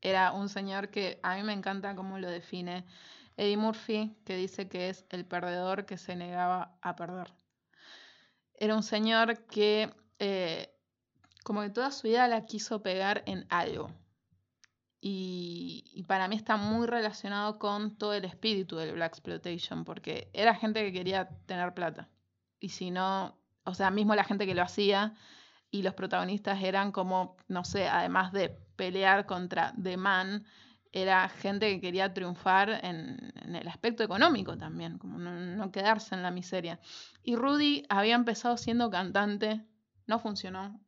era 0.00 0.32
un 0.32 0.48
señor 0.48 0.88
que 0.90 1.20
a 1.22 1.34
mí 1.36 1.42
me 1.42 1.52
encanta 1.52 1.94
cómo 1.94 2.18
lo 2.18 2.28
define 2.30 2.84
Eddie 3.36 3.56
Murphy, 3.56 4.16
que 4.24 4.36
dice 4.36 4.68
que 4.68 4.88
es 4.88 5.04
el 5.10 5.24
perdedor 5.24 5.84
que 5.86 5.96
se 5.98 6.16
negaba 6.16 6.76
a 6.80 6.96
perder. 6.96 7.32
Era 8.54 8.76
un 8.76 8.82
señor 8.82 9.46
que 9.46 9.92
eh, 10.18 10.71
como 11.42 11.62
que 11.62 11.70
toda 11.70 11.90
su 11.90 12.08
vida 12.08 12.28
la 12.28 12.46
quiso 12.46 12.82
pegar 12.82 13.22
en 13.26 13.46
algo. 13.50 13.90
Y, 15.04 16.04
para 16.06 16.28
mí 16.28 16.36
está 16.36 16.56
muy 16.56 16.86
relacionado 16.86 17.58
con 17.58 17.96
todo 17.96 18.14
el 18.14 18.24
espíritu 18.24 18.76
del 18.76 18.92
Black 18.94 19.14
Exploitation, 19.14 19.84
porque 19.84 20.30
era 20.32 20.54
gente 20.54 20.80
que 20.84 20.92
quería 20.92 21.28
tener 21.46 21.74
plata. 21.74 22.08
Y 22.60 22.68
si 22.68 22.92
no, 22.92 23.36
o 23.64 23.74
sea, 23.74 23.90
mismo 23.90 24.14
la 24.14 24.22
gente 24.22 24.46
que 24.46 24.54
lo 24.54 24.62
hacía, 24.62 25.14
y 25.72 25.82
los 25.82 25.94
protagonistas 25.94 26.62
eran 26.62 26.92
como, 26.92 27.36
no 27.48 27.64
sé, 27.64 27.88
además 27.88 28.32
de 28.32 28.50
pelear 28.76 29.26
contra 29.26 29.74
The 29.82 29.96
Man, 29.96 30.44
era 30.92 31.28
gente 31.30 31.68
que 31.70 31.80
quería 31.80 32.12
triunfar 32.12 32.70
en, 32.84 33.32
en 33.42 33.56
el 33.56 33.66
aspecto 33.66 34.04
económico 34.04 34.56
también, 34.58 34.98
como 34.98 35.18
no, 35.18 35.32
no 35.32 35.72
quedarse 35.72 36.14
en 36.14 36.22
la 36.22 36.30
miseria. 36.30 36.78
Y 37.24 37.34
Rudy 37.34 37.84
había 37.88 38.14
empezado 38.14 38.56
siendo 38.56 38.90
cantante, 38.90 39.66
no 40.06 40.18
funcionó. 40.18 40.78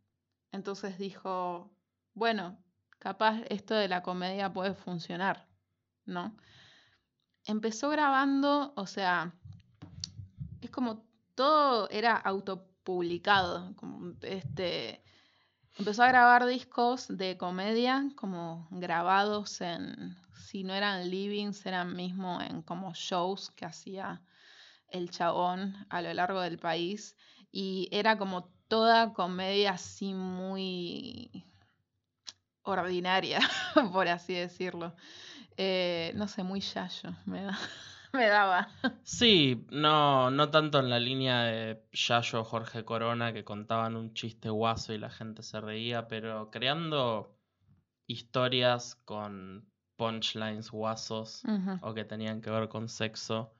Entonces 0.54 0.98
dijo, 0.98 1.68
bueno, 2.14 2.56
capaz 3.00 3.40
esto 3.48 3.74
de 3.74 3.88
la 3.88 4.04
comedia 4.04 4.52
puede 4.52 4.74
funcionar, 4.74 5.48
¿no? 6.06 6.36
Empezó 7.44 7.90
grabando, 7.90 8.72
o 8.76 8.86
sea, 8.86 9.34
es 10.60 10.70
como 10.70 11.04
todo 11.34 11.90
era 11.90 12.16
autopublicado, 12.16 13.74
como 13.74 14.12
este 14.22 15.02
empezó 15.76 16.04
a 16.04 16.08
grabar 16.08 16.46
discos 16.46 17.08
de 17.08 17.36
comedia 17.36 18.06
como 18.14 18.68
grabados 18.70 19.60
en 19.60 20.16
si 20.36 20.62
no 20.62 20.72
eran 20.72 21.10
livings, 21.10 21.66
eran 21.66 21.96
mismo 21.96 22.40
en 22.40 22.62
como 22.62 22.94
shows 22.94 23.50
que 23.50 23.64
hacía 23.64 24.22
el 24.86 25.10
chabón 25.10 25.74
a 25.90 26.00
lo 26.00 26.14
largo 26.14 26.40
del 26.42 26.60
país 26.60 27.16
y 27.50 27.88
era 27.90 28.16
como 28.16 28.53
toda 28.68 29.12
comedia 29.12 29.72
así 29.72 30.14
muy 30.14 31.30
ordinaria, 32.62 33.40
por 33.92 34.08
así 34.08 34.34
decirlo. 34.34 34.94
Eh, 35.56 36.12
no 36.16 36.28
sé, 36.28 36.42
muy 36.42 36.60
yayo 36.60 37.10
me, 37.26 37.42
da- 37.44 37.58
me 38.12 38.26
daba. 38.26 38.68
Sí, 39.02 39.66
no, 39.70 40.30
no 40.30 40.50
tanto 40.50 40.78
en 40.80 40.90
la 40.90 40.98
línea 40.98 41.42
de 41.44 41.84
Yayo 41.92 42.40
o 42.40 42.44
Jorge 42.44 42.84
Corona 42.84 43.32
que 43.32 43.44
contaban 43.44 43.96
un 43.96 44.14
chiste 44.14 44.48
guaso 44.50 44.92
y 44.92 44.98
la 44.98 45.10
gente 45.10 45.42
se 45.42 45.60
reía, 45.60 46.08
pero 46.08 46.50
creando 46.50 47.36
historias 48.06 48.96
con 49.04 49.68
punchlines 49.96 50.70
guasos 50.70 51.42
o 51.82 51.94
que 51.94 52.04
tenían 52.04 52.40
que 52.40 52.50
ver 52.50 52.68
con 52.68 52.88
sexo 52.88 53.52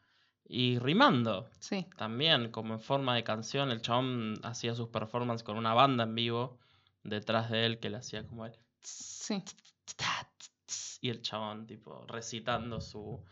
y 0.47 0.79
rimando 0.79 1.49
Sí, 1.59 1.87
también, 1.97 2.51
como 2.51 2.75
en 2.75 2.81
forma 2.81 3.15
de 3.15 3.25
canción. 3.25 3.71
El 3.71 3.81
chabón 3.83 4.35
hacía 4.43 4.75
sus 4.75 4.89
performances 4.89 5.43
con 5.45 5.57
una 5.57 5.73
banda 5.75 6.05
en 6.05 6.15
vivo 6.15 6.59
detrás 7.03 7.51
de 7.51 7.67
él 7.67 7.79
que 7.81 7.91
le 7.91 7.97
hacía 7.99 8.27
como 8.27 8.47
el 8.47 8.53
sí. 8.83 9.43
y 11.01 11.11
el 11.11 11.21
chabón 11.23 11.67
tipo 11.67 12.05
recitando 12.07 12.81
su 12.81 13.23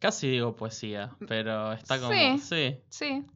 casi 0.00 0.28
digo 0.28 0.54
poesía, 0.54 1.10
pero 1.26 1.72
está 1.72 1.98
como 1.98 2.12
Sí. 2.12 2.38
sí, 2.38 2.80
Sí. 2.88 3.26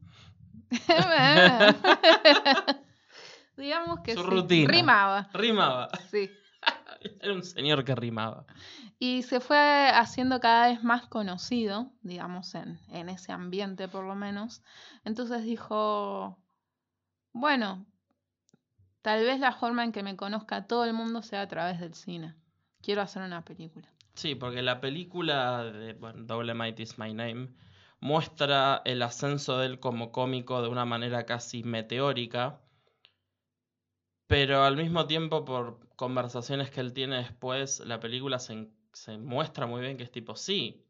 Digamos 3.57 3.99
que 3.99 4.13
Su 4.15 4.23
sí. 4.23 4.29
rutina. 4.29 4.71
Rimaba, 4.71 5.29
rimaba. 5.33 5.89
sí. 6.09 6.31
Era 7.21 7.33
un 7.33 7.43
señor 7.43 7.83
que 7.83 7.95
rimaba. 7.95 8.45
Y 8.99 9.23
se 9.23 9.39
fue 9.39 9.89
haciendo 9.93 10.39
cada 10.39 10.67
vez 10.67 10.83
más 10.83 11.07
conocido, 11.07 11.91
digamos, 12.01 12.55
en, 12.55 12.79
en 12.89 13.09
ese 13.09 13.31
ambiente 13.31 13.87
por 13.87 14.05
lo 14.05 14.15
menos. 14.15 14.63
Entonces 15.03 15.43
dijo, 15.43 16.37
bueno, 17.33 17.85
tal 19.01 19.23
vez 19.23 19.39
la 19.39 19.53
forma 19.53 19.83
en 19.83 19.91
que 19.91 20.03
me 20.03 20.15
conozca 20.15 20.67
todo 20.67 20.85
el 20.85 20.93
mundo 20.93 21.21
sea 21.21 21.41
a 21.41 21.47
través 21.47 21.79
del 21.79 21.93
cine. 21.93 22.35
Quiero 22.81 23.01
hacer 23.01 23.23
una 23.23 23.43
película. 23.43 23.87
Sí, 24.13 24.35
porque 24.35 24.61
la 24.61 24.79
película 24.79 25.63
de 25.63 25.93
bueno, 25.93 26.23
Dolemite 26.25 26.83
is 26.83 26.99
My 26.99 27.13
Name 27.13 27.49
muestra 27.99 28.81
el 28.85 29.01
ascenso 29.01 29.57
de 29.57 29.65
él 29.67 29.79
como 29.79 30.11
cómico 30.11 30.61
de 30.61 30.67
una 30.67 30.85
manera 30.85 31.25
casi 31.25 31.63
meteórica, 31.63 32.59
pero 34.27 34.63
al 34.63 34.75
mismo 34.75 35.07
tiempo 35.07 35.45
por 35.45 35.87
conversaciones 36.03 36.69
que 36.69 36.81
él 36.81 36.91
tiene 36.91 37.15
después, 37.15 37.79
la 37.79 38.01
película 38.01 38.37
se, 38.37 38.67
muestra 39.19 39.67
muy 39.67 39.79
bien 39.79 39.95
que 39.95 40.03
es 40.03 40.11
tipo, 40.11 40.35
sí, 40.35 40.85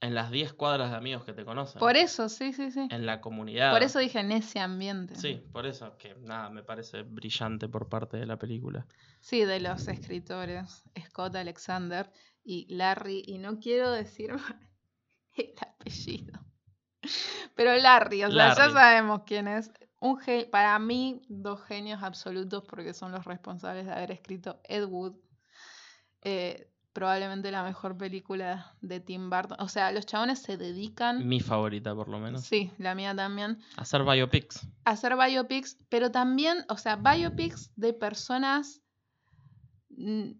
en 0.00 0.14
las 0.14 0.30
10 0.30 0.52
cuadras 0.52 0.92
de 0.92 0.96
amigos 0.96 1.24
que 1.24 1.32
te 1.32 1.44
conocen, 1.44 1.80
Por 1.80 1.96
eso, 1.96 2.28
sí, 2.28 2.52
sí, 2.52 2.70
sí. 2.70 2.86
en 2.88 3.04
la 3.04 3.20
comunidad. 3.20 3.72
Por 3.72 3.82
eso 3.82 3.98
dije 3.98 4.20
en 4.20 4.30
ese 4.30 4.60
ambiente. 4.60 5.16
Sí, 5.16 5.42
por 5.50 5.66
eso 5.66 5.96
que 5.98 6.14
nada, 6.20 6.50
me 6.50 6.62
parece 6.62 7.02
brillante 7.02 7.68
por 7.68 7.88
parte 7.88 8.16
de 8.16 8.26
la 8.26 8.36
película. 8.36 8.86
Sí, 9.18 9.44
de 9.44 9.58
los 9.58 9.88
escritores, 9.88 10.84
Scott 11.08 11.34
Alexander 11.34 12.08
y 12.44 12.72
Larry, 12.72 13.24
y 13.26 13.38
no 13.38 13.58
quiero 13.58 13.90
decir 13.90 14.30
el 15.34 15.54
apellido, 15.60 16.38
pero 17.56 17.74
Larry, 17.74 18.22
o 18.22 18.30
sea, 18.30 18.54
ya 18.54 18.70
sabemos 18.70 19.22
quién 19.26 19.48
es. 19.48 19.72
Un 20.04 20.18
para 20.50 20.76
mí, 20.80 21.22
dos 21.28 21.62
genios 21.62 22.02
absolutos 22.02 22.64
porque 22.64 22.92
son 22.92 23.12
los 23.12 23.24
responsables 23.24 23.86
de 23.86 23.92
haber 23.92 24.10
escrito 24.10 24.60
Ed 24.64 24.84
Wood, 24.86 25.14
eh, 26.22 26.68
probablemente 26.92 27.52
la 27.52 27.62
mejor 27.62 27.96
película 27.96 28.74
de 28.80 28.98
Tim 28.98 29.30
Burton. 29.30 29.56
O 29.60 29.68
sea, 29.68 29.92
los 29.92 30.04
chabones 30.04 30.40
se 30.42 30.56
dedican, 30.56 31.26
Mi 31.28 31.38
favorita 31.38 31.94
por 31.94 32.08
lo 32.08 32.18
menos. 32.18 32.42
sí, 32.42 32.72
la 32.78 32.96
mía 32.96 33.14
también, 33.14 33.60
Hacer 33.76 34.02
biopics. 34.02 34.66
a 34.84 34.90
hacer 34.90 35.16
biopics, 35.16 35.78
pero 35.88 36.10
también, 36.10 36.64
o 36.68 36.76
sea, 36.76 36.96
biopics 36.96 37.70
de 37.76 37.92
personas 37.92 38.82
mm, 39.90 40.32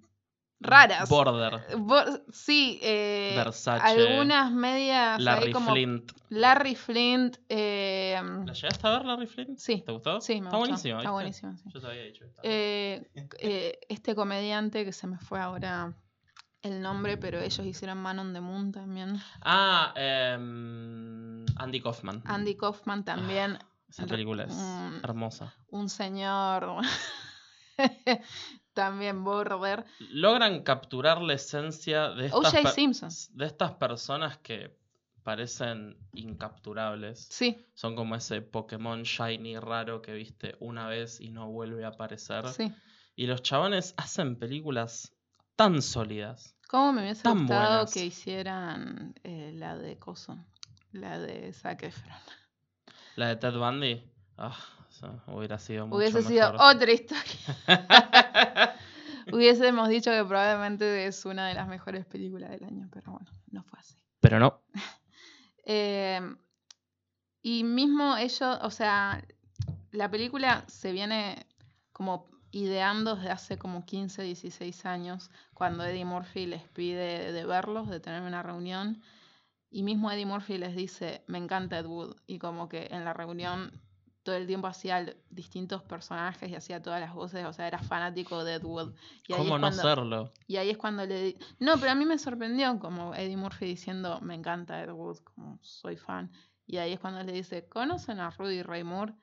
raras. 0.63 1.09
Border. 1.09 1.61
Bo- 1.79 2.05
sí, 2.33 2.79
eh, 2.83 3.33
Versace, 3.37 3.83
algunas 3.85 4.51
medias 4.53 5.21
Larry 5.21 5.53
como 5.53 5.73
Flint. 5.73 6.13
Larry 6.31 6.75
Flint. 6.75 7.37
eh, 7.49 8.21
¿La 8.47 8.53
llegaste 8.53 8.87
a 8.87 8.91
ver, 8.91 9.05
Larry 9.05 9.27
Flint? 9.27 9.59
Sí, 9.59 9.83
¿Te 9.85 9.93
gustó? 9.93 10.21
sí, 10.21 10.35
me 10.41 10.47
Está 10.47 10.57
gustó, 10.57 10.59
buenísimo. 10.59 10.99
Está 10.99 11.11
buenísimo, 11.11 11.57
sí. 11.57 11.65
Yo 11.73 11.81
te 11.81 11.87
había 11.87 12.03
dicho. 12.05 12.25
Eh, 12.43 13.07
eh, 13.41 13.79
este 13.89 14.15
comediante 14.15 14.85
que 14.85 14.93
se 14.93 15.07
me 15.07 15.19
fue 15.19 15.41
ahora 15.41 15.95
el 16.63 16.81
nombre, 16.81 17.17
pero 17.17 17.41
ellos 17.41 17.67
hicieron 17.67 17.99
Man 17.99 18.19
on 18.21 18.33
the 18.33 18.41
Moon 18.41 18.71
también. 18.73 19.21
Ah, 19.43 19.93
em, 19.97 21.45
Andy 21.57 21.81
Kaufman. 21.81 22.23
Andy 22.25 22.55
Kaufman 22.57 23.05
también, 23.05 23.59
Esa 23.89 24.07
película 24.07 24.45
es 24.45 24.57
hermosa. 25.03 25.53
un 25.71 25.89
señor 25.89 26.77
también 28.75 29.25
border. 29.25 29.85
Logran 30.11 30.62
capturar 30.62 31.20
la 31.20 31.35
esencia 31.35 32.11
de 32.11 32.27
estas, 32.27 32.75
Simpson. 32.75 33.11
de 33.35 33.47
estas 33.47 33.73
personas 33.73 34.39
que 34.39 34.77
parecen 35.23 35.97
incapturables. 36.14 37.29
Sí, 37.31 37.64
Son 37.75 37.95
como 37.95 38.16
ese 38.16 38.43
Pokémon 38.43 39.03
shiny 39.05 39.59
raro 39.59 40.03
que 40.03 40.12
viste 40.14 40.57
una 40.61 40.89
vez 40.89 41.20
y 41.20 41.31
no 41.31 41.49
vuelve 41.51 41.85
a 41.85 41.89
aparecer. 41.89 42.49
sí. 42.49 42.73
Y 43.14 43.27
los 43.27 43.43
chabones 43.43 43.93
hacen 43.99 44.37
películas 44.37 45.12
tan 45.55 45.83
sólidas. 45.83 46.57
¿Cómo 46.66 46.95
me 46.95 47.03
hubiese 47.03 47.23
Tan 47.25 47.41
gustado 47.41 47.68
buenas. 47.75 47.93
que 47.93 48.07
hicieran 48.07 49.14
eh, 49.23 49.53
la 49.55 49.77
de 49.77 49.99
Coso? 49.99 50.39
La 50.93 51.18
de 51.18 51.53
Zac 51.53 51.83
Efron. 51.83 52.16
La 53.16 53.29
de 53.29 53.37
Ted 53.37 53.53
Bundy, 53.55 54.03
ah, 54.39 54.57
hubiera 55.26 55.59
sido 55.59 55.86
mucho 55.86 55.96
Hubiese 55.96 56.22
sido 56.22 56.53
otra 56.59 56.92
historia. 56.92 57.24
Hubiésemos 59.32 59.88
dicho 59.88 60.11
que 60.11 60.24
probablemente 60.24 61.07
es 61.07 61.24
una 61.24 61.48
de 61.48 61.55
las 61.55 61.68
mejores 61.68 62.05
películas 62.07 62.50
del 62.50 62.64
año, 62.64 62.88
pero 62.92 63.12
bueno, 63.12 63.30
no 63.50 63.62
fue 63.62 63.78
así. 63.78 63.96
Pero 64.20 64.38
no. 64.38 64.61
Eh, 65.64 66.20
y 67.40 67.62
mismo 67.62 68.16
ellos, 68.16 68.59
o 68.62 68.70
sea, 68.70 69.24
la 69.92 70.11
película 70.11 70.64
se 70.66 70.90
viene 70.90 71.46
como 71.92 72.28
ideando 72.50 73.16
desde 73.16 73.30
hace 73.30 73.59
como 73.59 73.84
15, 73.84 74.22
16 74.22 74.86
años, 74.86 75.30
cuando 75.55 75.84
Eddie 75.84 76.05
Murphy 76.05 76.46
les 76.46 76.62
pide 76.62 77.30
de 77.30 77.46
verlos, 77.46 77.88
de 77.88 78.00
tener 78.00 78.22
una 78.22 78.42
reunión, 78.42 79.03
y 79.70 79.82
mismo 79.82 80.11
Eddie 80.11 80.26
Murphy 80.26 80.59
les 80.59 80.76
dice, 80.76 81.24
me 81.26 81.38
encanta 81.38 81.78
Ed 81.78 81.86
Wood, 81.86 82.16
y 82.26 82.38
como 82.38 82.68
que 82.68 82.88
en 82.90 83.05
la 83.05 83.14
reunión 83.14 83.80
todo 84.23 84.37
el 84.37 84.47
tiempo 84.47 84.66
hacía 84.68 85.05
distintos 85.31 85.83
personajes 85.83 86.49
y 86.51 86.55
hacía 86.55 86.81
todas 86.81 87.01
las 87.01 87.12
voces, 87.14 87.45
o 87.45 87.53
sea, 87.53 87.66
era 87.66 87.79
fanático 87.79 88.45
de 88.45 88.55
Ed 88.55 88.64
Wood. 88.64 88.95
Y 89.27 89.33
ahí 89.33 89.39
¿Cómo 89.39 89.57
es 89.57 89.61
no 89.61 89.66
cuando- 89.68 89.83
serlo? 89.83 90.33
y 90.47 90.57
ahí 90.57 90.70
es 90.70 90.79
cuando 90.79 91.05
le... 91.07 91.23
di- 91.23 91.37
No, 91.59 91.77
pero 91.79 91.91
a 91.93 91.95
mí 91.95 92.05
me 92.05 92.18
sorprendió 92.18 92.79
como 92.79 93.14
Eddie 93.14 93.37
Murphy 93.37 93.66
diciendo, 93.66 94.20
me 94.20 94.35
encanta 94.35 94.83
Ed 94.83 94.91
Wood, 94.93 95.18
como 95.18 95.59
soy 95.62 95.97
fan. 95.97 96.31
Y 96.66 96.77
ahí 96.79 96.93
es 96.93 97.01
cuando 97.01 97.23
le 97.25 97.33
dice, 97.33 97.66
¿conocen 97.68 98.20
a 98.20 98.31
Rudy 98.31 98.62
Ray 98.62 98.85
Moore? 98.85 99.14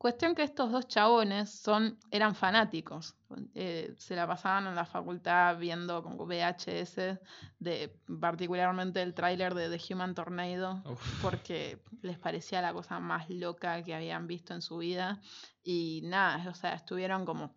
Cuestión 0.00 0.34
que 0.34 0.42
estos 0.42 0.72
dos 0.72 0.88
chabones 0.88 1.50
son, 1.50 1.98
eran 2.10 2.34
fanáticos. 2.34 3.16
eh, 3.54 3.94
se 3.98 4.16
la 4.16 4.26
pasaban 4.26 4.66
en 4.66 4.74
la 4.74 4.86
facultad 4.86 5.58
viendo 5.58 6.02
como 6.02 6.24
VHS, 6.24 7.20
de, 7.58 7.94
particularmente 8.18 9.02
el 9.02 9.12
tráiler 9.12 9.52
de 9.52 9.68
The 9.68 9.92
Human 9.92 10.14
Tornado, 10.14 10.82
Uf. 10.86 11.20
porque 11.20 11.82
les 12.00 12.18
parecía 12.18 12.62
la 12.62 12.72
cosa 12.72 12.98
más 12.98 13.28
loca 13.28 13.82
que 13.82 13.94
habían 13.94 14.26
visto 14.26 14.54
en 14.54 14.62
su 14.62 14.78
vida. 14.78 15.20
Y 15.62 16.00
nada, 16.04 16.48
o 16.48 16.54
sea, 16.54 16.72
estuvieron 16.72 17.26
como 17.26 17.54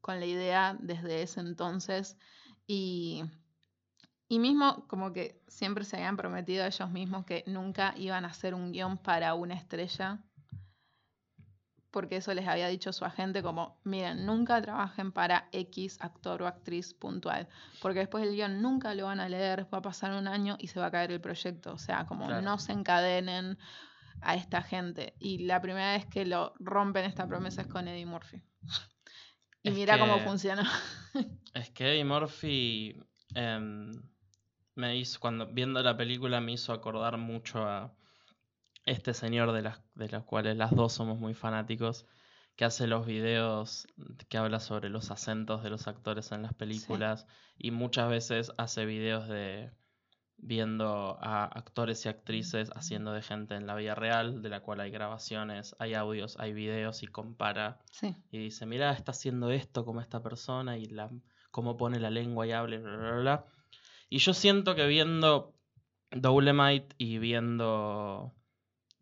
con 0.00 0.20
la 0.20 0.24
idea 0.24 0.74
desde 0.80 1.20
ese 1.20 1.40
entonces 1.40 2.16
y, 2.66 3.24
y 4.26 4.38
mismo 4.38 4.88
como 4.88 5.12
que 5.12 5.42
siempre 5.48 5.84
se 5.84 5.96
habían 5.96 6.16
prometido 6.16 6.64
a 6.64 6.68
ellos 6.68 6.90
mismos 6.90 7.26
que 7.26 7.44
nunca 7.46 7.92
iban 7.98 8.24
a 8.24 8.28
hacer 8.28 8.54
un 8.54 8.72
guion 8.72 8.96
para 8.96 9.34
una 9.34 9.52
estrella 9.52 10.24
porque 11.92 12.16
eso 12.16 12.34
les 12.34 12.48
había 12.48 12.66
dicho 12.68 12.92
su 12.92 13.04
agente 13.04 13.42
como, 13.42 13.78
miren, 13.84 14.26
nunca 14.26 14.60
trabajen 14.60 15.12
para 15.12 15.48
X 15.52 15.98
actor 16.00 16.42
o 16.42 16.46
actriz 16.48 16.94
puntual, 16.94 17.48
porque 17.80 18.00
después 18.00 18.24
el 18.26 18.34
guion 18.34 18.60
nunca 18.62 18.94
lo 18.94 19.04
van 19.04 19.20
a 19.20 19.28
leer, 19.28 19.66
va 19.72 19.78
a 19.78 19.82
pasar 19.82 20.12
un 20.12 20.26
año 20.26 20.56
y 20.58 20.68
se 20.68 20.80
va 20.80 20.86
a 20.86 20.90
caer 20.90 21.12
el 21.12 21.20
proyecto, 21.20 21.74
o 21.74 21.78
sea, 21.78 22.06
como 22.06 22.26
Claro. 22.26 22.42
no 22.42 22.58
se 22.58 22.72
encadenen 22.72 23.58
a 24.22 24.34
esta 24.34 24.62
gente. 24.62 25.14
Y 25.18 25.44
la 25.44 25.60
primera 25.60 25.92
vez 25.92 26.06
que 26.06 26.24
lo 26.24 26.54
rompen 26.58 27.04
esta 27.04 27.26
promesa 27.26 27.62
es 27.62 27.68
con 27.68 27.86
Eddie 27.88 28.06
Murphy. 28.06 28.42
Y 29.62 29.68
Es 29.68 29.74
mira 29.74 29.98
cómo 29.98 30.18
funcionó. 30.20 30.62
Es 31.54 31.70
que 31.70 31.90
Eddie 31.92 32.04
Murphy 32.04 32.96
em, 33.34 33.90
me 34.74 34.96
hizo, 34.96 35.20
cuando 35.20 35.46
viendo 35.46 35.82
la 35.82 35.96
película 35.96 36.40
me 36.40 36.52
hizo 36.52 36.72
acordar 36.72 37.18
mucho 37.18 37.64
a 37.66 37.92
este 38.84 39.14
señor 39.14 39.52
de 39.52 39.62
las, 39.62 39.80
de 39.94 40.08
los 40.08 40.24
cuales 40.24 40.56
las 40.56 40.74
dos 40.74 40.92
somos 40.92 41.18
muy 41.18 41.34
fanáticos, 41.34 42.06
que 42.56 42.64
hace 42.64 42.86
los 42.86 43.06
videos 43.06 43.86
que 44.28 44.38
habla 44.38 44.60
sobre 44.60 44.90
los 44.90 45.10
acentos 45.10 45.62
de 45.62 45.70
los 45.70 45.88
actores 45.88 46.32
en 46.32 46.42
las 46.42 46.52
películas 46.54 47.26
y 47.56 47.70
muchas 47.70 48.10
veces 48.10 48.52
hace 48.58 48.84
videos 48.84 49.26
de 49.28 49.70
viendo 50.36 51.18
a 51.20 51.44
actores 51.44 52.04
y 52.04 52.08
actrices 52.08 52.70
haciendo 52.74 53.12
de 53.12 53.22
gente 53.22 53.54
en 53.54 53.66
la 53.66 53.76
vida 53.76 53.94
real, 53.94 54.42
de 54.42 54.48
la 54.48 54.60
cual 54.60 54.80
hay 54.80 54.90
grabaciones, 54.90 55.76
hay 55.78 55.94
audios, 55.94 56.36
hay 56.38 56.52
videos 56.52 57.02
y 57.02 57.06
compara 57.06 57.78
Sí, 57.92 58.16
y 58.32 58.38
dice, 58.38 58.66
mira, 58.66 58.92
está 58.92 59.12
haciendo 59.12 59.50
esto 59.50 59.84
como 59.84 60.00
esta 60.00 60.22
persona 60.22 60.76
y 60.76 60.86
la, 60.86 61.10
cómo 61.52 61.76
pone 61.76 62.00
la 62.00 62.10
lengua 62.10 62.46
y 62.46 62.52
habla, 62.52 62.78
bla, 62.78 62.96
bla, 62.96 63.16
bla". 63.18 63.46
Y 64.08 64.18
yo 64.18 64.34
siento 64.34 64.74
que 64.74 64.86
viendo 64.86 65.54
Doulemite 66.10 66.94
y 66.98 67.18
viendo 67.18 68.34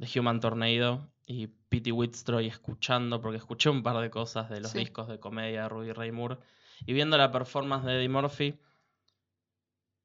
The 0.01 0.19
Human 0.19 0.41
Tornado 0.41 1.09
y 1.27 1.47
Pity 1.47 1.93
Whitstroy 1.93 2.47
escuchando, 2.49 3.21
porque 3.21 3.37
escuché 3.39 3.71
un 3.71 3.83
par 3.83 3.99
de 3.99 4.11
cosas 4.11 4.49
de 4.51 4.61
los 4.61 4.73
Sí. 4.73 4.79
discos 4.81 5.07
de 5.09 5.21
comedia 5.21 5.63
de 5.63 5.69
Ruby 5.69 5.93
Ray 5.93 6.11
Moore, 6.11 6.39
y 6.87 6.93
viendo 6.93 7.17
la 7.19 7.31
performance 7.31 7.85
de 7.87 7.99
Eddie 7.99 8.09
Murphy, 8.09 8.59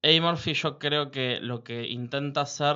Eddie 0.02 0.22
Murphy 0.22 0.54
yo 0.54 0.78
creo 0.78 1.10
que 1.12 1.40
lo 1.40 1.64
que 1.64 1.88
intenta 1.88 2.42
hacer 2.42 2.76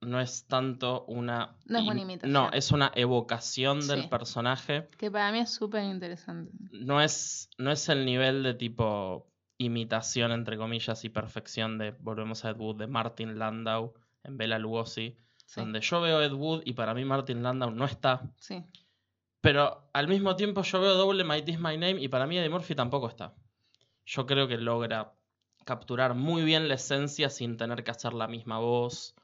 no 0.00 0.20
es 0.20 0.46
tanto 0.46 1.04
una... 1.06 1.56
No 1.66 1.78
es 1.78 1.84
una 1.84 1.94
im- 1.94 2.02
imitación. 2.02 2.32
No, 2.32 2.50
es 2.52 2.70
una 2.72 2.92
evocación 2.94 3.86
del 3.86 4.08
personaje 4.08 4.88
que 4.98 5.10
para 5.10 5.32
mí 5.32 5.38
es 5.40 5.50
súper 5.50 5.84
interesante. 5.84 6.52
no 6.72 7.00
es, 7.00 7.48
no 7.58 7.70
es 7.72 7.88
el 7.88 8.04
nivel 8.04 8.42
de 8.42 8.54
tipo 8.54 9.26
imitación, 9.58 10.32
entre 10.32 10.56
comillas, 10.56 11.04
y 11.04 11.08
perfección 11.08 11.78
de, 11.78 11.92
volvemos 12.00 12.44
a 12.44 12.50
Ed 12.50 12.56
Wood, 12.56 12.76
de 12.78 12.86
Martin 12.88 13.38
Landau 13.38 13.94
en 14.24 14.36
Bela 14.36 14.58
Lugosi, 14.58 15.16
Sí, 15.44 15.60
donde 15.60 15.80
yo 15.80 16.00
veo 16.00 16.22
Ed 16.22 16.32
Wood 16.32 16.62
y 16.64 16.72
para 16.72 16.94
mí 16.94 17.04
Martin 17.04 17.42
Landau 17.42 17.70
no 17.70 17.84
está, 17.84 18.22
sí, 18.38 18.64
pero 19.42 19.90
al 19.92 20.08
mismo 20.08 20.36
tiempo 20.36 20.62
yo 20.62 20.80
veo 20.80 20.94
Double 20.94 21.24
My 21.24 21.42
My 21.58 21.76
Name 21.76 22.00
y 22.00 22.08
para 22.08 22.26
mí 22.26 22.38
Eddie 22.38 22.48
Murphy 22.48 22.74
tampoco 22.74 23.08
está. 23.08 23.34
Yo 24.06 24.24
creo 24.24 24.46
que 24.46 24.56
logra 24.56 25.12
capturar 25.64 26.14
muy 26.14 26.42
bien 26.44 26.68
la 26.68 26.74
esencia 26.74 27.28
sin 27.28 27.56
tener 27.56 27.82
que 27.82 27.90
hacer 27.90 28.14
la 28.14 28.28
misma 28.28 28.58
voz 28.58 29.14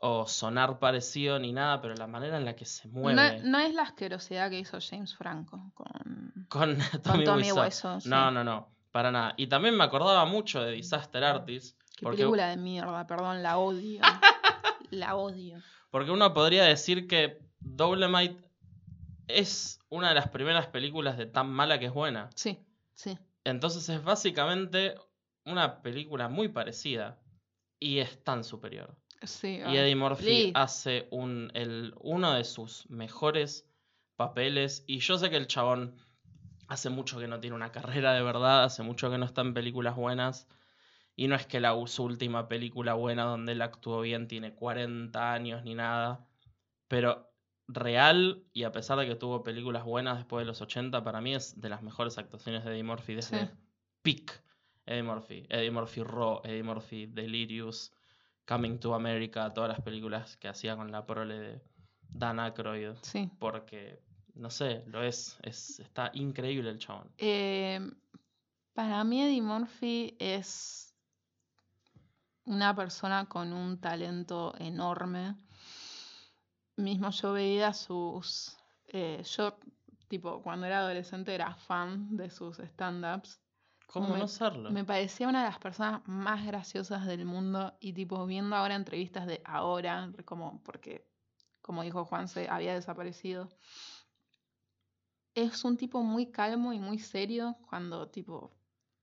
o 0.00 0.26
sonar 0.26 0.78
parecido 0.78 1.38
ni 1.38 1.52
nada, 1.52 1.80
pero 1.80 1.94
la 1.94 2.06
manera 2.06 2.38
en 2.38 2.44
la 2.46 2.56
que 2.56 2.64
se 2.64 2.88
mueve 2.88 3.40
No, 3.40 3.50
no 3.50 3.58
es 3.58 3.74
la 3.74 3.82
asquerosidad 3.82 4.50
que 4.50 4.58
hizo 4.58 4.78
James 4.80 5.14
Franco 5.14 5.70
con, 5.74 6.46
con 6.48 6.76
con 7.04 7.24
Tommy. 7.24 7.52
Wiseau. 7.52 8.00
sí. 8.00 8.08
No, 8.08 8.30
no, 8.30 8.42
no, 8.42 8.68
para 8.90 9.12
nada. 9.12 9.34
Y 9.36 9.46
también 9.48 9.76
me 9.76 9.84
acordaba 9.84 10.24
mucho 10.24 10.62
de 10.62 10.72
Disaster 10.72 11.22
Artist, 11.22 11.78
Qué 11.94 12.04
porque, 12.04 12.16
película 12.18 12.48
de 12.48 12.56
mierda, 12.56 13.06
perdón, 13.06 13.42
la 13.42 13.58
odio. 13.58 14.00
la 14.92 15.16
odio. 15.16 15.60
porque 15.90 16.10
uno 16.10 16.32
podría 16.32 16.64
decir 16.64 17.06
que 17.08 17.38
Dolemite 17.60 18.40
es 19.28 19.80
una 19.88 20.10
de 20.10 20.14
las 20.14 20.28
primeras 20.28 20.66
películas 20.68 21.16
de 21.16 21.26
tan 21.26 21.50
mala 21.50 21.78
que 21.78 21.86
es 21.86 21.92
buena. 21.92 22.30
Sí, 22.34 22.58
sí. 22.94 23.18
Entonces 23.44 23.88
es 23.88 24.02
básicamente 24.04 24.94
una 25.44 25.82
película 25.82 26.28
muy 26.28 26.48
parecida 26.48 27.18
y 27.80 27.98
es 27.98 28.22
tan 28.22 28.44
superior. 28.44 28.96
Sí, 29.22 29.58
Y 29.58 29.62
ay, 29.62 29.76
Eddie 29.78 29.96
Murphy 29.96 30.52
hace 30.54 31.08
un, 31.10 31.50
el, 31.54 31.94
uno 32.00 32.32
de 32.32 32.44
sus 32.44 32.88
mejores 32.90 33.66
papeles. 34.16 34.84
Y 34.86 34.98
yo 34.98 35.16
sé 35.18 35.30
que 35.30 35.36
el 35.36 35.46
chabón 35.46 35.96
hace 36.68 36.90
mucho 36.90 37.18
que 37.18 37.28
no 37.28 37.38
tiene 37.40 37.56
una 37.56 37.70
carrera 37.72 38.12
de 38.14 38.22
verdad, 38.22 38.64
hace 38.64 38.82
mucho 38.82 39.10
que 39.10 39.18
no 39.18 39.24
está 39.26 39.40
en 39.42 39.54
películas 39.54 39.94
buenas. 39.96 40.48
Y 41.14 41.28
no 41.28 41.34
es 41.34 41.46
que 41.46 41.60
la, 41.60 41.74
su 41.86 42.04
última 42.04 42.48
película 42.48 42.94
buena 42.94 43.24
donde 43.24 43.52
él 43.52 43.62
actuó 43.62 44.00
bien 44.00 44.28
tiene 44.28 44.54
40 44.54 45.32
años 45.32 45.62
ni 45.64 45.74
nada. 45.74 46.26
Pero 46.88 47.30
real, 47.68 48.44
y 48.52 48.64
a 48.64 48.72
pesar 48.72 48.98
de 48.98 49.06
que 49.06 49.14
tuvo 49.14 49.42
películas 49.42 49.84
buenas 49.84 50.18
después 50.18 50.42
de 50.42 50.46
los 50.46 50.60
80, 50.60 51.04
para 51.04 51.20
mí 51.20 51.34
es 51.34 51.60
de 51.60 51.68
las 51.68 51.82
mejores 51.82 52.18
actuaciones 52.18 52.64
de 52.64 52.72
Eddie 52.72 52.82
Murphy 52.82 53.14
desde 53.14 53.46
Sí. 53.46 53.52
Peak. 54.02 54.42
Eddie 54.84 55.02
Murphy, 55.04 55.46
Eddie 55.48 55.70
Murphy 55.70 56.02
Raw, 56.02 56.40
Eddie 56.44 56.62
Murphy 56.64 57.06
Delirious, 57.06 57.92
Coming 58.46 58.78
to 58.80 58.94
America, 58.94 59.54
todas 59.54 59.68
las 59.68 59.80
películas 59.80 60.36
que 60.36 60.48
hacía 60.48 60.76
con 60.76 60.90
la 60.90 61.06
prole 61.06 61.38
de 61.38 61.62
Dan 62.08 62.40
Aykroyd. 62.40 62.94
Sí. 63.02 63.30
Porque, 63.38 64.00
no 64.34 64.50
sé, 64.50 64.82
lo 64.88 65.02
es, 65.02 65.38
es 65.42 65.78
está 65.78 66.10
increíble 66.14 66.68
el 66.70 66.78
chabón. 66.78 67.12
Eh, 67.18 67.80
para 68.74 69.04
mí 69.04 69.22
Eddie 69.22 69.40
Murphy 69.42 70.16
es 70.18 70.91
una 72.44 72.74
persona 72.74 73.26
con 73.26 73.52
un 73.52 73.80
talento 73.80 74.54
enorme. 74.58 75.36
Mismo 76.76 77.10
yo 77.10 77.32
veía 77.32 77.72
sus... 77.72 78.56
eh, 78.88 79.22
yo, 79.24 79.58
tipo, 80.08 80.42
cuando 80.42 80.66
era 80.66 80.80
adolescente 80.80 81.34
era 81.34 81.54
fan 81.54 82.16
de 82.16 82.30
sus 82.30 82.58
stand-ups. 82.58 83.40
¿Cómo 83.86 84.14
me- 84.14 84.20
no 84.20 84.28
serlo? 84.28 84.70
Me 84.70 84.84
parecía 84.84 85.28
una 85.28 85.42
de 85.44 85.50
las 85.50 85.58
personas 85.58 86.00
más 86.06 86.46
graciosas 86.46 87.06
del 87.06 87.24
mundo 87.26 87.74
y 87.80 87.92
tipo 87.92 88.24
viendo 88.26 88.56
ahora 88.56 88.74
entrevistas 88.74 89.26
de 89.26 89.42
ahora, 89.44 90.10
como 90.24 90.62
porque, 90.62 91.06
como 91.60 91.82
dijo 91.82 92.04
Juan, 92.06 92.26
se 92.28 92.48
había 92.48 92.74
desaparecido. 92.74 93.48
Es 95.34 95.64
un 95.64 95.76
tipo 95.76 96.02
muy 96.02 96.30
calmo 96.30 96.72
y 96.72 96.78
muy 96.78 96.98
serio 96.98 97.56
cuando 97.68 98.08
tipo, 98.08 98.52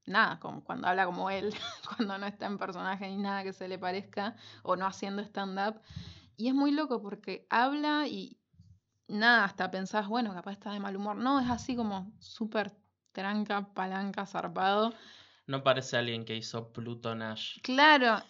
nada, 0.10 0.40
como 0.40 0.64
cuando 0.64 0.88
habla 0.88 1.06
como 1.06 1.30
él, 1.30 1.54
cuando 1.98 2.18
no 2.18 2.26
está 2.26 2.48
en 2.48 2.58
personaje 2.58 3.08
ni 3.08 3.18
nada 3.18 3.44
que 3.44 3.54
se 3.54 3.68
le 3.68 3.78
parezca 3.78 4.36
o 4.64 4.76
no 4.76 4.86
haciendo 4.86 5.22
stand-up. 5.22 5.80
Y 6.36 6.48
es 6.48 6.54
muy 6.54 6.72
loco 6.72 7.02
porque 7.02 7.46
habla 7.50 8.08
y 8.08 8.38
nada, 9.08 9.46
hasta 9.46 9.72
pensás, 9.72 10.08
bueno, 10.08 10.34
capaz 10.34 10.54
está 10.54 10.72
de 10.72 10.80
mal 10.80 10.96
humor. 10.96 11.16
No, 11.16 11.40
es 11.40 11.50
así 11.50 11.76
como 11.76 12.12
súper 12.20 12.74
tranca, 13.12 13.74
palanca, 13.74 14.26
zarpado. 14.26 14.94
No 15.48 15.64
parece 15.64 15.98
alguien 15.98 16.26
que 16.26 16.36
hizo 16.36 16.72
Pluto 16.72 17.16
Nash. 17.16 17.60
Claro. 17.62 18.22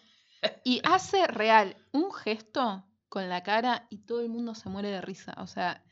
Y 0.63 0.79
hace 0.85 1.27
real 1.27 1.75
un 1.91 2.13
gesto 2.13 2.85
con 3.09 3.27
la 3.27 3.43
cara 3.43 3.87
y 3.89 3.97
todo 3.97 4.21
el 4.21 4.29
mundo 4.29 4.55
se 4.55 4.69
muere 4.69 4.89
de 4.89 5.01
risa. 5.01 5.35
O 5.39 5.47
sea, 5.47 5.83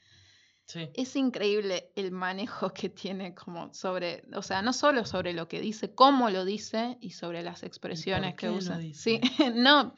Sí. 0.67 0.89
es 0.95 1.15
increíble 1.15 1.91
el 1.95 2.11
manejo 2.11 2.73
que 2.73 2.89
tiene 2.89 3.33
como 3.33 3.73
sobre, 3.73 4.23
o 4.35 4.41
sea, 4.41 4.61
no 4.61 4.73
solo 4.73 5.05
sobre 5.05 5.31
lo 5.31 5.47
que 5.47 5.61
dice, 5.61 5.95
cómo 5.95 6.29
lo 6.29 6.43
dice 6.43 6.97
y 6.99 7.11
sobre 7.11 7.41
las 7.41 7.63
expresiones 7.63 8.35
que 8.35 8.49
usa. 8.49 8.77
Sí, 8.93 9.21
no, 9.55 9.95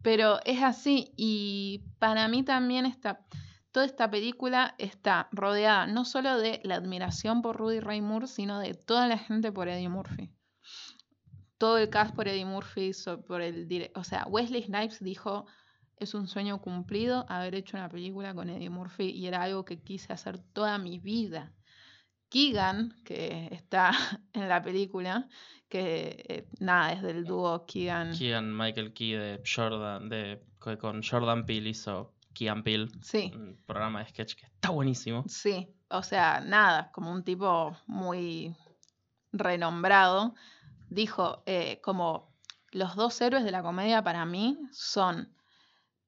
pero 0.00 0.38
es 0.44 0.62
así 0.62 1.12
y 1.16 1.82
para 1.98 2.28
mí 2.28 2.44
también 2.44 2.86
está 2.86 3.26
toda 3.72 3.86
esta 3.86 4.10
película 4.10 4.74
está 4.78 5.28
rodeada 5.32 5.86
no 5.86 6.04
solo 6.04 6.38
de 6.38 6.60
la 6.62 6.76
admiración 6.76 7.42
por 7.42 7.56
Rudy 7.56 7.80
Ray 7.80 8.02
Moore, 8.02 8.28
sino 8.28 8.60
de 8.60 8.74
toda 8.74 9.08
la 9.08 9.18
gente 9.18 9.50
por 9.50 9.68
Eddie 9.68 9.88
Murphy. 9.88 10.30
Todo 11.58 11.78
el 11.78 11.88
cast 11.88 12.14
por 12.14 12.28
Eddie 12.28 12.44
Murphy, 12.44 12.92
por 13.26 13.40
el 13.40 13.90
o 13.94 14.04
sea, 14.04 14.26
Wesley 14.28 14.62
Snipes 14.64 15.02
dijo, 15.02 15.46
es 15.96 16.14
un 16.14 16.26
sueño 16.26 16.60
cumplido 16.60 17.24
haber 17.28 17.54
hecho 17.54 17.76
una 17.76 17.88
película 17.88 18.34
con 18.34 18.50
Eddie 18.50 18.70
Murphy 18.70 19.10
y 19.10 19.26
era 19.26 19.42
algo 19.42 19.64
que 19.64 19.80
quise 19.80 20.12
hacer 20.12 20.38
toda 20.52 20.78
mi 20.78 20.98
vida. 20.98 21.52
Keegan, 22.28 22.94
que 23.04 23.48
está 23.52 23.90
en 24.32 24.48
la 24.48 24.62
película, 24.62 25.28
que 25.68 26.24
eh, 26.28 26.48
nada, 26.60 26.92
es 26.92 27.02
del 27.02 27.24
dúo 27.24 27.66
Keegan. 27.66 28.16
Keegan 28.16 28.56
Michael 28.56 28.92
Key 28.94 29.12
de 29.12 29.42
Jordan, 29.44 30.08
de, 30.08 30.42
con 30.80 31.02
Jordan 31.02 31.44
Peele 31.44 31.70
hizo 31.70 32.14
Keegan 32.34 32.62
Peele, 32.62 32.88
Sí, 33.02 33.30
un 33.34 33.58
programa 33.66 34.00
de 34.00 34.08
sketch 34.08 34.34
que 34.34 34.46
está 34.46 34.70
buenísimo. 34.70 35.24
sí, 35.28 35.68
o 35.90 36.02
sea, 36.02 36.40
nada, 36.40 36.90
como 36.92 37.12
un 37.12 37.22
tipo 37.22 37.76
muy 37.86 38.56
renombrado, 39.32 40.34
dijo 40.88 41.42
eh, 41.46 41.80
como 41.82 42.32
los 42.70 42.96
dos 42.96 43.20
héroes 43.20 43.44
de 43.44 43.50
la 43.50 43.62
comedia 43.62 44.02
para 44.02 44.24
mí 44.24 44.58
son 44.72 45.34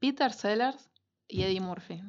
Peter 0.04 0.34
Sellers 0.34 0.90
y 1.26 1.44
Eddie 1.44 1.62
Murphy. 1.62 2.02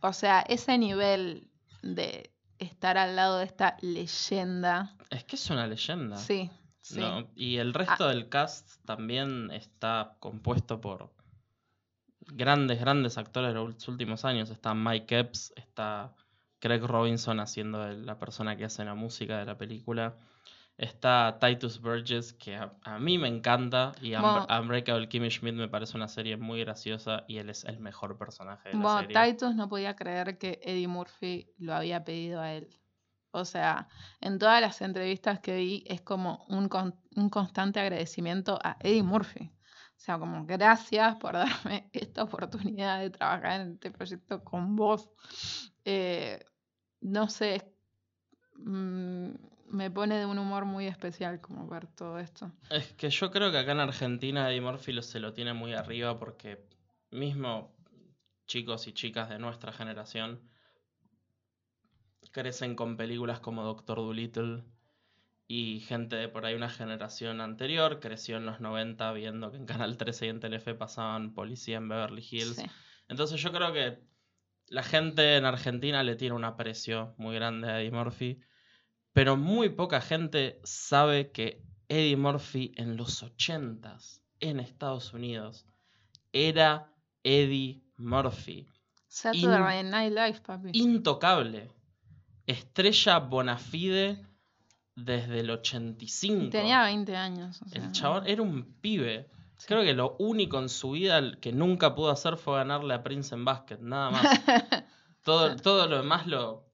o 0.00 0.12
sea, 0.12 0.40
ese 0.40 0.76
nivel 0.78 1.48
de 1.80 2.32
estar 2.58 2.98
al 2.98 3.14
lado 3.14 3.38
de 3.38 3.44
esta 3.44 3.76
leyenda. 3.82 4.96
Es 5.10 5.22
que 5.22 5.36
es 5.36 5.48
una 5.48 5.68
leyenda. 5.68 6.16
Sí, 6.16 6.50
sí. 6.80 6.98
No, 6.98 7.28
y 7.36 7.58
el 7.58 7.72
resto 7.72 8.08
del 8.08 8.28
cast 8.28 8.84
también 8.84 9.52
está 9.52 10.16
compuesto 10.18 10.80
por 10.80 11.14
grandes, 12.22 12.80
grandes 12.80 13.16
actores 13.16 13.54
de 13.54 13.60
los 13.60 13.86
últimos 13.86 14.24
años. 14.24 14.50
Está 14.50 14.74
Mike 14.74 15.16
Epps, 15.16 15.52
está 15.54 16.16
Craig 16.58 16.80
Robinson 16.80 17.38
haciendo 17.38 17.86
la 17.86 18.18
persona 18.18 18.56
que 18.56 18.64
hace 18.64 18.84
la 18.84 18.94
música 18.94 19.38
de 19.38 19.44
la 19.44 19.56
película. 19.56 20.16
Está 20.76 21.38
Titus 21.40 21.80
Burgess, 21.80 22.32
que 22.32 22.56
a, 22.56 22.72
a 22.82 22.98
mí 22.98 23.16
me 23.16 23.28
encanta, 23.28 23.92
y 24.02 24.10
Bueno. 24.10 24.46
Unbreakable 24.60 25.08
Kimmy 25.08 25.30
Schmidt 25.30 25.54
me 25.54 25.68
parece 25.68 25.96
una 25.96 26.08
serie 26.08 26.36
muy 26.36 26.60
graciosa 26.60 27.24
y 27.28 27.38
él 27.38 27.48
es 27.50 27.64
el 27.64 27.78
mejor 27.78 28.18
personaje 28.18 28.70
de 28.70 28.74
la 28.74 28.82
Bueno, 28.82 29.02
serie. 29.02 29.32
Titus 29.32 29.54
no 29.54 29.68
podía 29.68 29.94
creer 29.94 30.36
que 30.36 30.58
Eddie 30.64 30.88
Murphy 30.88 31.48
lo 31.58 31.74
había 31.74 32.02
pedido 32.04 32.40
a 32.40 32.52
él. 32.54 32.68
O 33.30 33.44
sea, 33.44 33.88
en 34.20 34.38
todas 34.38 34.60
las 34.60 34.80
entrevistas 34.80 35.38
que 35.40 35.56
vi 35.56 35.84
es 35.86 36.00
como 36.00 36.44
un, 36.48 36.68
con- 36.68 36.94
un 37.16 37.30
constante 37.30 37.78
agradecimiento 37.80 38.58
a 38.62 38.76
Eddie 38.80 39.02
Murphy. 39.02 39.50
O 39.96 40.00
sea, 40.04 40.18
como 40.18 40.44
gracias 40.44 41.16
por 41.16 41.34
darme 41.34 41.88
esta 41.92 42.24
oportunidad 42.24 43.00
de 43.00 43.10
trabajar 43.10 43.60
en 43.60 43.72
este 43.74 43.90
proyecto 43.92 44.42
con 44.42 44.74
vos. 44.76 45.08
Eh, 45.84 46.44
no 47.00 47.28
sé, 47.28 47.62
mm, 48.56 49.34
me 49.74 49.90
pone 49.90 50.16
de 50.18 50.26
un 50.26 50.38
humor 50.38 50.64
muy 50.64 50.86
especial 50.86 51.40
como 51.40 51.66
ver 51.68 51.86
todo 51.86 52.18
esto. 52.18 52.50
Es 52.70 52.92
que 52.94 53.10
yo 53.10 53.30
creo 53.30 53.50
que 53.50 53.58
acá 53.58 53.72
en 53.72 53.80
Argentina 53.80 54.48
Eddie 54.48 54.60
Murphy 54.60 54.92
lo- 54.92 55.02
se 55.02 55.20
lo 55.20 55.32
tiene 55.32 55.52
muy 55.52 55.74
arriba 55.74 56.18
porque 56.18 56.66
mismo 57.10 57.74
chicos 58.46 58.86
y 58.86 58.92
chicas 58.92 59.28
de 59.30 59.38
nuestra 59.38 59.72
generación 59.72 60.40
crecen 62.32 62.74
con 62.74 62.96
películas 62.96 63.40
como 63.40 63.62
Doctor 63.64 63.98
Dolittle 63.98 64.64
y 65.46 65.80
gente 65.80 66.16
de 66.16 66.28
por 66.28 66.46
ahí 66.46 66.54
una 66.54 66.70
generación 66.70 67.40
anterior 67.40 68.00
creció 68.00 68.38
en 68.38 68.46
los 68.46 68.60
90 68.60 69.12
viendo 69.12 69.50
que 69.50 69.58
en 69.58 69.66
Canal 69.66 69.96
13 69.96 70.26
y 70.26 70.28
en 70.30 70.40
Telefe 70.40 70.74
pasaban 70.74 71.34
Policía 71.34 71.76
en 71.76 71.88
Beverly 71.88 72.26
Hills. 72.28 72.56
Sí. 72.56 72.64
Entonces 73.08 73.40
yo 73.40 73.52
creo 73.52 73.72
que 73.72 73.98
la 74.68 74.82
gente 74.82 75.36
en 75.36 75.44
Argentina 75.44 76.02
le 76.02 76.16
tiene 76.16 76.34
un 76.34 76.44
aprecio 76.44 77.14
muy 77.18 77.34
grande 77.34 77.70
a 77.70 77.80
Eddie 77.80 77.90
Murphy, 77.90 78.40
pero 79.14 79.36
muy 79.36 79.70
poca 79.70 80.00
gente 80.00 80.60
sabe 80.64 81.30
que 81.30 81.62
Eddie 81.88 82.16
Murphy 82.16 82.72
en 82.76 82.96
los 82.96 83.22
80s 83.22 84.20
en 84.40 84.58
Estados 84.58 85.14
Unidos 85.14 85.64
era 86.32 86.92
Eddie 87.22 87.80
Murphy. 87.96 88.66
Saturday 89.06 89.84
Night 89.84 90.12
Live, 90.12 90.40
papi. 90.44 90.70
Intocable. 90.72 91.70
Estrella 92.44 93.20
bona 93.20 93.56
fide 93.56 94.26
desde 94.96 95.40
el 95.40 95.50
85. 95.50 96.50
Tenía 96.50 96.82
20 96.82 97.16
años. 97.16 97.62
o 97.62 97.68
sea, 97.68 97.82
El 97.84 97.92
chabón 97.92 98.26
era 98.26 98.42
un 98.42 98.64
pibe. 98.80 99.30
sí. 99.56 99.66
Creo 99.68 99.82
que 99.82 99.94
lo 99.94 100.16
único 100.18 100.58
en 100.58 100.68
su 100.68 100.90
vida 100.90 101.36
que 101.40 101.52
nunca 101.52 101.94
pudo 101.94 102.10
hacer 102.10 102.36
fue 102.36 102.56
ganarle 102.56 102.94
a 102.94 103.04
Prince 103.04 103.32
en 103.32 103.44
básquet, 103.44 103.80
nada 103.80 104.10
más. 104.10 104.24
todo, 105.22 105.54
todo 105.54 105.86
lo 105.86 105.98
demás 105.98 106.26
lo, 106.26 106.73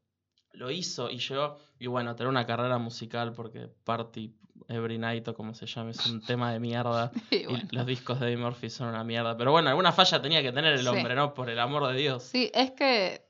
lo 0.53 0.71
hizo 0.71 1.11
y 1.11 1.19
llegó. 1.19 1.59
Y 1.79 1.87
bueno, 1.87 2.15
tener 2.17 2.29
una 2.29 2.47
carrera 2.47 2.79
musical 2.79 3.33
porque 3.33 3.69
Party 3.85 4.35
Every 4.69 4.99
Night 4.99 5.27
o 5.29 5.35
como 5.35 5.55
se 5.55 5.67
llame 5.67 5.91
es 5.93 6.07
un 6.07 6.21
tema 6.27 6.53
de 6.53 6.61
mierda. 6.61 7.11
Y 7.31 7.45
los 7.75 7.87
discos 7.87 8.21
de 8.21 8.27
Eddie 8.29 8.37
Murphy 8.37 8.71
son 8.71 8.89
una 8.89 9.03
mierda. 9.05 9.37
Pero 9.37 9.53
bueno, 9.53 9.71
alguna 9.71 9.93
falla 9.93 10.21
tenía 10.21 10.43
que 10.43 10.53
tener 10.53 10.75
el 10.75 10.81
Sí. 10.81 10.87
hombre, 10.87 11.15
¿no? 11.15 11.35
Por 11.35 11.51
el 11.51 11.59
amor 11.59 11.87
de 11.89 11.95
Dios. 11.99 12.23
Sí, 12.25 12.51
es 12.55 12.73
que 12.73 13.27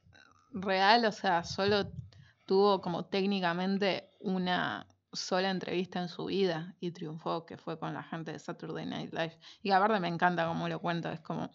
real, 0.53 1.05
o 1.05 1.13
sea, 1.13 1.45
solo 1.45 1.91
tuvo 2.47 2.81
como 2.81 3.05
técnicamente 3.07 4.11
una 4.19 4.87
sola 5.13 5.51
entrevista 5.51 6.01
en 6.01 6.09
su 6.09 6.27
vida 6.27 6.75
y 6.81 6.91
triunfó, 6.93 7.45
que 7.47 7.57
fue 7.57 7.79
con 7.79 7.95
la 7.95 8.03
gente 8.03 8.33
de 8.33 8.39
Saturday 8.39 8.87
Night 8.87 9.13
Live. 9.13 9.39
Y 9.63 9.71
aparte 9.71 9.99
me 10.01 10.09
encanta 10.09 10.47
cómo 10.47 10.69
lo 10.69 10.79
cuenta, 10.81 11.13
es 11.13 11.21
como... 11.21 11.51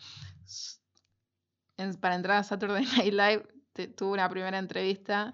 en- 1.77 1.95
para 1.95 2.15
entrar 2.15 2.37
a 2.37 2.43
Saturday 2.43 2.85
Night 2.97 3.13
Live 3.13 3.47
tuvo 3.97 4.13
una 4.13 4.29
primera 4.29 4.57
entrevista 4.57 5.33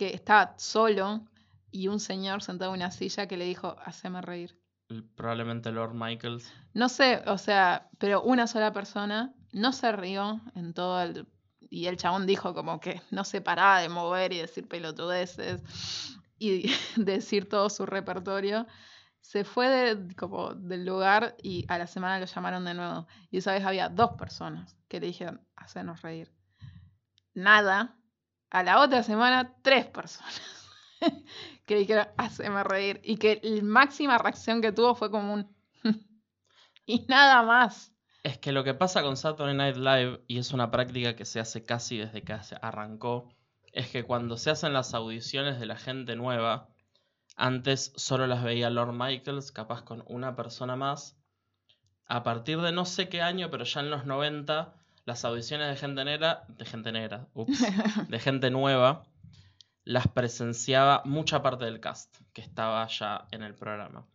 que 0.00 0.14
estaba 0.14 0.54
solo 0.56 1.26
y 1.70 1.88
un 1.88 2.00
señor 2.00 2.42
sentado 2.42 2.70
en 2.74 2.80
una 2.80 2.90
silla 2.90 3.26
que 3.28 3.36
le 3.36 3.44
dijo, 3.44 3.76
haceme 3.84 4.22
reír. 4.22 4.58
Probablemente 5.14 5.70
Lord 5.70 5.92
Michaels. 5.92 6.50
No 6.72 6.88
sé, 6.88 7.22
o 7.26 7.36
sea, 7.36 7.90
pero 7.98 8.22
una 8.22 8.46
sola 8.46 8.72
persona 8.72 9.34
no 9.52 9.72
se 9.74 9.92
rió 9.92 10.40
en 10.54 10.72
todo 10.72 11.02
el... 11.02 11.28
Y 11.58 11.84
el 11.86 11.98
chabón 11.98 12.26
dijo 12.26 12.54
como 12.54 12.80
que 12.80 13.02
no 13.10 13.24
se 13.24 13.42
paraba 13.42 13.80
de 13.82 13.90
mover 13.90 14.32
y 14.32 14.38
decir 14.38 14.66
pelotudeces 14.66 16.16
y 16.38 16.72
decir 16.96 17.46
todo 17.46 17.68
su 17.68 17.84
repertorio. 17.84 18.66
Se 19.20 19.44
fue 19.44 19.68
de- 19.68 20.14
como 20.16 20.54
del 20.54 20.86
lugar 20.86 21.36
y 21.42 21.66
a 21.68 21.76
la 21.76 21.86
semana 21.86 22.18
lo 22.18 22.24
llamaron 22.24 22.64
de 22.64 22.72
nuevo. 22.72 23.06
Y 23.30 23.36
esa 23.36 23.52
vez 23.52 23.66
había 23.66 23.90
dos 23.90 24.12
personas 24.12 24.78
que 24.88 24.98
le 24.98 25.08
dijeron, 25.08 25.46
hacernos 25.56 26.00
reír. 26.00 26.32
Nada. 27.34 27.99
A 28.50 28.62
la 28.64 28.80
otra 28.80 29.02
semana, 29.02 29.54
tres 29.62 29.86
personas 29.86 30.68
que 31.66 31.76
dijeron, 31.76 32.08
haceme 32.16 32.64
reír. 32.64 33.00
Y 33.04 33.16
que 33.16 33.40
la 33.42 33.62
máxima 33.62 34.18
reacción 34.18 34.60
que 34.60 34.72
tuvo 34.72 34.94
fue 34.94 35.10
como 35.10 35.34
un... 35.34 35.56
y 36.86 37.06
nada 37.08 37.42
más. 37.42 37.94
Es 38.22 38.38
que 38.38 38.52
lo 38.52 38.64
que 38.64 38.74
pasa 38.74 39.02
con 39.02 39.16
Saturday 39.16 39.54
Night 39.54 39.76
Live, 39.76 40.24
y 40.26 40.38
es 40.38 40.52
una 40.52 40.70
práctica 40.70 41.16
que 41.16 41.24
se 41.24 41.40
hace 41.40 41.64
casi 41.64 41.98
desde 41.98 42.22
que 42.22 42.36
arrancó, 42.60 43.32
es 43.72 43.88
que 43.88 44.04
cuando 44.04 44.36
se 44.36 44.50
hacen 44.50 44.72
las 44.72 44.94
audiciones 44.94 45.60
de 45.60 45.66
la 45.66 45.76
gente 45.76 46.16
nueva, 46.16 46.68
antes 47.36 47.92
solo 47.96 48.26
las 48.26 48.42
veía 48.42 48.68
Lord 48.68 48.92
Michaels, 48.92 49.52
capaz 49.52 49.82
con 49.82 50.02
una 50.06 50.34
persona 50.34 50.76
más. 50.76 51.16
A 52.06 52.24
partir 52.24 52.60
de 52.60 52.72
no 52.72 52.84
sé 52.84 53.08
qué 53.08 53.22
año, 53.22 53.50
pero 53.50 53.64
ya 53.64 53.80
en 53.80 53.90
los 53.90 54.04
90, 54.04 54.74
las 55.10 55.24
audiciones 55.24 55.68
de 55.68 55.76
gente 55.76 56.04
negra, 56.04 56.44
de 56.46 56.64
gente 56.64 56.92
negra, 56.92 57.26
ups, 57.34 57.58
de 58.08 58.18
gente 58.20 58.48
nueva, 58.48 59.02
las 59.82 60.06
presenciaba 60.06 61.02
mucha 61.04 61.42
parte 61.42 61.64
del 61.64 61.80
cast 61.80 62.16
que 62.32 62.40
estaba 62.40 62.86
ya 62.86 63.26
en 63.32 63.42
el 63.42 63.56
programa. 63.56 64.06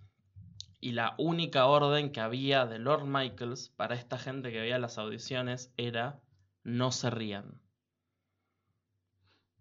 Y 0.79 0.93
la 0.93 1.13
única 1.17 1.65
orden 1.65 2.13
que 2.13 2.21
había 2.21 2.65
de 2.65 2.79
Lord 2.79 3.07
Michaels 3.07 3.73
para 3.75 3.95
esta 3.95 4.17
gente 4.17 4.53
que 4.53 4.61
veía 4.61 4.79
las 4.79 4.97
audiciones 4.97 5.73
era 5.75 6.21
no 6.63 6.93
se 6.93 7.09
rían. 7.09 7.59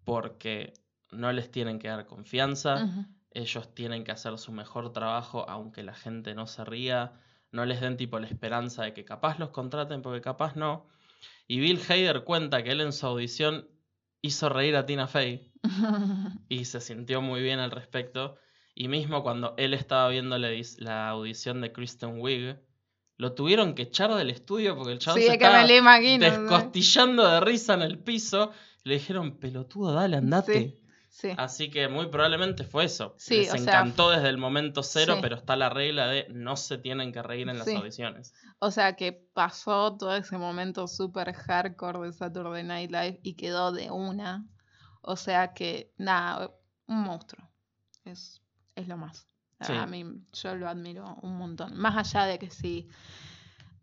Porque 0.05 0.71
no 1.11 1.33
les 1.33 1.51
tienen 1.51 1.79
que 1.79 1.89
dar 1.89 2.05
confianza, 2.05 3.07
ellos 3.31 3.75
tienen 3.75 4.05
que 4.05 4.13
hacer 4.13 4.37
su 4.37 4.53
mejor 4.53 4.93
trabajo 4.93 5.49
aunque 5.49 5.83
la 5.83 5.95
gente 5.95 6.33
no 6.33 6.47
se 6.47 6.63
ría, 6.63 7.11
no 7.51 7.65
les 7.65 7.81
den 7.81 7.97
tipo 7.97 8.19
la 8.19 8.27
esperanza 8.27 8.83
de 8.83 8.93
que 8.93 9.03
capaz 9.03 9.37
los 9.37 9.49
contraten 9.49 10.01
porque 10.01 10.21
capaz 10.21 10.55
no. 10.55 10.94
Y 11.47 11.59
Bill 11.59 11.79
Hader 11.87 12.23
cuenta 12.23 12.63
que 12.63 12.71
él 12.71 12.81
en 12.81 12.93
su 12.93 13.05
audición 13.05 13.67
hizo 14.21 14.49
reír 14.49 14.75
a 14.75 14.85
Tina 14.85 15.07
Fey 15.07 15.51
y 16.49 16.65
se 16.65 16.81
sintió 16.81 17.21
muy 17.21 17.41
bien 17.41 17.59
al 17.59 17.71
respecto. 17.71 18.37
Y 18.73 18.87
mismo 18.87 19.23
cuando 19.23 19.53
él 19.57 19.73
estaba 19.73 20.09
viendo 20.09 20.37
la, 20.37 20.49
la 20.79 21.09
audición 21.09 21.61
de 21.61 21.71
Kristen 21.71 22.19
Wiig, 22.19 22.57
lo 23.17 23.33
tuvieron 23.33 23.73
que 23.75 23.83
echar 23.83 24.13
del 24.15 24.29
estudio 24.29 24.75
porque 24.75 24.91
el 24.91 24.99
chabón 24.99 25.21
sí, 25.21 25.27
se 25.27 25.33
es 25.33 25.37
que 25.39 25.45
me 25.45 25.49
estaba 25.51 25.67
lo 25.67 25.75
imagino. 25.75 26.25
sí. 26.25 26.31
descostillando 26.31 27.29
de 27.29 27.39
risa 27.39 27.73
en 27.75 27.81
el 27.83 27.99
piso. 27.99 28.51
Le 28.83 28.95
dijeron, 28.95 29.37
pelotudo, 29.37 29.93
dale, 29.93 30.17
andate. 30.17 30.59
Sí, 30.59 30.84
sí. 31.15 31.29
Así 31.37 31.71
que 31.71 31.87
muy 31.87 32.07
probablemente 32.07 32.65
fue 32.65 32.83
eso. 32.85 33.15
Sí, 33.17 33.37
Les 33.37 33.51
sea, 33.51 33.61
encantó 33.61 34.09
desde 34.09 34.27
el 34.27 34.37
momento 34.37 34.83
cero, 34.83 35.15
sí. 35.15 35.19
pero 35.21 35.35
está 35.37 35.55
la 35.55 35.69
regla 35.69 36.07
de 36.07 36.27
no 36.29 36.57
se 36.57 36.77
tienen 36.77 37.13
que 37.13 37.23
reír 37.23 37.47
en 37.47 37.57
las 37.57 37.65
Sí. 37.67 37.75
audiciones. 37.75 38.33
O 38.59 38.69
sea 38.69 38.95
que 38.97 39.13
pasó 39.33 39.95
todo 39.97 40.13
ese 40.15 40.37
momento 40.37 40.87
súper 40.87 41.33
hardcore 41.33 41.99
de 42.07 42.11
Saturday 42.11 42.63
Night 42.63 42.91
Live 42.91 43.19
y 43.23 43.35
quedó 43.35 43.71
de 43.71 43.89
una. 43.91 44.45
O 45.01 45.15
sea 45.15 45.53
que, 45.53 45.93
nada, 45.97 46.51
un 46.87 47.01
monstruo. 47.03 47.47
Es, 48.03 48.41
es 48.75 48.87
lo 48.87 48.97
más. 48.97 49.27
A 49.59 49.85
mí, 49.85 50.03
yo 50.33 50.55
lo 50.55 50.67
admiro 50.67 51.15
un 51.21 51.37
montón. 51.37 51.77
Más 51.77 51.95
allá 51.95 52.25
de 52.25 52.37
que 52.37 52.49
sí, 52.49 52.89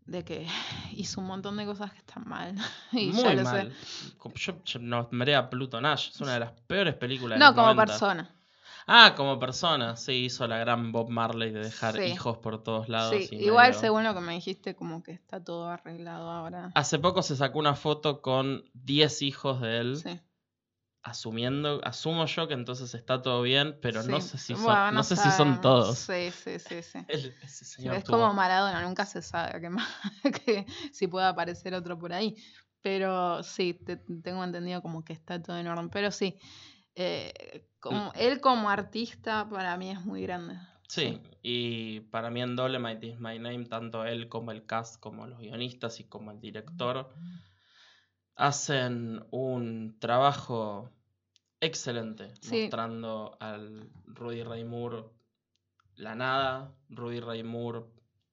de 0.05 0.23
que 0.23 0.47
hizo 0.91 1.21
un 1.21 1.27
montón 1.27 1.57
de 1.57 1.65
cosas 1.65 1.91
que 1.91 1.99
están 1.99 2.27
mal. 2.27 2.55
Y 2.91 3.11
ya 3.11 3.33
lo 3.33 3.43
mal. 3.43 3.73
Como 4.17 4.35
Yo, 4.35 4.53
yo 4.65 4.79
nombré 4.79 5.35
a 5.35 5.49
Pluto 5.49 5.79
Nash, 5.81 6.09
es 6.09 6.21
una 6.21 6.33
de 6.33 6.39
las 6.41 6.51
peores 6.67 6.95
películas 6.95 7.37
sé. 7.37 7.39
de 7.39 7.39
No, 7.39 7.45
los 7.47 7.55
como 7.55 7.67
90. 7.73 7.85
persona. 7.91 8.35
Ah, 8.85 9.13
como 9.15 9.39
persona, 9.39 9.95
sí, 9.95 10.25
hizo 10.25 10.45
la 10.45 10.57
gran 10.57 10.91
Bob 10.91 11.09
Marley 11.09 11.51
de 11.51 11.61
dejar 11.61 11.95
Sí. 11.95 12.01
hijos 12.03 12.39
por 12.39 12.61
todos 12.61 12.89
lados. 12.89 13.15
Sí, 13.15 13.29
y 13.31 13.45
igual 13.45 13.69
medio- 13.69 13.79
según 13.79 14.03
lo 14.03 14.13
que 14.13 14.19
me 14.19 14.33
dijiste, 14.33 14.75
como 14.75 15.01
que 15.01 15.13
está 15.13 15.41
todo 15.41 15.69
arreglado 15.69 16.29
ahora. 16.29 16.69
Hace 16.75 16.99
poco 16.99 17.21
se 17.23 17.37
sacó 17.37 17.59
una 17.59 17.75
foto 17.75 18.21
con 18.21 18.65
10 18.73 19.21
hijos 19.21 19.61
de 19.61 19.77
él, 19.79 19.97
Sí. 19.97 20.19
Asumiendo, 21.03 21.81
asumo 21.83 22.25
yo 22.25 22.47
que 22.47 22.53
entonces 22.53 22.93
está 22.93 23.21
todo 23.21 23.41
bien, 23.41 23.77
pero 23.81 24.01
no 24.03 24.21
sé 24.21 24.37
si 24.37 24.53
son, 24.55 24.63
Bueno, 24.63 24.91
no 24.91 25.03
sé 25.03 25.15
si 25.17 25.29
son 25.31 25.61
todos. 25.61 25.97
Sí, 25.99 26.31
sí, 26.31 26.59
sí, 26.59 26.81
sí. 26.81 26.99
El- 27.07 27.35
ese 27.43 27.65
señor 27.65 27.95
Es 27.95 28.03
tuvo- 28.03 28.11
como 28.21 28.33
Maradona, 28.33 28.81
nunca 28.81 29.05
se 29.05 29.21
sabe 29.21 29.59
que, 29.61 29.69
más, 29.69 29.87
que 30.45 30.65
si 30.91 31.07
puede 31.07 31.27
aparecer 31.27 31.73
otro 31.73 31.99
por 31.99 32.13
ahí. 32.13 32.35
Pero 32.81 33.43
sí, 33.43 33.73
te- 33.73 33.97
tengo 33.97 34.43
entendido 34.43 34.81
como 34.81 35.03
que 35.05 35.13
está 35.13 35.41
todo 35.41 35.57
en 35.57 35.67
orden. 35.67 35.89
Pero 35.89 36.11
sí, 36.11 36.37
eh, 36.95 37.65
como, 37.79 38.11
él 38.15 38.39
como 38.41 38.69
artista 38.69 39.47
para 39.49 39.77
mí 39.77 39.91
es 39.91 40.03
muy 40.05 40.21
grande. 40.23 40.55
Sí, 40.87 41.19
y 41.41 42.01
para 42.11 42.29
mí 42.29 42.41
en 42.41 42.55
Dolemite 42.55 43.07
is 43.07 43.19
My 43.19 43.39
Name, 43.39 43.65
tanto 43.65 44.05
él 44.05 44.29
como 44.29 44.51
el 44.51 44.65
cast, 44.65 44.99
como 44.99 45.25
los 45.27 45.39
guionistas 45.39 45.99
y 45.99 46.03
como 46.03 46.31
el 46.31 46.39
director, 46.39 47.09
hacen 48.35 49.25
un 49.31 49.97
trabajo 49.99 50.89
excelente, 51.59 52.33
Sí. 52.41 52.61
mostrando 52.61 53.37
al 53.39 53.89
Rudy 54.05 54.43
Ray 54.43 54.63
Moore 54.65 55.05
la 55.95 56.15
nada, 56.15 56.73
Rudy 56.89 57.19
Ray 57.19 57.43
Moore 57.43 57.85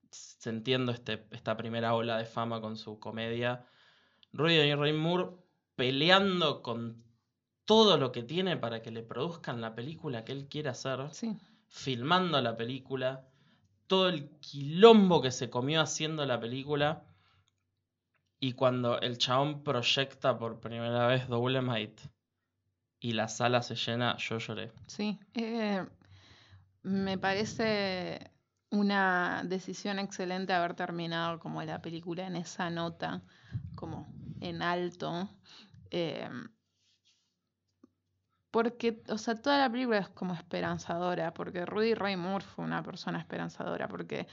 sintiendo 0.09 0.91
este, 0.91 1.25
esta 1.31 1.55
primera 1.55 1.93
ola 1.93 2.17
de 2.17 2.25
fama 2.25 2.59
con 2.59 2.75
su 2.75 2.99
comedia, 2.99 3.65
Rudy 4.33 4.73
Ray 4.75 4.93
Moore 4.93 5.29
peleando 5.75 6.61
con 6.61 7.03
todo 7.65 7.97
lo 7.97 8.11
que 8.11 8.23
tiene 8.23 8.57
para 8.57 8.81
que 8.81 8.91
le 8.91 9.03
produzcan 9.03 9.61
la 9.61 9.75
película 9.75 10.25
que 10.25 10.33
él 10.33 10.47
quiere 10.49 10.69
hacer 10.69 11.13
Sí, 11.13 11.37
filmando 11.69 12.41
la 12.41 12.57
película, 12.57 13.25
todo 13.87 14.09
el 14.09 14.29
quilombo 14.39 15.21
que 15.21 15.31
se 15.31 15.49
comió 15.49 15.81
haciendo 15.81 16.25
la 16.25 16.39
película. 16.39 17.05
Y 18.43 18.53
cuando 18.53 18.99
el 18.99 19.19
chabón 19.19 19.63
proyecta 19.63 20.35
por 20.35 20.59
primera 20.59 21.05
vez 21.05 21.27
Dolemite 21.27 22.01
y 22.99 23.13
la 23.13 23.27
sala 23.27 23.61
se 23.61 23.75
llena, 23.75 24.17
yo 24.17 24.39
lloré. 24.39 24.71
sí. 24.87 25.19
Eh, 25.35 25.85
me 26.81 27.19
parece 27.19 28.31
una 28.71 29.43
decisión 29.45 29.99
excelente 29.99 30.53
haber 30.53 30.73
terminado 30.73 31.39
como 31.39 31.61
la 31.61 31.83
película 31.83 32.25
en 32.25 32.35
esa 32.35 32.71
nota, 32.71 33.21
como 33.75 34.11
en 34.39 34.63
alto. 34.63 35.29
eh, 35.91 36.27
porque, 38.49 39.03
o 39.07 39.19
sea, 39.19 39.35
toda 39.35 39.59
la 39.59 39.71
película 39.71 39.99
es 39.99 40.09
como 40.09 40.33
esperanzadora, 40.33 41.31
porque 41.31 41.63
Rudy 41.65 41.93
Ray 41.93 42.17
Moore 42.17 42.43
fue 42.43 42.65
una 42.65 42.81
persona 42.81 43.19
esperanzadora, 43.19 43.87
porque 43.87 44.27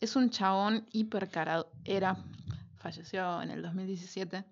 es 0.00 0.14
un 0.16 0.30
chabón 0.30 0.86
hiper 0.92 1.30
era, 1.84 2.16
falleció 2.86 3.42
en 3.42 3.50
el 3.50 3.62
2017, 3.62 4.44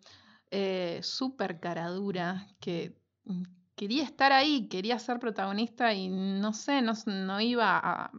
eh, 0.50 0.98
súper 1.02 1.60
caradura, 1.60 2.48
que 2.60 2.96
quería 3.76 4.02
estar 4.02 4.32
ahí, 4.32 4.68
quería 4.68 4.98
ser 4.98 5.20
protagonista 5.20 5.92
y 5.94 6.08
no 6.08 6.52
sé, 6.52 6.82
no, 6.82 6.94
no 7.06 7.40
iba 7.40 7.78
a 7.78 8.10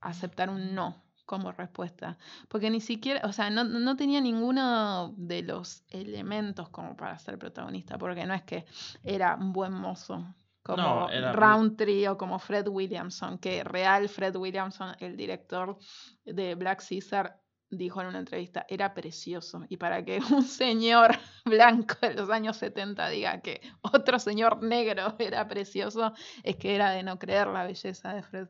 aceptar 0.00 0.48
un 0.48 0.74
no 0.76 1.02
como 1.26 1.50
respuesta, 1.52 2.18
porque 2.48 2.70
ni 2.70 2.80
siquiera, 2.80 3.22
o 3.26 3.32
sea, 3.32 3.50
no, 3.50 3.64
no 3.64 3.96
tenía 3.96 4.20
ninguno 4.20 5.12
de 5.16 5.42
los 5.42 5.82
elementos 5.88 6.68
como 6.68 6.96
para 6.96 7.18
ser 7.18 7.36
protagonista, 7.38 7.98
porque 7.98 8.26
no 8.26 8.34
es 8.34 8.42
que 8.42 8.66
era 9.02 9.34
un 9.34 9.52
buen 9.52 9.72
mozo 9.72 10.24
como 10.62 10.82
No, 10.82 11.08
era- 11.10 11.32
Roundtree 11.32 12.06
o 12.08 12.16
como 12.16 12.38
Fred 12.38 12.68
Williamson, 12.68 13.38
que 13.38 13.64
real 13.64 14.08
Fred 14.08 14.36
Williamson, 14.36 14.94
el 15.00 15.16
director 15.16 15.78
de 16.24 16.54
Black 16.54 16.84
Caesar, 16.88 17.40
dijo 17.70 18.00
en 18.00 18.08
una 18.08 18.18
entrevista, 18.18 18.66
era 18.68 18.94
precioso. 18.94 19.64
Y 19.68 19.76
para 19.76 20.04
que 20.04 20.18
un 20.32 20.42
señor 20.42 21.10
blanco 21.44 21.96
de 22.02 22.14
los 22.14 22.30
años 22.30 22.56
70 22.56 23.08
diga 23.08 23.40
que 23.40 23.60
otro 23.82 24.18
señor 24.18 24.62
negro 24.62 25.14
era 25.18 25.46
precioso, 25.48 26.12
es 26.42 26.56
que 26.56 26.74
era 26.74 26.90
de 26.90 27.02
no 27.02 27.18
creer 27.18 27.48
la 27.48 27.64
belleza 27.64 28.14
de 28.14 28.22
Fred. 28.22 28.48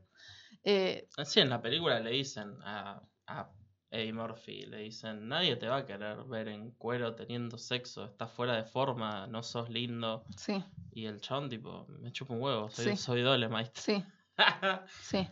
Eh, 0.62 1.08
Sí, 1.24 1.40
en 1.40 1.50
la 1.50 1.60
película 1.60 2.00
le 2.00 2.10
dicen 2.10 2.54
a, 2.62 3.02
a 3.26 3.50
Eddie 3.90 4.12
Murphy, 4.12 4.66
le 4.66 4.78
dicen, 4.78 5.28
nadie 5.28 5.56
te 5.56 5.68
va 5.68 5.76
a 5.78 5.86
querer 5.86 6.24
ver 6.24 6.48
en 6.48 6.72
cuero 6.72 7.14
teniendo 7.14 7.58
sexo, 7.58 8.06
estás 8.06 8.32
fuera 8.32 8.56
de 8.56 8.64
forma, 8.64 9.26
no 9.26 9.42
sos 9.42 9.68
lindo. 9.68 10.24
sí, 10.36 10.64
Y 10.90 11.06
el 11.06 11.20
chabón 11.20 11.48
tipo, 11.48 11.86
me 12.00 12.10
chupa 12.12 12.34
un 12.34 12.42
huevo, 12.42 12.68
soy, 12.70 12.86
Sí. 12.86 12.96
soy 12.96 13.22
Dolemite. 13.22 13.70
sí, 13.80 14.04
sí. 15.02 15.28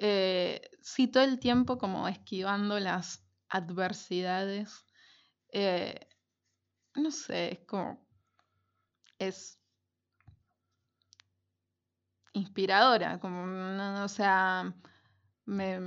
Eh, 0.00 0.60
sí, 0.88 1.06
todo 1.06 1.24
el 1.24 1.38
tiempo 1.38 1.78
como 1.78 2.08
esquivando 2.08 2.78
las 2.80 3.24
adversidades. 3.48 4.84
Eh, 5.52 6.08
no 6.94 7.10
sé, 7.10 7.52
es 7.52 7.60
como. 7.66 8.06
Es 9.18 9.58
inspiradora, 12.32 13.18
como, 13.18 13.46
no, 13.46 14.04
o 14.04 14.08
sea, 14.08 14.72
me, 15.44 15.78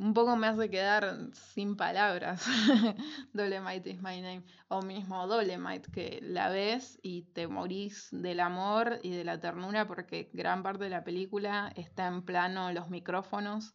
un 0.00 0.14
poco 0.14 0.34
me 0.36 0.46
hace 0.46 0.70
quedar 0.70 1.28
sin 1.34 1.76
palabras. 1.76 2.44
Dolemite 3.34 3.90
is 3.90 4.00
my 4.00 4.20
name. 4.20 4.44
O 4.68 4.82
mismo 4.82 5.26
Dolemite, 5.26 5.90
que 5.92 6.20
la 6.22 6.48
ves 6.48 6.98
y 7.02 7.24
te 7.34 7.46
morís 7.46 8.08
del 8.10 8.40
amor 8.40 8.98
y 9.02 9.10
de 9.10 9.24
la 9.24 9.38
ternura 9.38 9.86
porque 9.86 10.30
gran 10.32 10.62
parte 10.62 10.84
de 10.84 10.90
la 10.90 11.04
película 11.04 11.72
está 11.76 12.06
en 12.06 12.22
plano 12.22 12.72
los 12.72 12.88
micrófonos. 12.88 13.74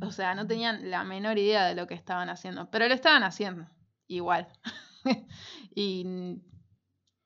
O 0.00 0.10
sea, 0.10 0.34
no 0.34 0.46
tenían 0.46 0.90
la 0.90 1.04
menor 1.04 1.38
idea 1.38 1.66
de 1.66 1.74
lo 1.74 1.86
que 1.86 1.94
estaban 1.94 2.28
haciendo, 2.28 2.70
pero 2.70 2.88
lo 2.88 2.94
estaban 2.94 3.22
haciendo 3.22 3.66
igual. 4.06 4.48
y 5.74 6.04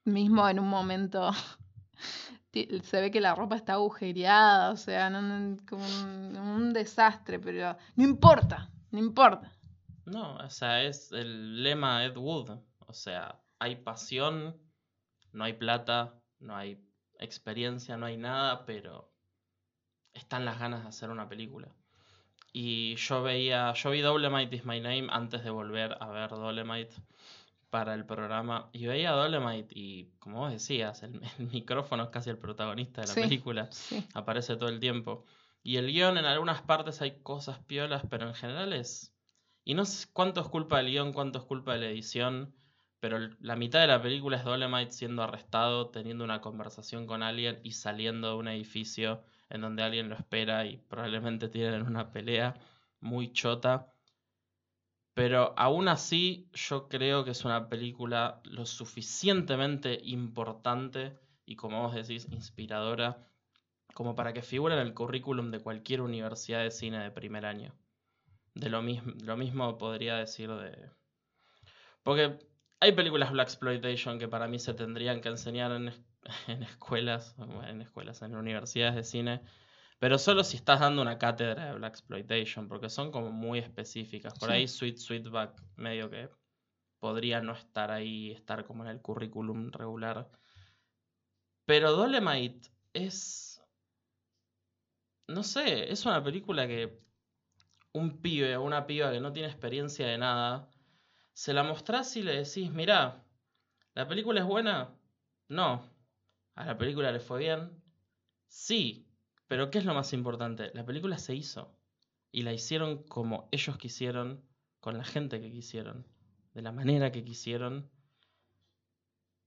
mismo 0.04 0.48
en 0.48 0.58
un 0.58 0.68
momento 0.68 1.30
se 2.52 3.00
ve 3.00 3.10
que 3.10 3.20
la 3.20 3.34
ropa 3.34 3.56
está 3.56 3.74
agujereada, 3.74 4.70
o 4.70 4.76
sea, 4.76 5.10
no- 5.10 5.56
como 5.68 5.84
un, 5.84 6.36
un 6.36 6.72
desastre, 6.72 7.38
pero 7.38 7.76
no 7.96 8.04
importa, 8.04 8.70
no 8.90 8.98
importa. 8.98 9.52
No, 10.04 10.36
o 10.36 10.50
sea, 10.50 10.82
es 10.82 11.12
el 11.12 11.62
lema 11.62 12.04
Ed 12.04 12.16
Wood. 12.16 12.50
O 12.86 12.92
sea, 12.92 13.40
hay 13.58 13.76
pasión, 13.76 14.60
no 15.32 15.44
hay 15.44 15.54
plata, 15.54 16.20
no 16.40 16.56
hay 16.56 16.84
experiencia, 17.18 17.96
no 17.96 18.06
hay 18.06 18.16
nada, 18.16 18.66
pero 18.66 19.14
están 20.12 20.44
las 20.44 20.58
ganas 20.58 20.82
de 20.82 20.88
hacer 20.88 21.10
una 21.10 21.28
película. 21.28 21.74
Y 22.52 22.96
yo 22.96 23.22
veía, 23.22 23.72
yo 23.74 23.90
vi 23.90 24.00
Dolemite 24.00 24.56
is 24.56 24.64
My 24.64 24.78
Name 24.80 25.06
antes 25.10 25.42
de 25.42 25.50
volver 25.50 25.96
a 26.00 26.08
ver 26.08 26.30
Dolemite, 26.30 26.94
para 27.70 27.94
el 27.94 28.04
programa 28.04 28.68
y 28.72 28.84
veía 28.86 29.10
a 29.12 29.16
Dolemite 29.16 29.72
y, 29.74 30.10
como 30.18 30.40
vos 30.40 30.52
decías, 30.52 31.02
el, 31.02 31.20
el 31.38 31.46
micrófono 31.50 32.02
es 32.04 32.08
casi 32.10 32.28
el 32.28 32.36
protagonista 32.38 33.00
de 33.00 33.06
la 33.06 33.14
Sí. 33.14 33.20
película. 33.20 33.68
Sí. 33.72 34.04
Aparece 34.12 34.56
todo 34.56 34.68
el 34.68 34.78
tiempo. 34.80 35.24
Y 35.62 35.76
el 35.76 35.86
guion, 35.86 36.18
en 36.18 36.24
algunas 36.26 36.60
partes 36.62 37.00
hay 37.00 37.22
cosas 37.22 37.58
piolas, 37.60 38.02
pero 38.10 38.26
en 38.28 38.34
general 38.34 38.72
es. 38.74 39.14
Y 39.64 39.74
no 39.74 39.84
sé 39.86 40.08
cuánto 40.12 40.40
es 40.42 40.48
culpa 40.48 40.78
del 40.78 40.88
guion, 40.90 41.12
cuánto 41.12 41.38
es 41.38 41.44
culpa 41.46 41.72
de 41.74 41.78
la 41.80 41.86
edición. 41.86 42.54
Pero 43.00 43.18
la 43.40 43.56
mitad 43.56 43.80
de 43.80 43.86
la 43.86 44.02
película 44.02 44.36
es 44.36 44.44
Dolemite 44.44 44.92
siendo 44.92 45.22
arrestado, 45.22 45.88
teniendo 45.90 46.24
una 46.24 46.40
conversación 46.40 47.06
con 47.06 47.22
alguien 47.22 47.58
y 47.64 47.72
saliendo 47.72 48.28
de 48.28 48.34
un 48.34 48.48
edificio 48.48 49.22
en 49.52 49.60
donde 49.60 49.82
alguien 49.82 50.08
lo 50.08 50.16
espera 50.16 50.64
y 50.64 50.78
probablemente 50.78 51.48
tienen 51.48 51.82
una 51.82 52.10
pelea 52.10 52.54
muy 53.00 53.32
chota. 53.32 53.92
Pero 55.14 55.52
aún 55.58 55.88
así, 55.88 56.48
yo 56.54 56.88
creo 56.88 57.22
que 57.22 57.32
es 57.32 57.44
una 57.44 57.68
película 57.68 58.40
lo 58.44 58.64
suficientemente 58.64 60.00
importante 60.04 61.18
y, 61.44 61.56
como 61.56 61.82
vos 61.82 61.94
decís, 61.94 62.26
inspiradora, 62.30 63.28
como 63.92 64.14
para 64.14 64.32
que 64.32 64.40
figure 64.40 64.74
en 64.74 64.80
el 64.80 64.94
currículum 64.94 65.50
de 65.50 65.60
cualquier 65.60 66.00
universidad 66.00 66.62
de 66.62 66.70
cine 66.70 66.98
de 67.02 67.10
primer 67.10 67.44
año. 67.44 67.74
De 68.54 68.70
lo 68.70 68.80
mismo, 68.80 69.12
lo 69.22 69.36
mismo 69.36 69.76
podría 69.76 70.16
decir 70.16 70.50
de. 70.50 70.90
Porque 72.02 72.38
hay 72.80 72.92
películas 72.92 73.32
Black 73.32 73.48
Exploitation 73.48 74.18
que 74.18 74.28
para 74.28 74.48
mí 74.48 74.58
se 74.58 74.72
tendrían 74.72 75.20
que 75.20 75.28
enseñar 75.28 75.72
en, 75.72 75.92
en 76.48 76.62
escuelas, 76.62 77.36
en 77.38 77.80
escuelas, 77.82 78.22
en 78.22 78.36
universidades 78.36 78.94
de 78.94 79.04
cine, 79.04 79.40
pero 79.98 80.18
solo 80.18 80.44
si 80.44 80.56
estás 80.56 80.80
dando 80.80 81.02
una 81.02 81.18
cátedra 81.18 81.66
de 81.66 81.74
Black 81.74 81.92
Exploitation, 81.94 82.68
porque 82.68 82.88
son 82.88 83.10
como 83.10 83.30
muy 83.30 83.58
específicas. 83.58 84.34
Por 84.38 84.48
Sí. 84.48 84.54
ahí 84.54 84.68
Sweet 84.68 84.96
Sweetback 84.96 85.62
medio 85.76 86.10
que 86.10 86.28
podría 86.98 87.40
no 87.40 87.52
estar 87.52 87.90
ahí, 87.90 88.32
estar 88.32 88.64
como 88.64 88.84
en 88.84 88.90
el 88.90 89.00
currículum 89.00 89.70
regular. 89.70 90.30
Pero 91.66 91.92
Dolemite 91.92 92.70
es. 92.92 93.62
No 95.28 95.42
sé, 95.42 95.90
es 95.90 96.04
una 96.04 96.22
película 96.22 96.66
que 96.66 97.00
un 97.92 98.20
pibe 98.20 98.56
o 98.56 98.62
una 98.62 98.86
piba 98.86 99.12
que 99.12 99.20
no 99.20 99.32
tiene 99.32 99.48
experiencia 99.48 100.06
de 100.06 100.18
nada, 100.18 100.68
se 101.32 101.52
la 101.52 101.62
mostrás 101.62 102.16
y 102.16 102.22
le 102.22 102.36
decís, 102.36 102.70
mirá, 102.70 103.24
¿la 103.94 104.08
película 104.08 104.40
es 104.40 104.46
buena? 104.46 104.94
No. 105.48 105.91
¿A 106.54 106.66
la 106.66 106.76
película 106.76 107.10
le 107.12 107.20
fue 107.20 107.40
bien? 107.40 107.82
Sí. 108.46 109.08
Pero 109.48 109.70
¿qué 109.70 109.78
es 109.78 109.84
lo 109.84 109.94
más 109.94 110.12
importante? 110.12 110.70
La 110.74 110.84
película 110.84 111.18
se 111.18 111.34
hizo. 111.34 111.76
Y 112.30 112.42
la 112.42 112.52
hicieron 112.52 113.02
como 113.04 113.48
ellos 113.52 113.76
quisieron, 113.76 114.42
con 114.80 114.96
la 114.96 115.04
gente 115.04 115.40
que 115.40 115.50
quisieron, 115.50 116.06
de 116.54 116.62
la 116.62 116.72
manera 116.72 117.12
que 117.12 117.24
quisieron. 117.24 117.90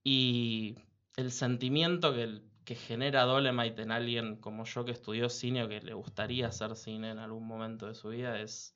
Y 0.03 0.75
el 1.17 1.31
sentimiento 1.31 2.13
que, 2.13 2.41
que 2.63 2.75
genera 2.75 3.23
Dolemite 3.23 3.81
en 3.81 3.91
alguien 3.91 4.35
como 4.37 4.65
yo 4.65 4.85
que 4.85 4.91
estudió 4.91 5.29
cine 5.29 5.63
o 5.63 5.69
que 5.69 5.81
le 5.81 5.93
gustaría 5.93 6.47
hacer 6.47 6.75
cine 6.75 7.11
en 7.11 7.19
algún 7.19 7.47
momento 7.47 7.87
de 7.87 7.95
su 7.95 8.09
vida 8.09 8.39
es, 8.39 8.73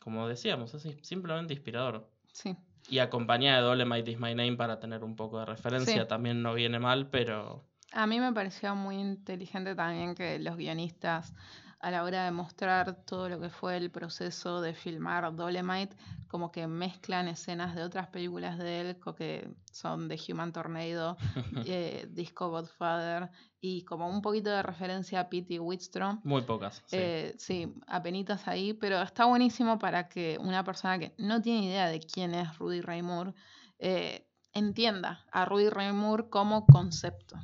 como 0.00 0.26
decíamos, 0.26 0.74
es 0.74 0.82
simplemente 1.02 1.54
inspirador. 1.54 2.10
Sí. 2.32 2.56
Y 2.88 2.98
acompañada 3.00 3.58
de 3.58 3.64
Dolemite 3.64 4.10
is 4.12 4.18
My 4.18 4.34
Name 4.34 4.56
para 4.56 4.80
tener 4.80 5.04
un 5.04 5.14
poco 5.14 5.38
de 5.40 5.44
referencia 5.46 6.02
Sí. 6.02 6.08
también 6.08 6.42
no 6.42 6.54
viene 6.54 6.78
mal, 6.78 7.08
pero 7.08 7.64
A 7.92 8.06
mí 8.06 8.20
me 8.20 8.32
pareció 8.32 8.74
muy 8.74 8.96
inteligente 8.96 9.74
también 9.74 10.14
que 10.14 10.38
los 10.38 10.56
guionistas, 10.56 11.34
a 11.80 11.90
la 11.90 12.02
hora 12.02 12.24
de 12.24 12.30
mostrar 12.32 13.04
todo 13.04 13.28
lo 13.28 13.40
que 13.40 13.50
fue 13.50 13.76
el 13.76 13.90
proceso 13.90 14.60
de 14.60 14.74
filmar 14.74 15.34
Dolemite, 15.34 15.96
como 16.26 16.50
que 16.50 16.66
mezclan 16.66 17.28
escenas 17.28 17.74
de 17.76 17.82
otras 17.82 18.08
películas 18.08 18.58
de 18.58 18.80
él, 18.80 18.96
que 19.16 19.48
son 19.72 20.08
The 20.08 20.18
Human 20.28 20.52
Tornado, 20.52 21.16
eh, 21.66 22.08
Disco 22.10 22.50
Godfather, 22.50 23.30
y 23.60 23.84
como 23.84 24.08
un 24.08 24.22
poquito 24.22 24.50
de 24.50 24.62
referencia 24.62 25.20
a 25.20 25.28
Pete 25.28 25.60
Whitstrom. 25.60 26.20
muy 26.24 26.42
pocas. 26.42 26.82
Sí. 26.86 26.96
Eh, 26.98 27.34
sí, 27.38 27.74
apenitas 27.86 28.48
ahí, 28.48 28.74
pero 28.74 29.00
está 29.00 29.24
buenísimo 29.26 29.78
para 29.78 30.08
que 30.08 30.36
una 30.40 30.64
persona 30.64 30.98
que 30.98 31.14
no 31.18 31.40
tiene 31.40 31.66
idea 31.66 31.88
de 31.88 32.00
quién 32.00 32.34
es 32.34 32.58
Rudy 32.58 32.80
Ray 32.80 33.02
Moore 33.02 33.34
eh, 33.78 34.26
entienda 34.52 35.24
a 35.30 35.44
Rudy 35.44 35.68
Ray 35.68 35.92
Moore 35.92 36.28
como 36.28 36.66
concepto, 36.66 37.36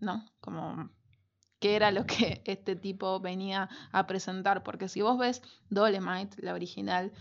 ¿no? 0.00 0.24
Como 0.40 0.90
qué 1.66 1.74
era 1.74 1.90
lo 1.90 2.06
que 2.06 2.42
este 2.44 2.76
tipo 2.76 3.18
venía 3.20 3.68
a 3.90 4.06
presentar, 4.06 4.62
porque 4.62 4.88
si 4.88 5.02
vos 5.02 5.18
ves 5.18 5.42
Dolemite, 5.68 6.40
la 6.42 6.54
original, 6.54 7.12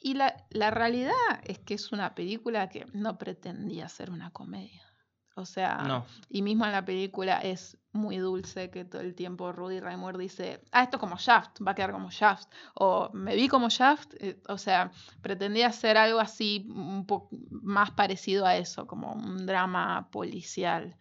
y 0.00 0.14
la, 0.14 0.44
la 0.50 0.70
realidad 0.70 1.12
es 1.44 1.58
que 1.60 1.74
es 1.74 1.92
una 1.92 2.14
película 2.14 2.68
que 2.68 2.86
no 2.92 3.16
pretendía 3.16 3.88
ser 3.88 4.10
una 4.10 4.30
comedia. 4.30 4.82
O 5.38 5.44
sea, 5.44 5.76
no, 5.86 6.06
y 6.30 6.40
mismo 6.40 6.64
en 6.64 6.72
la 6.72 6.84
película 6.84 7.40
es 7.40 7.76
muy 7.92 8.16
dulce 8.16 8.70
que 8.70 8.86
todo 8.86 9.02
el 9.02 9.14
tiempo 9.14 9.52
Rudy 9.52 9.80
Ray 9.80 9.96
Moore 9.96 10.18
dice, 10.18 10.62
ah, 10.72 10.82
esto 10.82 10.96
es 10.96 11.00
como 11.00 11.16
Shaft, 11.18 11.58
va 11.66 11.72
a 11.72 11.74
quedar 11.74 11.92
como 11.92 12.10
Shaft. 12.10 12.48
O 12.74 13.10
me 13.12 13.36
vi 13.36 13.46
como 13.46 13.68
Shaft, 13.68 14.14
eh, 14.18 14.40
o 14.48 14.56
sea, 14.56 14.90
pretendía 15.20 15.66
hacer 15.66 15.98
algo 15.98 16.20
así 16.20 16.66
un 16.70 17.06
poco 17.06 17.28
más 17.50 17.90
parecido 17.90 18.46
a 18.46 18.56
eso, 18.56 18.86
como 18.86 19.12
un 19.12 19.44
drama 19.46 20.08
policial. 20.10 20.96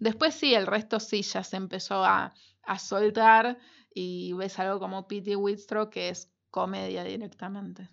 Después 0.00 0.34
sí, 0.34 0.54
el 0.54 0.66
resto 0.66 1.00
sí 1.00 1.22
ya 1.22 1.42
se 1.42 1.56
empezó 1.56 2.04
a, 2.04 2.34
a 2.62 2.78
soltar 2.78 3.58
y 3.94 4.32
ves 4.34 4.58
algo 4.58 4.78
como 4.78 5.08
Pity 5.08 5.36
Whitstro 5.36 5.88
que 5.88 6.10
es 6.10 6.30
comedia 6.50 7.04
directamente. 7.04 7.88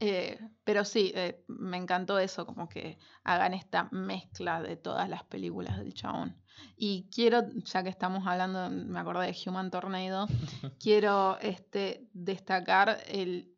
Eh, 0.00 0.38
pero 0.64 0.84
sí, 0.84 1.12
eh, 1.14 1.44
me 1.46 1.76
encantó 1.76 2.18
eso, 2.18 2.44
como 2.44 2.68
que 2.68 2.98
hagan 3.22 3.54
esta 3.54 3.88
mezcla 3.92 4.60
de 4.60 4.76
todas 4.76 5.08
las 5.08 5.22
películas 5.24 5.78
del 5.78 5.94
chabón. 5.94 6.36
Y 6.76 7.08
quiero, 7.14 7.48
ya 7.64 7.82
que 7.82 7.88
estamos 7.88 8.26
hablando, 8.26 8.70
me 8.70 8.98
acordé 8.98 9.26
de 9.26 9.50
Human 9.50 9.70
Tornado, 9.70 10.26
quiero 10.80 11.38
este, 11.40 12.08
destacar 12.12 13.02
el 13.06 13.54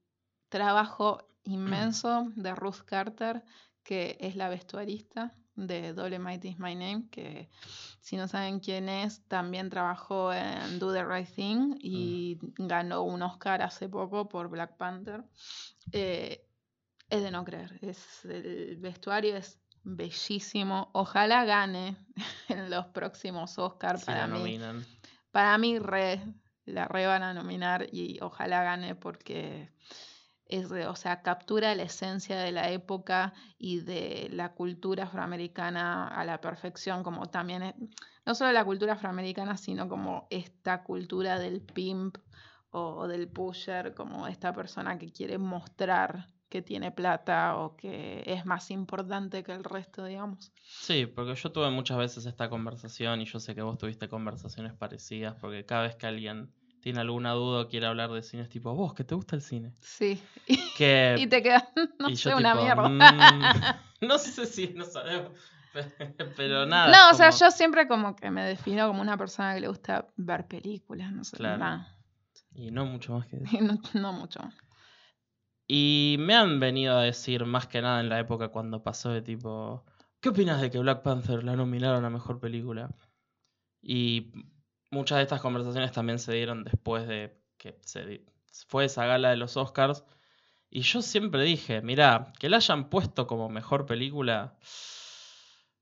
trabajo 0.49 1.27
inmenso 1.45 2.31
de 2.37 2.55
Ruth 2.55 2.83
Carter, 2.85 3.43
que 3.83 4.19
es 4.21 4.37
la 4.37 4.49
vestuarista 4.49 5.35
de 5.57 5.93
Dolemite 5.93 6.49
is 6.49 6.59
My 6.59 6.75
Name, 6.75 7.09
que 7.11 7.49
si 8.01 8.17
no 8.17 8.29
saben 8.29 8.61
quién 8.61 8.89
es, 8.89 9.23
también 9.27 9.71
trabajó 9.71 10.33
en 10.33 10.79
Do 10.79 10.93
the 10.93 11.05
Right 11.05 11.29
Thing 11.29 11.77
y 11.81 12.39
ganó 12.57 13.03
un 13.03 13.23
Oscar 13.23 13.63
hace 13.63 13.89
poco 13.89 14.29
por 14.29 14.49
Black 14.49 14.77
Panther. 14.77 15.25
Eh, 15.93 16.47
es 17.09 17.23
de 17.23 17.31
no 17.31 17.45
creer, 17.45 17.79
es, 17.83 18.25
el 18.25 18.77
vestuario 18.79 19.37
es 19.37 19.61
bellísimo. 19.83 20.91
Ojalá 20.93 21.45
gane 21.45 21.97
en 22.49 22.71
los 22.71 22.87
próximos 22.87 23.59
Oscars 23.59 24.01
si 24.01 24.07
para 24.07 24.27
mí. 24.27 24.39
nominan. 24.39 24.85
Para 25.31 25.57
mí, 25.59 25.79
re, 25.79 26.21
la 26.65 26.87
re 26.87 27.07
van 27.07 27.23
a 27.23 27.35
nominar 27.35 27.87
y 27.93 28.19
ojalá 28.21 28.63
gane 28.63 28.95
porque 28.95 29.71
es, 30.49 30.71
o 30.71 30.95
sea, 30.97 31.23
captura 31.23 31.75
la 31.75 31.83
esencia 31.85 32.39
de 32.39 32.53
la 32.53 32.71
época 32.71 33.33
y 33.59 33.81
de 33.81 34.29
la 34.33 34.55
cultura 34.55 35.05
afroamericana 35.05 36.09
a 36.09 36.25
la 36.25 36.41
perfección, 36.41 37.03
como 37.03 37.27
también, 37.31 37.63
es- 37.63 37.75
no 38.25 38.35
solo 38.35 38.53
la 38.53 38.65
cultura 38.65 38.95
afroamericana, 38.95 39.57
sino 39.57 39.89
como 39.89 40.27
esta 40.31 40.83
cultura 40.85 41.39
del 41.39 41.63
pimp 41.63 42.19
o 42.71 43.07
del 43.09 43.29
pusher, 43.29 43.95
como 43.95 44.27
esta 44.27 44.53
persona 44.53 44.99
que 44.99 45.13
quiere 45.13 45.39
mostrar 45.39 46.27
que 46.49 46.63
tiene 46.63 46.93
plata 46.93 47.57
o 47.57 47.77
que 47.77 48.23
es 48.27 48.45
más 48.47 48.71
importante 48.71 49.43
que 49.43 49.53
el 49.53 49.65
resto, 49.65 50.05
digamos. 50.05 50.53
Sí, 50.69 51.07
porque 51.07 51.35
yo 51.35 51.53
tuve 51.53 51.71
muchas 51.71 51.97
veces 51.99 52.27
esta 52.27 52.49
conversación 52.51 53.21
y 53.21 53.25
yo 53.25 53.41
sé 53.41 53.55
que 53.55 53.63
vos 53.63 53.79
tuviste 53.79 54.09
conversaciones 54.09 54.75
parecidas, 54.75 55.37
porque 55.37 55.65
cada 55.65 55.83
vez 55.83 55.97
que 55.97 56.07
alguien 56.07 56.53
tiene 56.87 57.01
alguna 57.01 57.33
duda 57.33 57.63
o 57.63 57.69
quiere 57.69 57.85
hablar 57.87 58.13
de 58.13 58.23
cine 58.23 58.45
es 58.45 58.49
tipo, 58.49 58.73
vos, 58.73 58.95
que 58.95 59.03
te 59.03 59.17
gusta 59.17 59.35
el 59.35 59.43
cine. 59.43 59.73
Sí, 59.81 60.23
Que, 60.79 61.17
y 61.19 61.27
te 61.27 61.43
queda, 61.43 61.69
no 61.99 62.15
sé, 62.15 62.33
una 62.33 62.53
tipo, 62.53 62.63
mierda. 62.63 62.89
"Mm, 62.89 63.43
no 64.07 64.19
sé 64.19 64.47
si 64.47 64.69
no 64.69 64.85
sabemos, 64.85 65.33
pero 66.37 66.65
nada. 66.65 66.93
No, 66.93 67.11
o 67.11 67.15
sea, 67.15 67.31
yo 67.31 67.51
siempre 67.51 67.89
como 67.89 68.15
que 68.15 68.31
me 68.31 68.45
defino 68.45 68.87
como 68.87 69.01
una 69.03 69.17
persona 69.17 69.53
que 69.57 69.63
le 69.63 69.67
gusta 69.67 70.07
ver 70.17 70.47
películas, 70.47 71.11
no 71.11 71.25
sé, 71.25 71.39
Claro. 71.39 71.59
nada. 71.59 71.93
Y 72.55 72.71
no 72.71 72.87
mucho 72.87 73.15
más 73.15 73.27
que 73.27 73.39
eso. 73.39 73.61
No, 73.63 73.81
no 74.01 74.13
mucho. 74.13 74.39
Y 75.67 76.15
me 76.21 76.37
han 76.37 76.61
venido 76.61 76.97
a 76.97 77.03
decir 77.03 77.45
más 77.47 77.67
que 77.67 77.83
nada 77.83 77.99
en 77.99 78.09
la 78.11 78.21
época 78.21 78.51
cuando 78.51 78.85
pasó 78.85 79.11
de 79.11 79.23
tipo, 79.23 79.85
¿qué 80.21 80.29
opinas 80.29 80.61
de 80.61 80.71
que 80.71 80.79
Black 80.79 81.03
Panther 81.03 81.43
la 81.43 81.57
nominaron 81.57 82.05
a 82.05 82.11
mejor 82.11 82.39
película? 82.39 82.95
Y 83.83 84.31
muchas 84.91 85.19
de 85.19 85.23
estas 85.23 85.41
conversaciones 85.41 85.93
también 85.93 86.19
se 86.19 86.33
dieron 86.33 86.65
después 86.65 87.07
de 87.07 87.37
que 87.59 87.79
se 87.83 88.25
fue 88.69 88.85
esa 88.87 89.07
gala 89.07 89.31
de 89.31 89.37
los 89.37 89.57
Oscars. 89.57 90.05
Y 90.71 90.81
yo 90.83 91.01
siempre 91.03 91.43
dije, 91.45 91.81
mira, 91.83 92.33
que 92.39 92.49
la 92.49 92.57
hayan 92.57 92.89
puesto 92.91 93.27
como 93.27 93.49
mejor 93.49 93.87
película, 93.87 94.57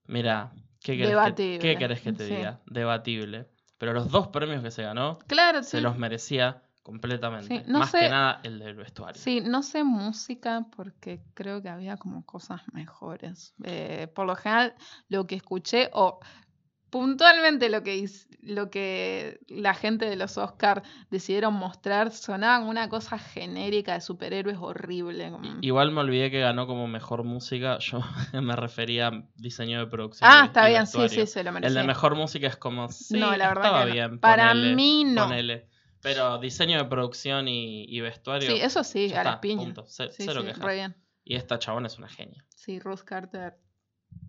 mira, 0.07 0.52
¿qué 0.80 0.96
querés, 0.96 1.34
que, 1.34 1.59
¿qué 1.61 1.76
querés 1.78 2.00
que 2.02 2.12
te 2.12 2.26
sí. 2.26 2.34
diga? 2.34 2.61
Debatible. 2.66 3.48
Pero 3.78 3.92
los 3.92 4.11
dos 4.11 4.28
premios 4.28 4.62
que 4.62 4.70
se 4.70 4.82
ganó, 4.82 5.18
Claro, 5.26 5.62
se 5.62 5.78
sí. 5.78 5.82
los 5.82 5.96
merecía 5.98 6.62
completamente. 6.82 7.48
Sí, 7.48 7.64
no 7.66 7.78
Más 7.80 7.90
sé- 7.90 7.98
que 8.00 8.09
nada 8.09 8.40
el 8.44 8.59
del 8.59 8.74
vestuario. 8.76 9.20
Sí, 9.20 9.40
no 9.40 9.62
sé 9.62 9.84
música 9.84 10.66
porque 10.76 11.22
creo 11.34 11.62
que 11.62 11.70
había 11.70 11.96
como 11.96 12.24
cosas 12.24 12.61
mejores. 12.72 13.55
Eh, 13.64 14.07
por 14.14 14.26
lo 14.26 14.36
general, 14.36 14.74
lo 15.09 15.26
que 15.26 15.34
escuché 15.34 15.90
o 15.92 16.20
puntualmente 16.95 17.70
lo 17.70 17.82
que, 17.82 18.09
lo 18.40 18.70
que 18.70 19.40
la 19.49 19.74
gente 19.74 20.09
de 20.09 20.14
los 20.14 20.38
Oscar 20.38 20.84
decidieron 21.11 21.53
mostrar 21.55 22.12
sonaba 22.12 22.59
como 22.61 22.70
una 22.70 22.88
cosa 22.88 23.18
genérica 23.18 23.95
de 23.95 24.01
superhéroes 24.01 24.59
horrible. 24.61 25.32
Igual 25.61 25.90
me 25.90 26.03
olvidé 26.03 26.30
que 26.30 26.38
ganó 26.38 26.68
como 26.68 26.86
mejor 26.86 27.24
música. 27.24 27.78
Yo 27.80 27.99
me 28.40 28.55
refería 28.55 29.09
a 29.09 29.24
diseño 29.34 29.80
de 29.80 29.88
producción. 29.88 30.30
ah, 30.32 30.45
está 30.47 30.68
bien, 30.68 30.86
sí, 30.86 31.09
sí, 31.09 31.26
se 31.26 31.42
lo 31.42 31.49
El 31.49 31.55
merecía. 31.55 31.80
de 31.80 31.84
mejor 31.88 32.14
música 32.14 32.47
es 32.47 32.57
como. 32.57 32.88
Sí, 32.88 33.18
no, 33.18 33.36
la 33.36 33.49
verdad 33.49 33.64
estaba 33.64 33.80
que 33.80 33.88
no. 33.88 33.92
bien. 33.95 34.20
Para 34.20 34.49
ponele, 34.51 34.76
mí 34.76 35.03
no. 35.05 35.24
ponele. 35.24 35.68
Pero 36.01 36.38
diseño 36.38 36.78
de 36.78 36.84
producción 36.84 37.49
y, 37.49 37.86
y 37.88 38.01
vestuario. 38.03 38.49
Sí, 38.49 38.61
eso 38.62 38.84
sí, 38.84 39.12
a 39.12 39.24
las 39.24 39.34
está, 39.34 39.40
piñas. 39.40 39.74
Sí, 39.88 40.05
cero 40.11 40.45
sí, 40.45 40.61
bien. 40.68 40.95
Y 41.24 41.34
esta 41.34 41.59
chabona 41.59 41.88
es 41.88 41.99
una 41.99 42.09
genia. 42.09 42.47
Sí, 42.55 42.78
Ruth 42.78 43.01
Carter. 43.05 43.57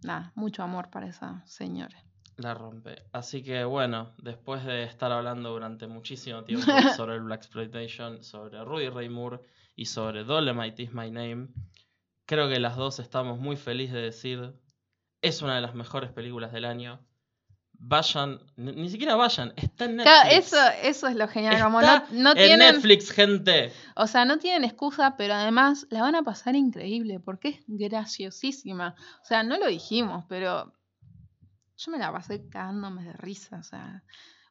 Nada, 0.02 0.32
mucho 0.34 0.64
amor 0.64 0.90
para 0.90 1.06
esa 1.08 1.44
señora. 1.46 2.05
La 2.38 2.54
rompe. 2.54 3.04
Así 3.14 3.44
que 3.44 3.64
bueno, 3.64 4.14
después 4.18 4.66
de 4.66 4.84
estar 4.84 5.12
hablando 5.12 5.52
durante 5.52 5.88
muchísimo 5.88 6.44
tiempo 6.46 6.72
sobre 6.96 7.16
el 7.16 7.22
Black 7.22 7.42
Exploitation, 7.42 8.24
sobre 8.24 8.64
Rudy 8.64 8.90
Ray 8.90 9.10
Moore 9.10 9.40
y 9.76 9.86
sobre 9.86 10.24
Dolemite 10.24 10.84
is 10.84 10.94
My 10.94 11.10
Name, 11.10 11.48
creo 12.26 12.50
que 12.50 12.60
las 12.60 12.76
dos 12.76 13.00
estamos 13.00 13.40
muy 13.40 13.56
felices 13.56 13.96
de 13.96 14.02
decir 14.02 14.54
es 15.22 15.42
una 15.42 15.56
de 15.56 15.62
las 15.62 15.76
mejores 15.76 16.12
películas 16.12 16.52
del 16.52 16.66
año. 16.66 17.00
Vayan, 17.78 18.40
ni, 18.56 18.90
siquiera 18.90 19.16
vayan, 19.16 19.54
está 19.58 19.86
en 19.86 19.98
Netflix. 19.98 20.14
Claro, 20.14 20.30
eso, 20.30 20.58
eso 20.82 21.08
es 21.08 21.16
lo 21.16 21.28
genial. 21.28 21.62
Como 21.62 21.82
no, 21.82 22.04
no 22.12 22.32
en 22.32 22.38
tienen. 22.38 22.60
Netflix, 22.60 23.12
gente. 23.12 23.74
O 23.96 24.08
sea, 24.08 24.24
no 24.24 24.38
tienen 24.38 24.64
excusa, 24.64 25.18
pero 25.18 25.34
además 25.34 25.86
la 25.90 26.02
van 26.02 26.16
a 26.16 26.24
pasar 26.24 26.56
increíble 26.56 27.20
porque 27.20 27.50
es 27.50 27.60
graciosísima. 27.68 28.96
O 29.22 29.26
sea, 29.26 29.44
no 29.44 29.58
lo 29.58 29.68
dijimos, 29.68 30.24
pero 30.30 30.74
yo 31.78 31.92
me 31.92 31.98
la 31.98 32.12
pasé 32.12 32.48
cagándome 32.50 33.04
de 33.04 33.14
risa. 33.14 33.58
O 33.58 33.64
sea, 33.64 34.04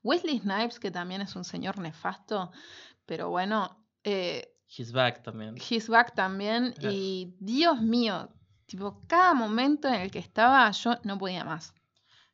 Wesley 0.02 0.38
Snipes, 0.40 0.78
que 0.78 0.90
también 0.90 1.20
es 1.22 1.34
un 1.36 1.44
señor 1.44 1.78
nefasto, 1.78 2.52
pero 3.06 3.30
bueno, 3.30 3.84
eh, 4.02 4.50
He's 4.76 4.92
back 4.92 5.22
también. 5.22 5.54
His 5.56 5.88
Back 5.88 6.14
también. 6.14 6.74
Y 6.80 7.36
Dios 7.38 7.80
mío, 7.80 8.28
tipo, 8.66 9.00
cada 9.06 9.32
momento 9.34 9.86
en 9.88 9.94
el 9.94 10.10
que 10.10 10.18
estaba, 10.18 10.68
yo 10.72 10.98
no 11.04 11.16
podía 11.18 11.44
más. 11.44 11.74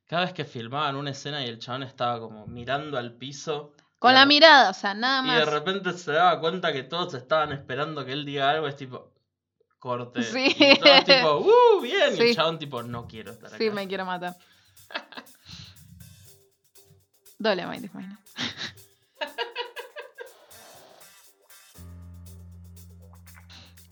Cada 0.07 0.25
vez 0.25 0.33
que 0.33 0.45
filmaban 0.45 0.97
una 0.97 1.11
escena 1.11 1.45
y 1.45 1.49
el 1.49 1.59
chabón 1.59 1.83
estaba 1.83 2.19
como 2.19 2.47
mirando 2.47 2.97
al 2.99 3.13
piso. 3.13 3.75
Con 3.99 4.15
la 4.15 4.25
mirada, 4.25 4.71
o 4.71 4.75
sea, 4.75 4.95
nada 4.95 5.23
Y 5.23 5.39
de 5.39 5.45
más. 5.45 5.53
repente 5.53 5.93
se 5.93 6.13
daba 6.13 6.41
cuenta 6.41 6.73
que 6.73 6.83
todos 6.83 7.13
estaban 7.15 7.53
esperando 7.53 8.05
que 8.07 8.13
él 8.13 8.25
diga 8.25 8.49
algo, 8.51 8.67
es 8.67 8.77
tipo, 8.77 9.13
corte. 9.79 10.23
Sí. 10.23 10.57
Y 10.59 10.79
todos 10.79 11.05
tipo, 11.05 11.39
¡uh! 11.41 11.81
Bien. 11.83 12.17
Y 12.17 12.21
el 12.21 12.35
chabón 12.35 12.59
tipo, 12.59 12.83
no 12.83 13.07
quiero 13.07 13.33
estar 13.33 13.49
acá. 13.49 13.59
Sí, 13.59 13.71
me 13.71 13.87
quiero 13.87 14.07
matar. 14.07 14.35
Dole, 17.39 17.67
Mighty 17.67 17.91
Mine. 17.95 18.19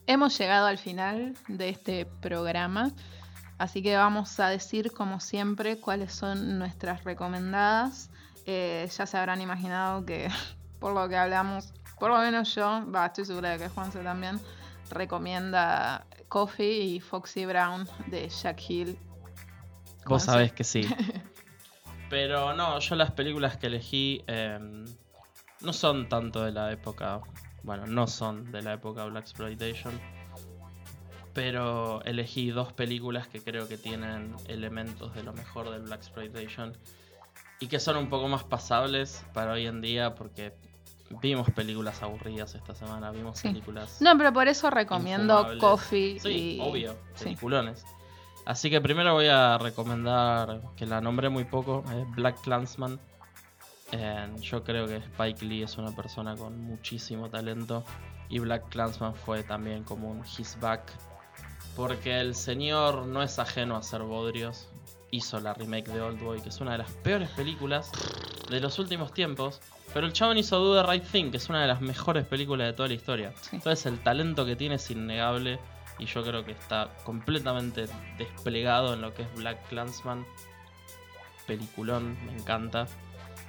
Hemos 0.07 0.39
llegado 0.39 0.67
al 0.67 0.79
final 0.79 1.37
de 1.49 1.69
este 1.69 2.07
programa, 2.07 2.93
así 3.59 3.83
que 3.83 3.97
vamos 3.97 4.41
a 4.41 4.49
decir, 4.49 4.93
como 4.93 5.21
siempre, 5.21 5.79
cuáles 5.81 6.15
son 6.15 6.59
nuestras 6.59 7.05
recomendadas. 7.05 8.11
Eh, 8.47 8.89
ya 8.97 9.05
se 9.07 9.19
habrán 9.19 9.41
imaginado 9.41 10.07
que, 10.07 10.29
por 10.81 10.95
lo 10.95 11.09
que 11.09 11.17
hablamos, 11.17 11.75
por 11.99 12.11
lo 12.11 12.19
menos 12.19 12.55
yo, 12.55 12.87
estoy 13.05 13.25
segura 13.27 13.51
de 13.51 13.59
que 13.59 13.69
Juanse 13.69 13.99
también, 14.01 14.41
recomienda 14.91 16.07
Coffee 16.29 16.85
y 16.85 17.01
Foxy 17.01 17.45
Brown 17.47 17.89
de 18.07 18.29
Jack 18.29 18.61
Hill. 18.69 18.99
Vos 20.09 20.25
sabés 20.25 20.53
que 20.53 20.65
sí. 20.65 20.83
Pero 22.11 22.55
no, 22.55 22.79
yo 22.79 22.95
las 22.95 23.13
películas 23.13 23.57
que 23.57 23.67
elegí 23.67 24.25
eh, 24.27 24.59
no 25.61 25.73
son 25.73 26.09
tanto 26.09 26.43
de 26.45 26.53
la 26.53 26.73
época. 26.73 27.21
Bueno, 27.63 27.87
no 27.87 28.07
son 28.07 28.51
de 28.51 28.63
la 28.63 28.75
época 28.75 29.05
Black 29.05 29.25
Exploitation. 29.25 29.99
Pero 31.35 32.03
elegí 32.05 32.51
dos 32.51 32.73
películas 32.73 33.29
que 33.29 33.43
creo 33.43 33.69
que 33.69 33.77
tienen 33.77 34.35
elementos 34.47 35.15
de 35.15 35.23
lo 35.23 35.33
mejor 35.33 35.71
del 35.71 35.83
Black 35.83 36.01
Exploitation. 36.01 36.77
Y 37.61 37.67
que 37.67 37.79
son 37.79 37.97
un 37.97 38.09
poco 38.09 38.29
más 38.29 38.45
pasables 38.45 39.25
para 39.35 39.53
hoy 39.53 39.67
en 39.67 39.81
día 39.81 40.15
porque 40.15 40.55
vimos 41.21 41.51
películas 41.51 42.03
aburridas 42.03 42.55
esta 42.55 42.75
semana, 42.75 43.11
vimos 43.11 43.39
Sí. 43.39 43.49
películas... 43.49 44.01
No, 44.01 44.17
pero 44.17 44.33
por 44.33 44.49
eso 44.49 44.71
recomiendo. 44.71 45.59
Coffee. 45.59 46.21
Sí, 46.21 46.57
y... 46.57 46.61
obvio, 46.61 46.97
sí. 47.15 47.37
Así 48.49 48.71
que 48.71 48.81
primero 48.81 49.13
voy 49.13 49.27
a 49.27 49.59
recomendar, 49.59 50.63
que 50.75 50.87
la 50.87 51.03
nombré 51.03 51.29
muy 51.29 51.45
poco, 51.45 51.85
es 51.95 52.11
Black 52.17 52.41
Clansman. 52.41 52.99
Eh, 53.93 54.27
yo 54.41 54.65
creo 54.65 54.87
que 54.87 54.97
Spike 54.97 55.45
Lee 55.45 55.65
es 55.65 55.77
una 55.77 55.95
persona 55.95 56.35
con 56.35 56.59
muchísimo 56.59 57.29
talento 57.29 57.85
y 58.31 58.39
Black 58.39 58.71
Clansman 58.71 59.15
fue 59.15 59.43
también 59.43 59.85
como 59.85 60.11
un 60.11 60.25
his 60.25 60.57
back. 60.63 60.81
Porque 61.77 62.21
el 62.21 62.35
señor 62.35 63.05
no 63.05 63.23
es 63.23 63.39
ajeno 63.39 63.75
a 63.77 63.81
hacer 63.81 64.01
bodrios. 64.01 64.71
Hizo 65.11 65.41
la 65.41 65.53
remake 65.53 65.89
de 65.89 66.01
Old 66.01 66.19
Boy, 66.19 66.41
que 66.41 66.49
es 66.49 66.59
una 66.63 66.73
de 66.73 66.79
las 66.79 66.91
peores 66.91 67.29
películas 67.29 67.93
de 68.49 68.61
los 68.61 68.79
últimos 68.79 69.13
tiempos. 69.13 69.61
Pero 69.93 70.07
el 70.07 70.15
chabón 70.15 70.39
hizo 70.39 70.59
Do 70.59 70.83
the 70.83 70.91
Right 70.91 71.05
Thing, 71.05 71.31
que 71.33 71.37
es 71.37 71.51
una 71.51 71.61
de 71.61 71.69
las 71.69 71.83
mejores 71.83 72.25
películas 72.25 72.69
de 72.69 72.73
toda 72.73 72.89
la 72.89 72.95
historia. 72.95 73.35
Sí. 73.43 73.57
Entonces 73.57 73.85
el 73.85 73.99
talento 74.03 74.47
que 74.47 74.57
tiene 74.57 74.77
es 74.77 74.91
innegable 74.91 75.59
y 75.99 76.07
yo 76.07 76.23
creo 76.23 76.45
que 76.45 76.53
está 76.53 76.91
completamente 77.05 77.87
desplegado 78.19 78.95
en 78.95 79.01
lo 79.03 79.15
que 79.15 79.23
es 79.23 79.35
Black 79.35 79.69
Clansman. 79.69 80.25
Peliculón, 81.47 82.17
me 82.27 82.33
encanta. 82.33 82.87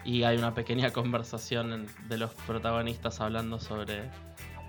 Y 0.06 0.24
hay 0.24 0.38
una 0.38 0.54
pequeña 0.54 0.92
conversación 0.94 1.74
en- 1.74 1.88
de 2.08 2.18
los 2.18 2.34
protagonistas 2.34 3.20
hablando 3.22 3.60
sobre 3.60 4.10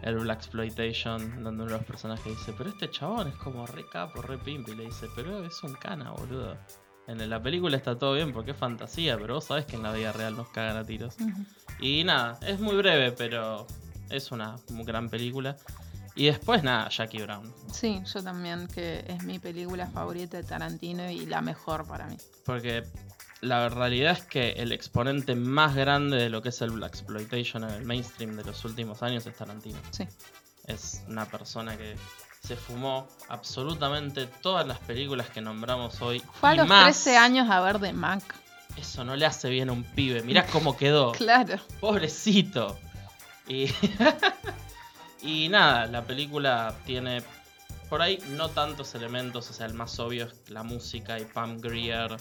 el 0.03 0.16
Black 0.16 0.39
Exploitation, 0.39 1.43
donde 1.45 1.62
uno 1.62 1.72
de 1.72 1.78
los 1.78 1.85
personajes 1.87 2.24
dice, 2.24 2.55
pero 2.57 2.70
este 2.70 2.91
chabón 2.91 3.28
es 3.28 3.35
como 3.37 3.66
re 3.66 3.87
capo, 3.89 4.22
re 4.22 4.39
pimp, 4.39 4.68
y 4.68 4.74
le 4.74 4.87
dice, 4.87 5.07
pero 5.14 5.45
es 5.45 5.62
un 5.62 5.74
cana, 5.74 6.11
boludo. 6.12 6.57
En 7.07 7.28
la 7.28 7.43
película 7.43 7.76
está 7.76 7.99
todo 7.99 8.14
bien 8.14 8.33
porque 8.33 8.53
es 8.53 8.57
fantasía, 8.57 9.18
pero 9.18 9.35
vos 9.35 9.45
sabés 9.45 9.66
que 9.66 9.76
en 9.76 9.83
la 9.83 9.93
vida 9.93 10.12
real 10.12 10.37
nos 10.37 10.49
cagan 10.51 10.76
a 10.76 10.85
tiros. 10.85 11.16
Y 11.81 12.05
nada, 12.05 12.39
es 12.47 12.61
muy 12.61 12.76
breve, 12.76 13.12
pero 13.12 13.66
es 14.11 14.31
una 14.33 14.57
gran 14.70 15.09
película. 15.11 15.57
Y 16.15 16.27
después 16.27 16.63
nada, 16.63 16.89
Jackie 16.89 17.23
Brown. 17.23 17.53
Sí, 17.73 18.03
yo 18.13 18.23
también, 18.23 18.67
que 18.69 19.05
es 19.07 19.23
mi 19.23 19.39
película 19.39 19.87
favorita 19.87 20.37
de 20.37 20.43
Tarantino 20.43 21.09
y 21.11 21.27
la 21.27 21.41
mejor 21.41 21.87
para 21.87 22.07
mí. 22.07 22.17
Porque 22.45 22.85
la 23.41 23.69
realidad 23.69 24.13
es 24.13 24.25
que 24.25 24.51
el 24.53 24.73
exponente 24.73 25.35
más 25.35 25.75
grande 25.75 26.17
de 26.17 26.29
lo 26.29 26.43
que 26.43 26.51
es 26.51 26.61
el 26.63 26.71
Black 26.71 26.95
Exploitation 26.95 27.65
en 27.65 27.71
el 27.71 27.85
mainstream 27.85 28.37
de 28.37 28.45
los 28.45 28.65
últimos 28.65 29.03
años 29.03 29.27
es 29.27 29.37
Tarantino. 29.37 29.79
Sí. 29.93 30.07
Es 30.67 31.03
una 31.09 31.27
persona 31.27 31.77
que 31.77 31.97
se 32.43 32.57
fumó 32.57 33.09
absolutamente 33.29 34.27
todas 34.27 34.67
las 34.67 34.79
películas 34.79 35.29
que 35.31 35.41
nombramos 35.41 36.01
hoy. 36.03 36.23
Fue 36.41 36.51
a 36.51 36.55
y 36.55 36.57
los 36.59 36.69
más. 36.69 36.85
13 36.85 37.17
años 37.17 37.51
a 37.51 37.61
ver 37.61 37.79
de 37.79 37.93
Mac. 37.93 38.23
Eso 38.77 39.05
no 39.05 39.17
le 39.17 39.27
hace 39.27 39.49
bien 39.49 39.69
a 39.69 39.73
un 39.73 39.85
pibe. 39.85 40.23
Mirá 40.23 40.47
cómo 40.47 40.77
quedó. 40.77 41.13
Claro. 41.21 41.59
Pobrecito. 41.81 42.79
Y, 43.49 43.67
y 45.23 45.49
nada, 45.49 45.87
la 45.87 46.03
película 46.05 46.75
tiene 46.85 47.23
por 47.89 48.03
ahí 48.03 48.18
no 48.31 48.49
tantos 48.51 48.95
elementos, 48.95 49.51
o 49.51 49.53
sea, 49.53 49.66
el 49.66 49.75
más 49.75 49.99
obvio 49.99 50.27
es 50.27 50.51
la 50.51 50.62
música 50.62 51.18
y 51.18 51.25
Pam 51.25 51.59
Grier 51.61 52.16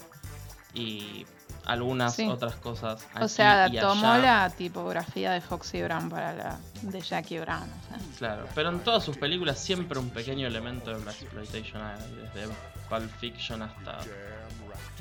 y 0.74 1.24
algunas 1.64 2.14
Sí. 2.14 2.26
otras 2.26 2.54
cosas. 2.56 3.06
O 3.20 3.28
sea, 3.28 3.68
y 3.68 3.78
tomó 3.78 4.12
allá. 4.12 4.22
la 4.44 4.50
tipografía 4.50 5.32
de 5.32 5.40
Foxy 5.40 5.82
Brown 5.82 6.08
para 6.08 6.32
la 6.32 6.58
de 6.82 7.00
Jackie 7.00 7.38
Brown. 7.38 7.68
o 7.70 7.88
sea. 7.88 7.98
Claro, 8.18 8.46
pero 8.54 8.70
en 8.70 8.80
todas 8.80 9.04
sus 9.04 9.16
películas 9.16 9.58
siempre 9.58 9.98
un 9.98 10.10
pequeño 10.10 10.46
elemento 10.46 10.90
de 10.90 10.98
Black 11.02 11.22
Exploitation 11.22 11.82
hay, 11.82 11.98
desde 12.34 12.52
Pulp 12.88 13.10
Fiction 13.20 13.62
hasta 13.62 13.98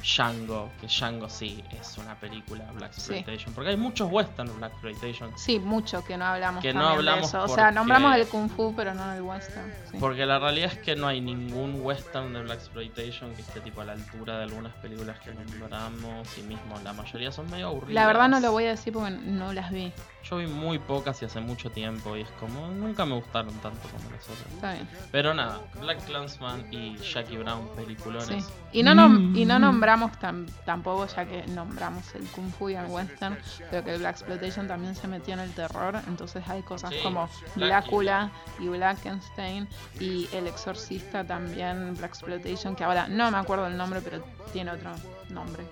Django, 0.02 0.72
que 0.80 0.88
Django 0.88 1.30
sí 1.30 1.64
es 1.72 1.98
una 1.98 2.16
película 2.16 2.64
Black 2.74 2.94
Sí. 2.94 3.14
Exploitation, 3.14 3.54
porque 3.54 3.72
hay 3.72 3.78
muchos 3.78 4.10
western 4.12 4.56
Black 4.58 4.72
Exploitation. 4.72 5.38
Sí, 5.38 5.60
mucho 5.60 6.04
que 6.04 6.18
no 6.18 6.26
hablamos 6.26 6.62
Que 6.62 6.74
no 6.74 6.88
de 6.88 6.94
hablamos 6.96 7.28
eso. 7.28 7.44
O 7.44 7.48
sea, 7.50 7.72
nombramos 7.72 8.16
el 8.16 8.26
Kung 8.28 8.50
Fu, 8.50 8.74
pero 8.76 8.94
no 8.94 9.12
el 9.14 9.22
Western. 9.22 9.72
sí. 9.92 9.98
Porque 10.00 10.26
la 10.26 10.40
realidad 10.40 10.72
es 10.74 10.80
que 10.80 10.96
no 10.96 11.08
hay 11.08 11.20
ningún 11.22 11.82
western 11.82 12.34
de 12.34 12.44
Black 12.44 12.60
Exploitation 12.60 13.34
que 13.36 13.42
esté 13.42 13.60
tipo 13.60 13.82
a 13.82 13.86
la 13.86 13.94
altura 13.94 14.38
de 14.38 14.44
algunas 14.44 14.74
películas 14.76 15.20
que 15.20 15.34
nombramos 15.34 16.38
y 16.38 16.42
mismo 16.44 16.80
la 16.84 16.94
mayoría 16.94 17.32
son 17.32 17.50
medio 17.50 17.68
aburridas. 17.68 17.94
La 17.96 18.08
verdad 18.08 18.30
no 18.30 18.40
lo 18.40 18.52
voy 18.52 18.66
a 18.66 18.70
decir 18.70 18.94
porque 18.94 19.12
no 19.12 19.52
las 19.54 19.72
vi. 19.72 19.92
Yo 20.22 20.36
vi 20.38 20.48
muy 20.48 20.78
pocas 20.80 21.22
y 21.22 21.26
hace 21.26 21.40
mucho 21.40 21.72
tiempo 21.72 22.16
y 22.16 22.22
es 22.22 22.30
como 22.32 22.68
nunca 22.68 23.06
me 23.06 23.16
gustaron 23.16 23.54
tanto 23.62 23.88
como 23.88 24.12
las 24.12 24.24
otras. 24.30 24.54
Está 24.54 24.74
bien. 24.74 24.88
Pero 25.12 25.34
nada, 25.34 25.62
Black 25.80 26.06
Clansman 26.06 26.68
y 26.72 26.98
Jackie 26.98 27.38
Brown 27.38 27.62
Sí. 27.70 27.82
peliculones. 27.82 28.46
Y 28.74 28.84
no, 28.84 28.92
nom- 28.94 29.36
y 29.36 29.46
no 29.46 29.58
Mm. 29.58 29.62
nombramos 29.62 30.12
tam- 30.20 30.46
tampoco, 30.66 31.08
ya 31.08 31.26
que 31.26 31.48
nombramos 31.48 32.14
el 32.16 32.28
Kung 32.28 32.52
Fu 32.52 32.70
y 32.70 32.76
el 32.76 32.86
Western, 32.88 33.38
pero 33.72 33.84
que 33.84 33.94
el 33.94 34.00
Black 34.00 34.18
Exploitation 34.18 34.68
también 34.68 34.94
se 34.94 35.08
metió 35.08 35.34
en 35.36 35.40
el 35.40 35.52
terror. 35.54 36.00
Entonces 36.08 36.44
hay 36.50 36.62
cosas 36.64 36.92
Sí, 36.92 37.00
como 37.02 37.28
Drácula. 37.56 37.68
Drácula 37.68 38.32
y 38.60 38.68
Blackenstein 38.68 39.68
y 40.02 40.28
El 40.34 40.48
Exorcista 40.48 41.24
también, 41.26 41.96
Black 41.96 42.10
Exploitation, 42.12 42.76
que 42.76 42.84
ahora 42.84 43.08
no 43.08 43.32
me 43.32 43.38
acuerdo 43.38 43.68
el 43.68 43.78
nombre, 43.78 44.02
pero 44.02 44.22
tiene 44.52 44.72
otro 44.72 44.92
nombre. 45.30 45.66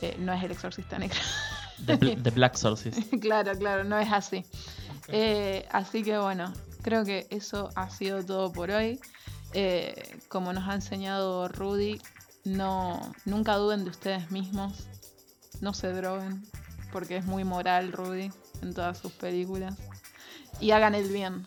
Eh, 0.00 0.16
no 0.20 0.32
es 0.32 0.42
El 0.44 0.52
Exorcista 0.52 0.96
Negro. 0.98 1.18
The, 1.86 1.98
Bl- 1.98 2.22
The 2.22 2.30
Black 2.30 2.52
Exorcist. 2.54 2.98
claro, 3.20 3.56
claro, 3.58 3.84
no 3.84 3.98
es 3.98 4.12
así. 4.12 4.44
Eh, 5.08 5.66
así 5.70 6.02
que 6.02 6.18
bueno, 6.18 6.52
creo 6.82 7.04
que 7.04 7.26
eso 7.30 7.70
ha 7.74 7.90
sido 7.90 8.24
todo 8.24 8.52
por 8.52 8.70
hoy. 8.70 9.00
Eh, 9.52 10.18
como 10.28 10.52
nos 10.52 10.68
ha 10.68 10.74
enseñado 10.74 11.48
Rudy, 11.48 12.00
no, 12.44 13.00
nunca 13.24 13.54
duden 13.54 13.84
de 13.84 13.90
ustedes 13.90 14.30
mismos, 14.30 14.86
no 15.60 15.72
se 15.74 15.92
droguen, 15.92 16.42
porque 16.92 17.16
es 17.16 17.24
muy 17.24 17.44
moral 17.44 17.92
Rudy 17.92 18.30
en 18.62 18.74
todas 18.74 18.98
sus 18.98 19.12
películas. 19.12 19.74
Y 20.60 20.70
hagan 20.72 20.94
el 20.94 21.08
bien, 21.08 21.46